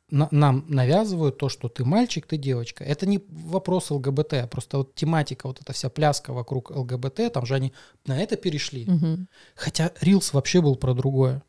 на- 0.09 0.29
нам 0.31 0.65
навязывают 0.69 1.37
то, 1.37 1.49
что 1.49 1.67
ты 1.69 1.83
мальчик, 1.83 2.27
ты 2.27 2.37
девочка. 2.37 2.83
Это 2.83 3.05
не 3.05 3.19
вопрос 3.27 3.91
ЛГБТ, 3.91 4.33
а 4.35 4.47
просто 4.47 4.77
вот 4.77 4.95
тематика, 4.95 5.47
вот 5.47 5.59
эта 5.59 5.73
вся 5.73 5.89
пляска 5.89 6.31
вокруг 6.33 6.71
ЛГБТ, 6.71 7.33
там 7.33 7.45
же 7.45 7.55
они 7.55 7.73
на 8.05 8.21
это 8.21 8.37
перешли. 8.37 8.85
Мгм. 8.85 9.27
Хотя 9.55 9.91
Рилс 10.01 10.31
вообще 10.33 10.61
был 10.61 10.75
про 10.77 10.93
другое. 10.93 11.43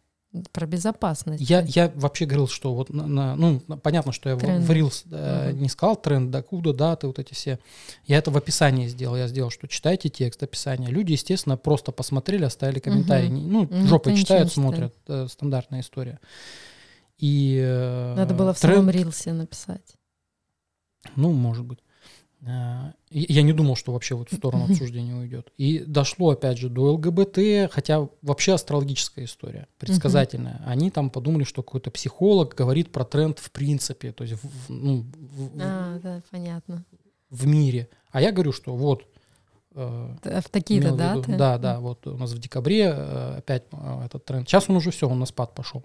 Про 0.50 0.66
безопасность. 0.66 1.48
Я, 1.48 1.60
я 1.60 1.92
вообще 1.94 2.24
говорил, 2.26 2.48
что 2.48 2.74
вот 2.74 2.90
на, 2.90 3.06
на- 3.06 3.36
ну, 3.36 3.60
понятно, 3.60 4.10
что 4.10 4.30
я 4.30 4.36
Тренды. 4.36 4.66
в 4.66 4.70
Reels 4.70 5.04
э, 5.12 5.50
Мгм. 5.52 5.62
не 5.62 5.68
сказал 5.68 5.94
тренд, 5.94 6.32
докуда, 6.32 6.72
даты, 6.72 7.06
вот 7.06 7.20
эти 7.20 7.34
все. 7.34 7.60
Я 8.06 8.18
это 8.18 8.32
в 8.32 8.36
описании 8.36 8.88
сделал. 8.88 9.14
Я 9.16 9.28
сделал, 9.28 9.50
что 9.50 9.68
читайте 9.68 10.08
текст 10.08 10.42
описания. 10.42 10.88
Люди, 10.88 11.12
естественно, 11.12 11.56
просто 11.56 11.92
посмотрели, 11.92 12.44
оставили 12.44 12.80
комментарий. 12.80 13.28
Мгм. 13.28 13.36
Не- 13.36 13.44
Ну, 13.46 13.68
Ну, 13.70 13.86
жопой 13.86 14.16
читают, 14.16 14.52
смотрят. 14.52 14.92
э, 15.06 15.28
стандартная 15.30 15.80
история. 15.82 16.18
И 17.18 17.60
э, 17.64 18.14
Надо 18.16 18.34
было 18.34 18.52
в 18.52 18.60
тренд- 18.60 18.74
самом 18.78 18.90
рилсе 18.90 19.32
написать. 19.32 19.94
Ну, 21.14 21.32
может 21.32 21.64
быть. 21.64 21.78
А, 22.46 22.92
и 23.10 23.32
Я 23.32 23.42
не 23.42 23.52
думал, 23.52 23.74
что 23.74 23.92
вообще 23.92 24.14
в 24.16 24.22
эту 24.22 24.36
сторону 24.36 24.64
обсуждение 24.64 25.14
уйдет. 25.14 25.50
И 25.56 25.78
дошло, 25.78 26.30
опять 26.30 26.58
же, 26.58 26.68
до 26.68 26.92
ЛГБТ, 26.92 27.70
хотя 27.72 28.06
вообще 28.22 28.52
астрологическая 28.54 29.24
история, 29.24 29.66
предсказательная. 29.78 30.60
Они 30.66 30.90
там 30.90 31.08
подумали, 31.10 31.44
что 31.44 31.62
какой-то 31.62 31.90
психолог 31.90 32.54
говорит 32.54 32.92
про 32.92 33.04
тренд 33.04 33.38
в 33.38 33.50
принципе, 33.50 34.12
то 34.12 34.24
есть 34.24 34.36
в, 34.42 34.70
ну, 34.70 35.06
в- 35.16 35.56
в- 35.56 35.60
А, 35.60 35.98
да, 36.02 36.22
понятно. 36.30 36.84
в 37.30 37.46
мире. 37.46 37.88
А 38.10 38.20
я 38.20 38.30
говорю, 38.30 38.52
что 38.52 38.76
вот... 38.76 39.04
э, 39.74 40.16
В 40.22 40.48
такие-то 40.50 40.94
даты. 40.94 41.36
Да, 41.36 41.56
да, 41.58 41.80
вот 41.80 42.06
у 42.06 42.16
нас 42.18 42.32
в 42.32 42.38
декабре 42.38 42.92
э, 42.94 43.36
опять 43.38 43.64
э, 43.72 44.04
этот 44.04 44.24
тренд. 44.26 44.46
Сейчас 44.48 44.68
он 44.68 44.76
уже 44.76 44.90
все, 44.90 45.08
он 45.08 45.18
на 45.18 45.26
спад 45.26 45.54
пошел. 45.54 45.82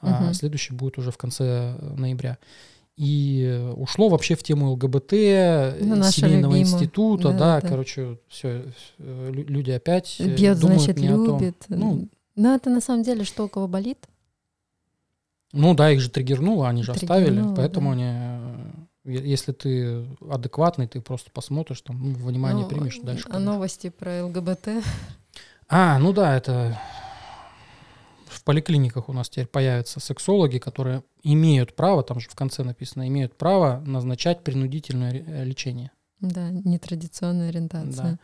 А 0.00 0.22
Мгм. 0.24 0.34
следующий 0.34 0.74
будет 0.74 0.98
уже 0.98 1.10
в 1.10 1.16
конце 1.16 1.76
э, 1.78 1.94
ноября. 1.96 2.38
И 2.98 3.44
э, 3.46 3.70
ушло 3.74 4.08
вообще 4.08 4.34
в 4.34 4.42
тему 4.42 4.72
ЛГБТ, 4.72 5.12
Ну, 5.12 6.02
семейного 6.10 6.54
любимая. 6.56 6.60
института, 6.62 7.28
Да, 7.30 7.38
да, 7.38 7.60
да. 7.60 7.68
короче, 7.68 8.18
все, 8.28 8.64
люди 8.98 9.70
опять 9.70 10.16
э, 10.18 10.34
Бьет, 10.34 10.58
думают 10.58 10.82
значит, 10.82 10.98
не 11.00 11.06
о 11.06 11.12
том. 11.14 11.38
любит. 11.40 11.64
Ну, 11.68 12.08
Но 12.34 12.54
это 12.56 12.70
на 12.70 12.80
самом 12.80 13.04
деле 13.04 13.22
что 13.24 13.44
у 13.44 13.48
кого 13.48 13.68
болит? 13.68 13.98
ну 15.52 15.74
да, 15.74 15.90
их 15.92 16.00
же 16.00 16.10
триггернуло, 16.10 16.68
они 16.68 16.82
же 16.82 16.90
оставили, 16.92 17.26
Триггернуло, 17.26 17.54
поэтому 17.54 17.90
да. 17.90 17.92
они, 17.94 18.04
э, 19.14 19.20
если 19.24 19.52
ты 19.52 20.04
адекватный, 20.28 20.88
ты 20.88 21.00
просто 21.00 21.30
посмотришь, 21.30 21.80
там, 21.82 22.02
ну, 22.02 22.14
внимание 22.26 22.64
Ну, 22.64 22.68
примешь, 22.68 22.98
дальше 23.02 23.26
А 23.30 23.38
новости 23.38 23.90
про 23.90 24.24
ЛГБТ? 24.26 24.68
А, 25.68 25.98
ну 26.00 26.12
да, 26.12 26.36
это 26.36 26.78
поликлиниках 28.48 29.10
у 29.10 29.12
нас 29.12 29.28
теперь 29.28 29.46
появятся 29.46 30.00
сексологи, 30.00 30.56
которые 30.56 31.02
имеют 31.22 31.76
право, 31.76 32.02
там 32.02 32.18
же 32.18 32.30
в 32.30 32.34
конце 32.34 32.64
написано, 32.64 33.06
имеют 33.06 33.36
право 33.36 33.82
назначать 33.84 34.42
принудительное 34.42 35.12
э, 35.12 35.44
лечение. 35.44 35.90
Да, 36.20 36.48
нетрадиционная 36.48 37.50
ориентация. 37.50 38.18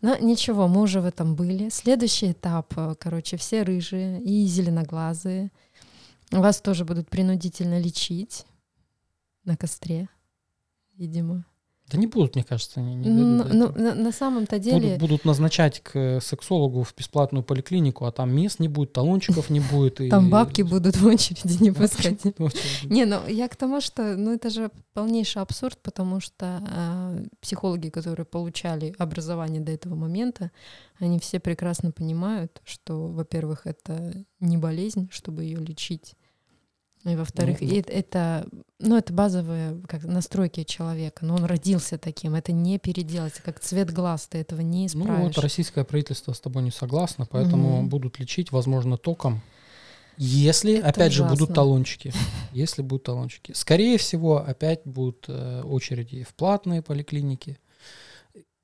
Да. 0.00 0.16
Но 0.16 0.16
ничего, 0.16 0.68
мы 0.68 0.80
уже 0.80 1.00
в 1.00 1.06
этом 1.06 1.34
были. 1.34 1.70
Следующий 1.70 2.30
этап, 2.30 2.72
э, 2.76 2.94
короче, 3.00 3.36
все 3.36 3.64
рыжие 3.64 4.22
и 4.22 4.46
зеленоглазые. 4.46 5.50
Вас 6.30 6.60
тоже 6.60 6.84
будут 6.84 7.10
принудительно 7.10 7.80
лечить 7.80 8.46
на 9.44 9.56
костре, 9.56 10.08
видимо. 10.96 11.46
Да 11.90 11.98
не 11.98 12.06
будут, 12.06 12.34
мне 12.34 12.44
кажется, 12.44 12.80
они 12.80 12.94
не 12.94 13.08
Ну, 13.08 13.44
ну, 13.44 13.72
на, 13.72 13.94
на 13.94 14.10
самом-то 14.12 14.58
деле... 14.58 14.94
будут, 14.94 14.98
будут 15.00 15.24
назначать 15.26 15.80
к 15.80 16.18
сексологу 16.20 16.82
в 16.82 16.94
бесплатную 16.96 17.42
поликлинику, 17.44 18.06
а 18.06 18.12
там 18.12 18.34
мест 18.34 18.58
не 18.58 18.68
будет, 18.68 18.94
талончиков 18.94 19.50
не 19.50 19.60
будет. 19.60 20.00
и- 20.00 20.08
Там 20.08 20.30
бабки 20.30 20.62
будут 20.62 20.96
в 20.96 21.06
очереди 21.06 21.62
не 21.62 21.70
пускать. 21.72 22.24
Не, 22.84 23.04
ну 23.04 23.26
я 23.28 23.48
к 23.48 23.56
тому, 23.56 23.82
что 23.82 24.16
ну 24.16 24.32
это 24.32 24.48
же 24.48 24.70
полнейший 24.94 25.42
абсурд, 25.42 25.78
потому 25.82 26.20
что 26.20 26.62
а, 26.66 27.22
психологи, 27.40 27.90
которые 27.90 28.24
получали 28.24 28.94
образование 28.98 29.60
до 29.60 29.72
этого 29.72 29.94
момента, 29.94 30.50
они 30.98 31.18
все 31.18 31.38
прекрасно 31.38 31.90
понимают, 31.90 32.62
что, 32.64 33.08
во-первых, 33.08 33.66
это 33.66 34.24
не 34.40 34.56
болезнь, 34.56 35.08
чтобы 35.12 35.44
ее 35.44 35.58
лечить. 35.58 36.14
И 37.04 37.16
во-вторых, 37.16 37.60
Ну, 37.60 37.66
и 37.68 37.80
это- 37.80 37.92
это, 37.92 38.48
ну, 38.78 38.96
это 38.96 39.12
базовые 39.12 39.78
как, 39.86 40.04
настройки 40.04 40.64
человека. 40.64 41.26
Но 41.26 41.34
он 41.34 41.44
родился 41.44 41.98
таким, 41.98 42.34
это 42.34 42.52
не 42.52 42.78
переделать. 42.78 43.34
как 43.44 43.60
цвет 43.60 43.92
глаз, 43.92 44.26
ты 44.26 44.38
этого 44.38 44.62
не 44.62 44.80
Ну 44.80 44.86
исправишь. 44.86 45.24
вот 45.36 45.38
российское 45.38 45.84
правительство 45.84 46.32
с 46.32 46.40
тобой 46.40 46.62
не 46.62 46.70
согласно, 46.70 47.26
поэтому 47.26 47.80
Мгм. 47.80 47.88
будут 47.90 48.18
лечить, 48.18 48.52
возможно, 48.52 48.96
током. 48.96 49.42
Если, 50.16 50.78
Это 50.78 50.88
опять 50.88 51.12
же, 51.12 51.24
будут 51.24 51.38
ужасно. 51.40 51.54
талончики. 51.56 52.12
Если 52.52 52.82
будут 52.82 53.02
талончики. 53.02 53.52
Скорее 53.52 53.98
всего, 53.98 54.38
опять 54.38 54.80
будут 54.84 55.26
э, 55.28 55.62
очереди 55.62 56.22
в 56.22 56.34
платные 56.34 56.82
поликлиники. 56.82 57.58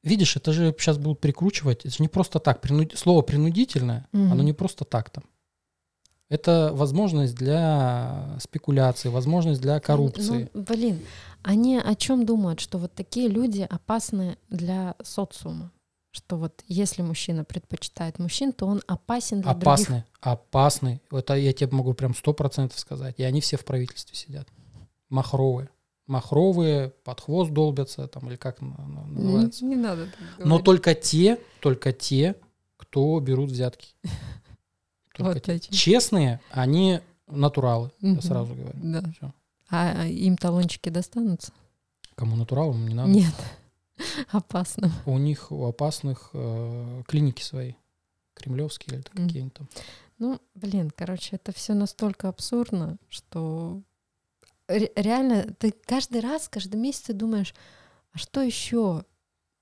Видишь, 0.03 0.37
это 0.37 0.53
же 0.53 0.75
сейчас 0.79 0.97
будут 0.97 1.21
прикручивать. 1.21 1.81
Это 1.85 1.91
же 1.91 1.97
не 2.03 2.09
просто 2.09 2.39
так. 2.39 2.63
Слово 2.95 3.21
принудительное, 3.23 4.07
оно 4.13 4.43
не 4.43 4.53
просто 4.55 4.85
так 4.87 5.11
там. 5.11 5.25
Это 6.31 6.71
возможность 6.73 7.35
для 7.35 8.37
спекуляции, 8.41 9.09
возможность 9.09 9.61
для 9.61 9.81
коррупции. 9.81 10.49
Ну, 10.55 10.63
блин, 10.63 11.01
они 11.43 11.77
о 11.77 11.95
чем 11.97 12.25
думают, 12.25 12.61
что 12.61 12.79
вот 12.79 12.95
такие 12.95 13.29
люди 13.29 13.67
опасны 13.69 14.39
для 14.49 14.95
социума? 15.03 15.73
Что 16.13 16.37
вот 16.37 16.63
если 16.69 17.03
мужчина 17.03 17.45
предпочитает 17.45 18.19
мужчин, 18.21 18.53
то 18.53 18.67
он 18.67 18.81
опасен 18.87 19.41
для 19.43 19.53
других. 19.55 19.63
опасны, 19.67 20.05
опасны. 20.21 21.01
Это 21.11 21.35
я 21.35 21.53
тебе 21.53 21.71
могу 21.77 21.95
прям 21.95 22.15
сто 22.15 22.33
процентов 22.33 22.79
сказать. 22.79 23.17
И 23.19 23.23
они 23.25 23.41
все 23.41 23.57
в 23.57 23.65
правительстве 23.65 24.17
сидят. 24.17 24.49
Махровые. 25.09 25.69
Махровые, 26.07 26.91
под 27.05 27.21
хвост 27.21 27.53
долбятся, 27.53 28.07
там, 28.09 28.29
или 28.29 28.37
как 28.37 28.61
на- 28.61 28.69
на- 28.69 29.07
Не, 29.09 29.23
называется. 29.23 29.65
не 29.65 29.77
надо 29.77 30.09
Но 30.39 30.59
только 30.61 30.95
те, 30.95 31.39
только 31.61 31.93
те, 31.93 32.35
кто 32.77 33.19
берут 33.21 33.51
взятки. 33.51 33.95
Только 35.21 35.35
Вот 35.35 35.43
те. 35.45 35.55
эти. 35.55 35.71
Честные, 35.73 36.41
они 36.51 37.01
натуралы, 37.27 37.91
я 38.01 38.11
Мгм. 38.13 38.23
сразу 38.23 38.55
говорю. 38.55 38.79
Да. 38.83 39.03
Всё. 39.13 39.33
А 39.71 40.03
а 40.03 40.07
им 40.07 40.37
талончики 40.37 40.89
достанутся? 40.89 41.53
Кому 42.17 42.37
натуралам 42.37 42.87
не 42.89 42.95
надо. 42.95 43.11
Нет. 43.11 43.35
Опасно. 44.33 44.91
У 45.07 45.19
них, 45.19 45.53
у 45.53 45.65
опасных 45.67 46.31
э, 46.33 47.03
клиники 47.07 47.43
свои. 47.43 47.75
Кремлевские 48.35 48.97
или 48.99 49.05
Мгм. 49.13 49.27
какие-нибудь 49.27 49.55
там. 49.55 49.69
Ну, 50.19 50.41
блин, 50.55 50.91
короче, 50.95 51.37
это 51.37 51.53
все 51.53 51.75
настолько 51.75 52.29
абсурдно, 52.29 52.97
что 53.09 53.83
ре- 54.69 54.93
реально 54.97 55.55
ты 55.59 55.73
каждый 55.73 56.21
раз, 56.21 56.49
каждый 56.49 56.77
месяц 56.77 57.03
ты 57.03 57.13
думаешь, 57.13 57.55
а 58.13 58.19
что 58.19 58.41
еще? 58.43 59.05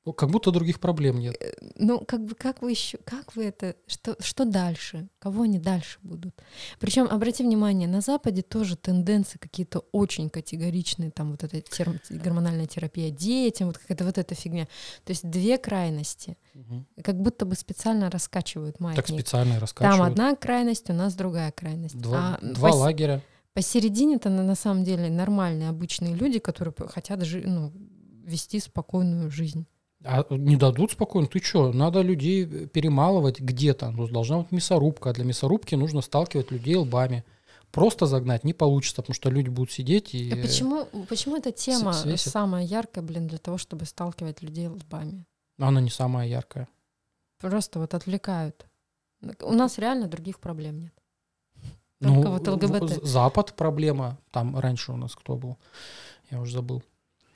Ну, 0.09 0.13
Как 0.15 0.31
будто 0.31 0.51
других 0.51 0.81
проблем 0.81 1.19
нет. 1.21 1.37
Ну, 1.77 2.01
как 2.01 2.25
бы, 2.25 2.35
как 2.35 2.63
вы 2.63 2.71
еще, 2.71 2.97
как 3.05 3.37
вы 3.37 3.45
это, 3.45 3.75
что, 3.87 4.17
что 4.21 4.45
дальше? 4.47 5.09
Кого 5.19 5.43
они 5.43 5.59
дальше 5.59 5.99
будут? 6.03 6.35
Причем, 6.81 7.07
обрати 7.11 7.43
внимание, 7.45 7.87
на 7.89 8.01
Западе 8.01 8.41
тоже 8.43 8.77
тенденции 8.77 9.39
какие-то 9.39 9.81
очень 9.93 10.31
категоричные, 10.31 11.11
там 11.11 11.33
вот 11.33 11.45
эта 11.45 11.59
тер- 11.59 12.01
гормональная 12.11 12.67
терапия 12.67 13.11
детям, 13.11 13.67
вот 13.69 13.77
какая-то 13.79 14.05
вот 14.05 14.17
эта 14.17 14.35
фигня. 14.35 14.65
То 15.05 15.11
есть 15.11 15.29
две 15.29 15.59
крайности, 15.59 16.39
Мгм. 16.55 16.87
как 17.05 17.21
будто 17.21 17.45
бы 17.45 17.55
специально 17.55 18.11
раскачивают 18.11 18.81
маятник. 18.81 19.05
Так 19.07 19.15
специально 19.15 19.61
раскачивают. 19.61 19.99
Там 19.99 20.07
одна 20.11 20.37
крайность, 20.37 20.89
у 20.89 20.95
нас 20.95 21.15
другая 21.15 21.53
крайность. 21.53 21.99
Два, 21.99 22.39
А 22.41 22.47
два 22.47 22.71
пос- 22.71 22.75
лагеря. 22.77 23.23
Посередине-то 23.53 24.31
на, 24.31 24.43
на 24.43 24.55
самом 24.55 24.85
деле 24.85 25.11
нормальные, 25.11 25.69
обычные 25.69 26.15
люди, 26.15 26.39
которые 26.39 26.73
хотят 26.89 27.23
жи- 27.25 27.43
ну, 27.47 27.73
вести 28.25 28.61
спокойную 28.61 29.31
жизнь. 29.31 29.67
А 30.05 30.25
не 30.31 30.57
дадут 30.57 30.93
спокойно. 30.93 31.27
Ты 31.29 31.41
что? 31.41 31.73
Надо 31.73 32.03
людей 32.03 32.45
э, 32.45 32.67
перемалывать 32.67 33.41
где-то. 33.41 33.91
Ну, 33.91 34.07
должна 34.09 34.39
быть 34.39 34.53
мясорубка. 34.53 35.11
А 35.11 35.13
для 35.13 35.25
мясорубки 35.25 35.75
нужно 35.75 36.03
сталкивать 36.03 36.51
людей 36.53 36.77
лбами. 36.77 37.25
Просто 37.73 38.07
загнать 38.07 38.45
не 38.45 38.55
получится, 38.55 39.03
потому 39.03 39.15
что 39.15 39.29
люди 39.29 39.49
будут 39.49 39.73
сидеть 39.73 40.15
и... 40.15 40.31
А 40.33 40.37
почему, 40.37 40.87
почему 41.09 41.37
эта 41.37 41.53
тема 41.53 41.93
свесит. 41.93 42.33
самая 42.33 42.65
яркая, 42.65 43.05
блин, 43.05 43.27
для 43.27 43.39
того, 43.39 43.59
чтобы 43.59 43.85
сталкивать 43.85 44.41
людей 44.43 44.69
лбами? 44.69 45.27
Она 45.59 45.81
не 45.81 45.91
самая 45.91 46.29
яркая. 46.29 46.69
Просто 47.41 47.79
вот 47.79 47.93
отвлекают. 47.93 48.67
У 49.43 49.53
нас 49.53 49.79
реально 49.79 50.07
других 50.07 50.39
проблем 50.39 50.81
нет. 50.81 50.95
Ну, 52.01 52.15
Только 52.15 52.31
вот 52.31 52.47
в- 52.47 52.51
ЛГБТ. 52.53 53.05
Запад 53.05 53.55
проблема. 53.55 54.19
Там 54.31 54.59
раньше 54.59 54.93
у 54.93 54.97
нас 54.97 55.15
кто 55.17 55.37
был? 55.37 55.59
Я 56.31 56.41
уже 56.41 56.53
забыл. 56.53 56.83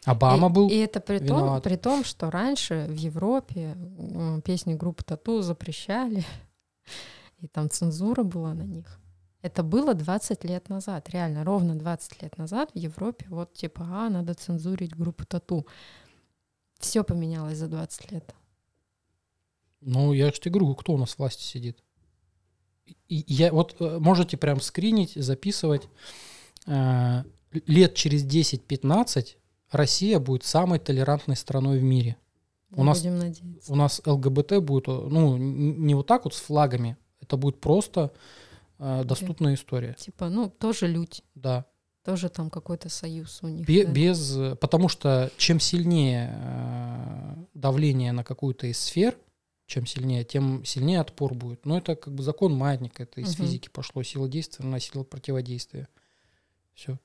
Обама 0.05 0.49
и, 0.49 0.53
был. 0.53 0.69
И 0.69 0.75
это 0.77 1.01
при 1.01 1.19
том, 1.19 1.39
виноват. 1.39 1.63
при 1.63 1.77
том, 1.77 2.05
что 2.05 2.31
раньше 2.31 2.87
в 2.89 2.97
Европе 2.97 3.77
м, 3.99 4.43
песни 4.43 4.75
группы 4.75 5.05
Тату 5.05 5.43
запрещали, 5.43 6.25
и 7.39 7.47
там 7.47 7.71
цензура 7.71 8.23
была 8.23 8.55
на 8.55 8.63
них. 8.63 8.99
Это 9.43 9.63
было 9.63 9.95
20 9.95 10.45
лет 10.45 10.69
назад, 10.69 11.09
реально, 11.11 11.45
ровно 11.45 11.77
20 11.77 12.23
лет 12.23 12.39
назад 12.39 12.71
в 12.75 12.79
Европе 12.79 13.27
вот 13.29 13.53
типа, 13.55 13.87
а, 13.91 14.09
надо 14.09 14.35
цензурить 14.35 14.97
группу 14.97 15.25
Тату. 15.25 15.67
Все 16.79 17.05
поменялось 17.05 17.59
за 17.59 17.69
20 17.69 18.13
лет. 18.13 18.35
Ну, 19.81 20.13
я 20.13 20.27
же 20.27 20.41
тебе 20.41 20.53
говорю, 20.53 20.75
кто 20.75 20.93
у 20.93 20.99
нас 20.99 21.15
в 21.15 21.19
власти 21.19 21.43
сидит. 21.43 21.83
И 23.09 23.25
я 23.27 23.53
вот 23.53 23.77
э, 23.81 23.99
можете 23.99 24.37
прям 24.37 24.61
скринить, 24.61 25.15
записывать. 25.15 25.89
Э, 26.67 27.25
лет 27.67 27.95
через 27.95 28.25
10-15 28.25 29.37
Россия 29.73 30.21
будет 30.21 30.45
самой 30.45 30.79
толерантной 30.79 31.37
страной 31.37 31.79
в 31.79 31.83
мире. 31.83 32.17
У 32.71 32.85
нас- 32.85 32.99
Будем 33.01 33.19
надеяться. 33.19 33.73
У 33.73 33.77
нас 33.77 34.01
ЛГБТ 34.07 34.59
будет, 34.63 34.87
ну, 34.87 35.37
не 35.37 35.95
вот 35.95 36.07
так 36.07 36.25
вот 36.25 36.35
с 36.35 36.41
флагами, 36.41 36.97
это 37.21 37.37
будет 37.37 37.61
просто 37.61 38.13
э, 38.79 39.05
доступная 39.05 39.55
история. 39.55 39.95
Типа, 39.95 40.29
ну, 40.29 40.49
тоже 40.51 40.87
людь. 40.89 41.23
Да. 41.35 41.67
Тоже 42.05 42.29
там 42.29 42.51
какой-то 42.51 42.89
союз 42.89 43.39
у 43.43 43.47
них. 43.49 43.65
Бе- 43.67 43.87
да. 43.87 43.93
без, 43.93 44.37
потому 44.61 44.89
что 44.89 45.31
чем 45.37 45.61
сильнее 45.61 46.33
э, 46.35 47.35
давление 47.55 48.11
на 48.13 48.25
какую-то 48.25 48.67
из 48.67 48.79
сфер, 48.81 49.17
чем 49.67 49.87
сильнее, 49.87 50.25
тем 50.25 50.65
сильнее 50.65 51.01
отпор 51.01 51.35
будет. 51.35 51.65
Но 51.65 51.79
это 51.79 51.95
как 51.95 52.13
бы 52.13 52.23
закон 52.25 52.55
маятника, 52.55 53.05
это 53.05 53.21
из 53.21 53.39
Мгм. 53.39 53.47
физики 53.47 53.69
пошло. 53.69 54.03
Сила 54.03 54.29
действия 54.29 54.67
на 54.67 54.81
силу 54.81 55.05
противодействия. 55.05 55.87
Все. 56.75 56.99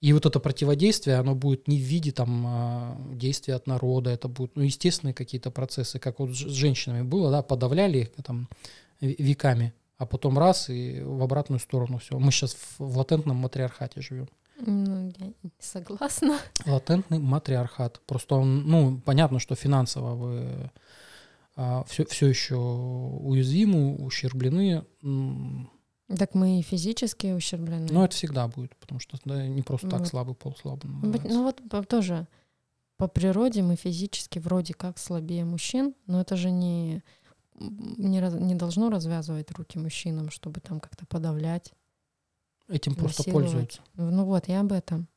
И 0.00 0.12
вот 0.12 0.26
это 0.26 0.40
противодействие, 0.40 1.16
оно 1.16 1.34
будет 1.34 1.68
не 1.68 1.78
в 1.78 1.82
виде 1.82 2.12
там 2.12 2.44
а, 2.46 2.96
действия 3.14 3.54
от 3.54 3.66
народа, 3.66 4.10
это 4.10 4.28
будут 4.28 4.54
ну, 4.54 4.62
естественные 4.62 5.14
какие-то 5.14 5.50
процессы, 5.50 5.98
как 5.98 6.18
вот 6.18 6.30
с 6.30 6.34
женщинами 6.34 7.02
было, 7.02 7.30
да, 7.30 7.42
подавляли 7.42 7.98
их 8.00 8.12
там 8.22 8.48
ве- 9.00 9.16
веками, 9.18 9.72
а 9.96 10.04
потом 10.04 10.38
раз 10.38 10.68
и 10.68 11.00
в 11.00 11.22
обратную 11.22 11.60
сторону 11.60 11.98
все. 11.98 12.18
Мы 12.18 12.30
сейчас 12.30 12.54
в, 12.54 12.78
в 12.78 12.98
латентном 12.98 13.36
матриархате 13.36 14.02
живем. 14.02 14.28
Ну, 14.58 15.12
я 15.18 15.26
не 15.26 15.50
согласна. 15.58 16.38
Латентный 16.66 17.18
матриархат. 17.18 18.00
Просто 18.06 18.36
он, 18.36 18.66
ну, 18.66 19.00
понятно, 19.04 19.38
что 19.38 19.54
финансово 19.54 20.14
вы 20.14 20.70
все, 21.86 22.04
все 22.04 22.26
еще 22.26 22.56
уязвимы, 22.56 23.96
ущерблены. 23.96 24.84
Так 26.08 26.34
мы 26.34 26.60
и 26.60 26.62
физически 26.62 27.28
ущерблены. 27.32 27.88
Но 27.90 28.04
это 28.04 28.14
всегда 28.14 28.46
будет, 28.46 28.76
потому 28.76 29.00
что 29.00 29.18
да, 29.24 29.46
не 29.46 29.62
просто 29.62 29.88
так 29.88 30.00
Вот. 30.00 30.08
слабый 30.08 30.34
пол 30.34 30.54
слабым. 30.60 31.00
Ну, 31.02 31.20
Ну 31.24 31.42
вот 31.42 31.88
тоже 31.88 32.28
по 32.96 33.08
природе 33.08 33.62
мы 33.62 33.74
физически 33.76 34.38
вроде 34.38 34.72
как 34.72 34.98
слабее 34.98 35.44
мужчин, 35.44 35.94
но 36.06 36.20
это 36.20 36.36
же 36.36 36.50
не, 36.50 37.02
не, 37.58 38.20
раз- 38.20 38.34
не 38.34 38.54
должно 38.54 38.88
развязывать 38.88 39.50
руки 39.50 39.78
мужчинам, 39.78 40.30
чтобы 40.30 40.60
там 40.60 40.78
как-то 40.80 41.04
подавлять. 41.06 41.72
Этим 42.68 42.94
просто 42.94 43.24
пользуются. 43.30 43.80
Ну 43.94 44.24
вот, 44.24 44.48
я 44.48 44.60
об 44.60 44.72
этом. 44.72 45.08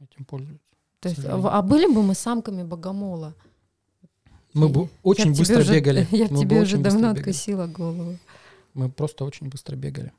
Этим 0.00 0.24
пользуются. 0.24 0.64
То 1.00 1.08
есть, 1.10 1.20
сожалению. 1.22 1.54
а 1.54 1.62
были 1.62 1.86
бы 1.92 2.02
мы 2.02 2.14
самками 2.14 2.62
богомола? 2.62 3.34
Мы 4.54 4.68
бы 4.68 4.88
очень 5.02 5.36
быстро 5.36 5.60
уже- 5.60 5.74
бегали. 5.74 6.06
Я 6.10 6.26
Мы 6.30 6.40
тебе 6.40 6.62
уже 6.62 6.78
давно 6.78 7.00
бегали. 7.10 7.18
откусила 7.20 7.66
голову. 7.66 8.16
Мы 8.74 8.90
просто 8.90 9.24
очень 9.24 9.48
быстро 9.48 9.76
бегали. 9.76 10.12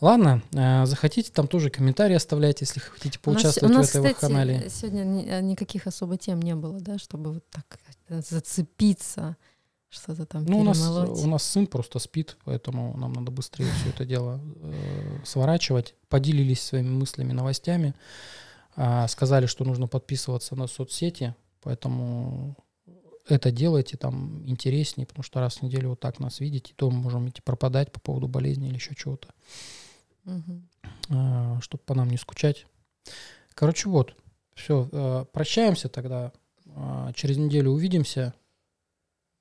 Ладно, 0.00 0.42
э, 0.52 0.86
захотите, 0.86 1.30
там 1.30 1.46
тоже 1.46 1.68
комментарии 1.68 2.14
оставляйте, 2.14 2.64
если 2.64 2.80
хотите 2.80 3.18
поучаствовать 3.18 3.74
у 3.74 3.78
нас, 3.78 3.86
в 3.88 3.90
этой 3.90 4.14
кстати, 4.14 4.14
вакханалии. 4.14 4.68
сегодня 4.68 5.04
ни- 5.04 5.28
а, 5.28 5.40
никаких 5.42 5.86
особо 5.86 6.16
тем 6.16 6.40
не 6.40 6.54
было, 6.54 6.80
да, 6.80 6.98
чтобы 6.98 7.34
вот 7.34 7.44
так 7.50 7.78
э, 8.08 8.22
зацепиться, 8.26 9.36
что-то 9.90 10.24
там 10.24 10.44
Ну, 10.46 10.60
у 10.60 10.64
нас, 10.64 10.80
у 10.80 11.26
нас 11.26 11.42
сын 11.42 11.66
просто 11.66 11.98
спит, 11.98 12.38
поэтому 12.44 12.96
нам 12.96 13.12
надо 13.12 13.30
быстрее 13.30 13.66
все 13.80 13.90
это 13.90 14.06
дело 14.06 14.40
э, 14.62 15.18
сворачивать. 15.24 15.94
Поделились 16.08 16.62
своими 16.62 16.88
мыслями, 16.90 17.32
новостями. 17.32 17.94
а, 18.76 19.06
сказали, 19.08 19.46
что 19.46 19.64
нужно 19.64 19.86
подписываться 19.88 20.56
на 20.56 20.66
соцсети, 20.66 21.34
поэтому 21.60 22.56
это 23.30 23.50
делайте 23.50 23.96
там 23.96 24.46
интереснее, 24.48 25.06
потому 25.06 25.22
что 25.22 25.40
раз 25.40 25.56
в 25.58 25.62
неделю 25.62 25.90
вот 25.90 26.00
так 26.00 26.18
нас 26.20 26.40
видите, 26.40 26.72
то 26.76 26.90
мы 26.90 26.98
можем 27.00 27.28
идти 27.28 27.40
пропадать 27.42 27.92
по 27.92 28.00
поводу 28.00 28.28
болезни 28.28 28.68
или 28.68 28.74
еще 28.76 28.94
чего-то, 28.94 29.28
Мгм. 30.24 30.68
чтобы 31.60 31.82
по 31.84 31.94
нам 31.94 32.08
не 32.10 32.16
скучать. 32.16 32.66
Короче, 33.54 33.88
вот, 33.88 34.14
все, 34.54 35.26
прощаемся 35.32 35.88
тогда. 35.88 36.32
А, 36.76 37.12
Через 37.14 37.36
неделю 37.36 37.70
увидимся. 37.72 38.32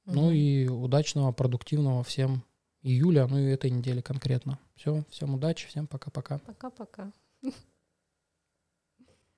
Ну 0.06 0.24
Мгм. 0.26 0.32
и 0.34 0.68
удачного, 0.68 1.32
продуктивного 1.32 2.04
всем 2.04 2.44
июля, 2.82 3.28
ну 3.28 3.38
и 3.38 3.52
этой 3.52 3.70
недели 3.70 4.02
конкретно. 4.02 4.58
Все, 4.76 5.04
всем 5.10 5.36
удачи, 5.36 5.68
всем 5.68 5.86
пока-пока. 5.88 6.40
Пока-пока. 6.40 7.12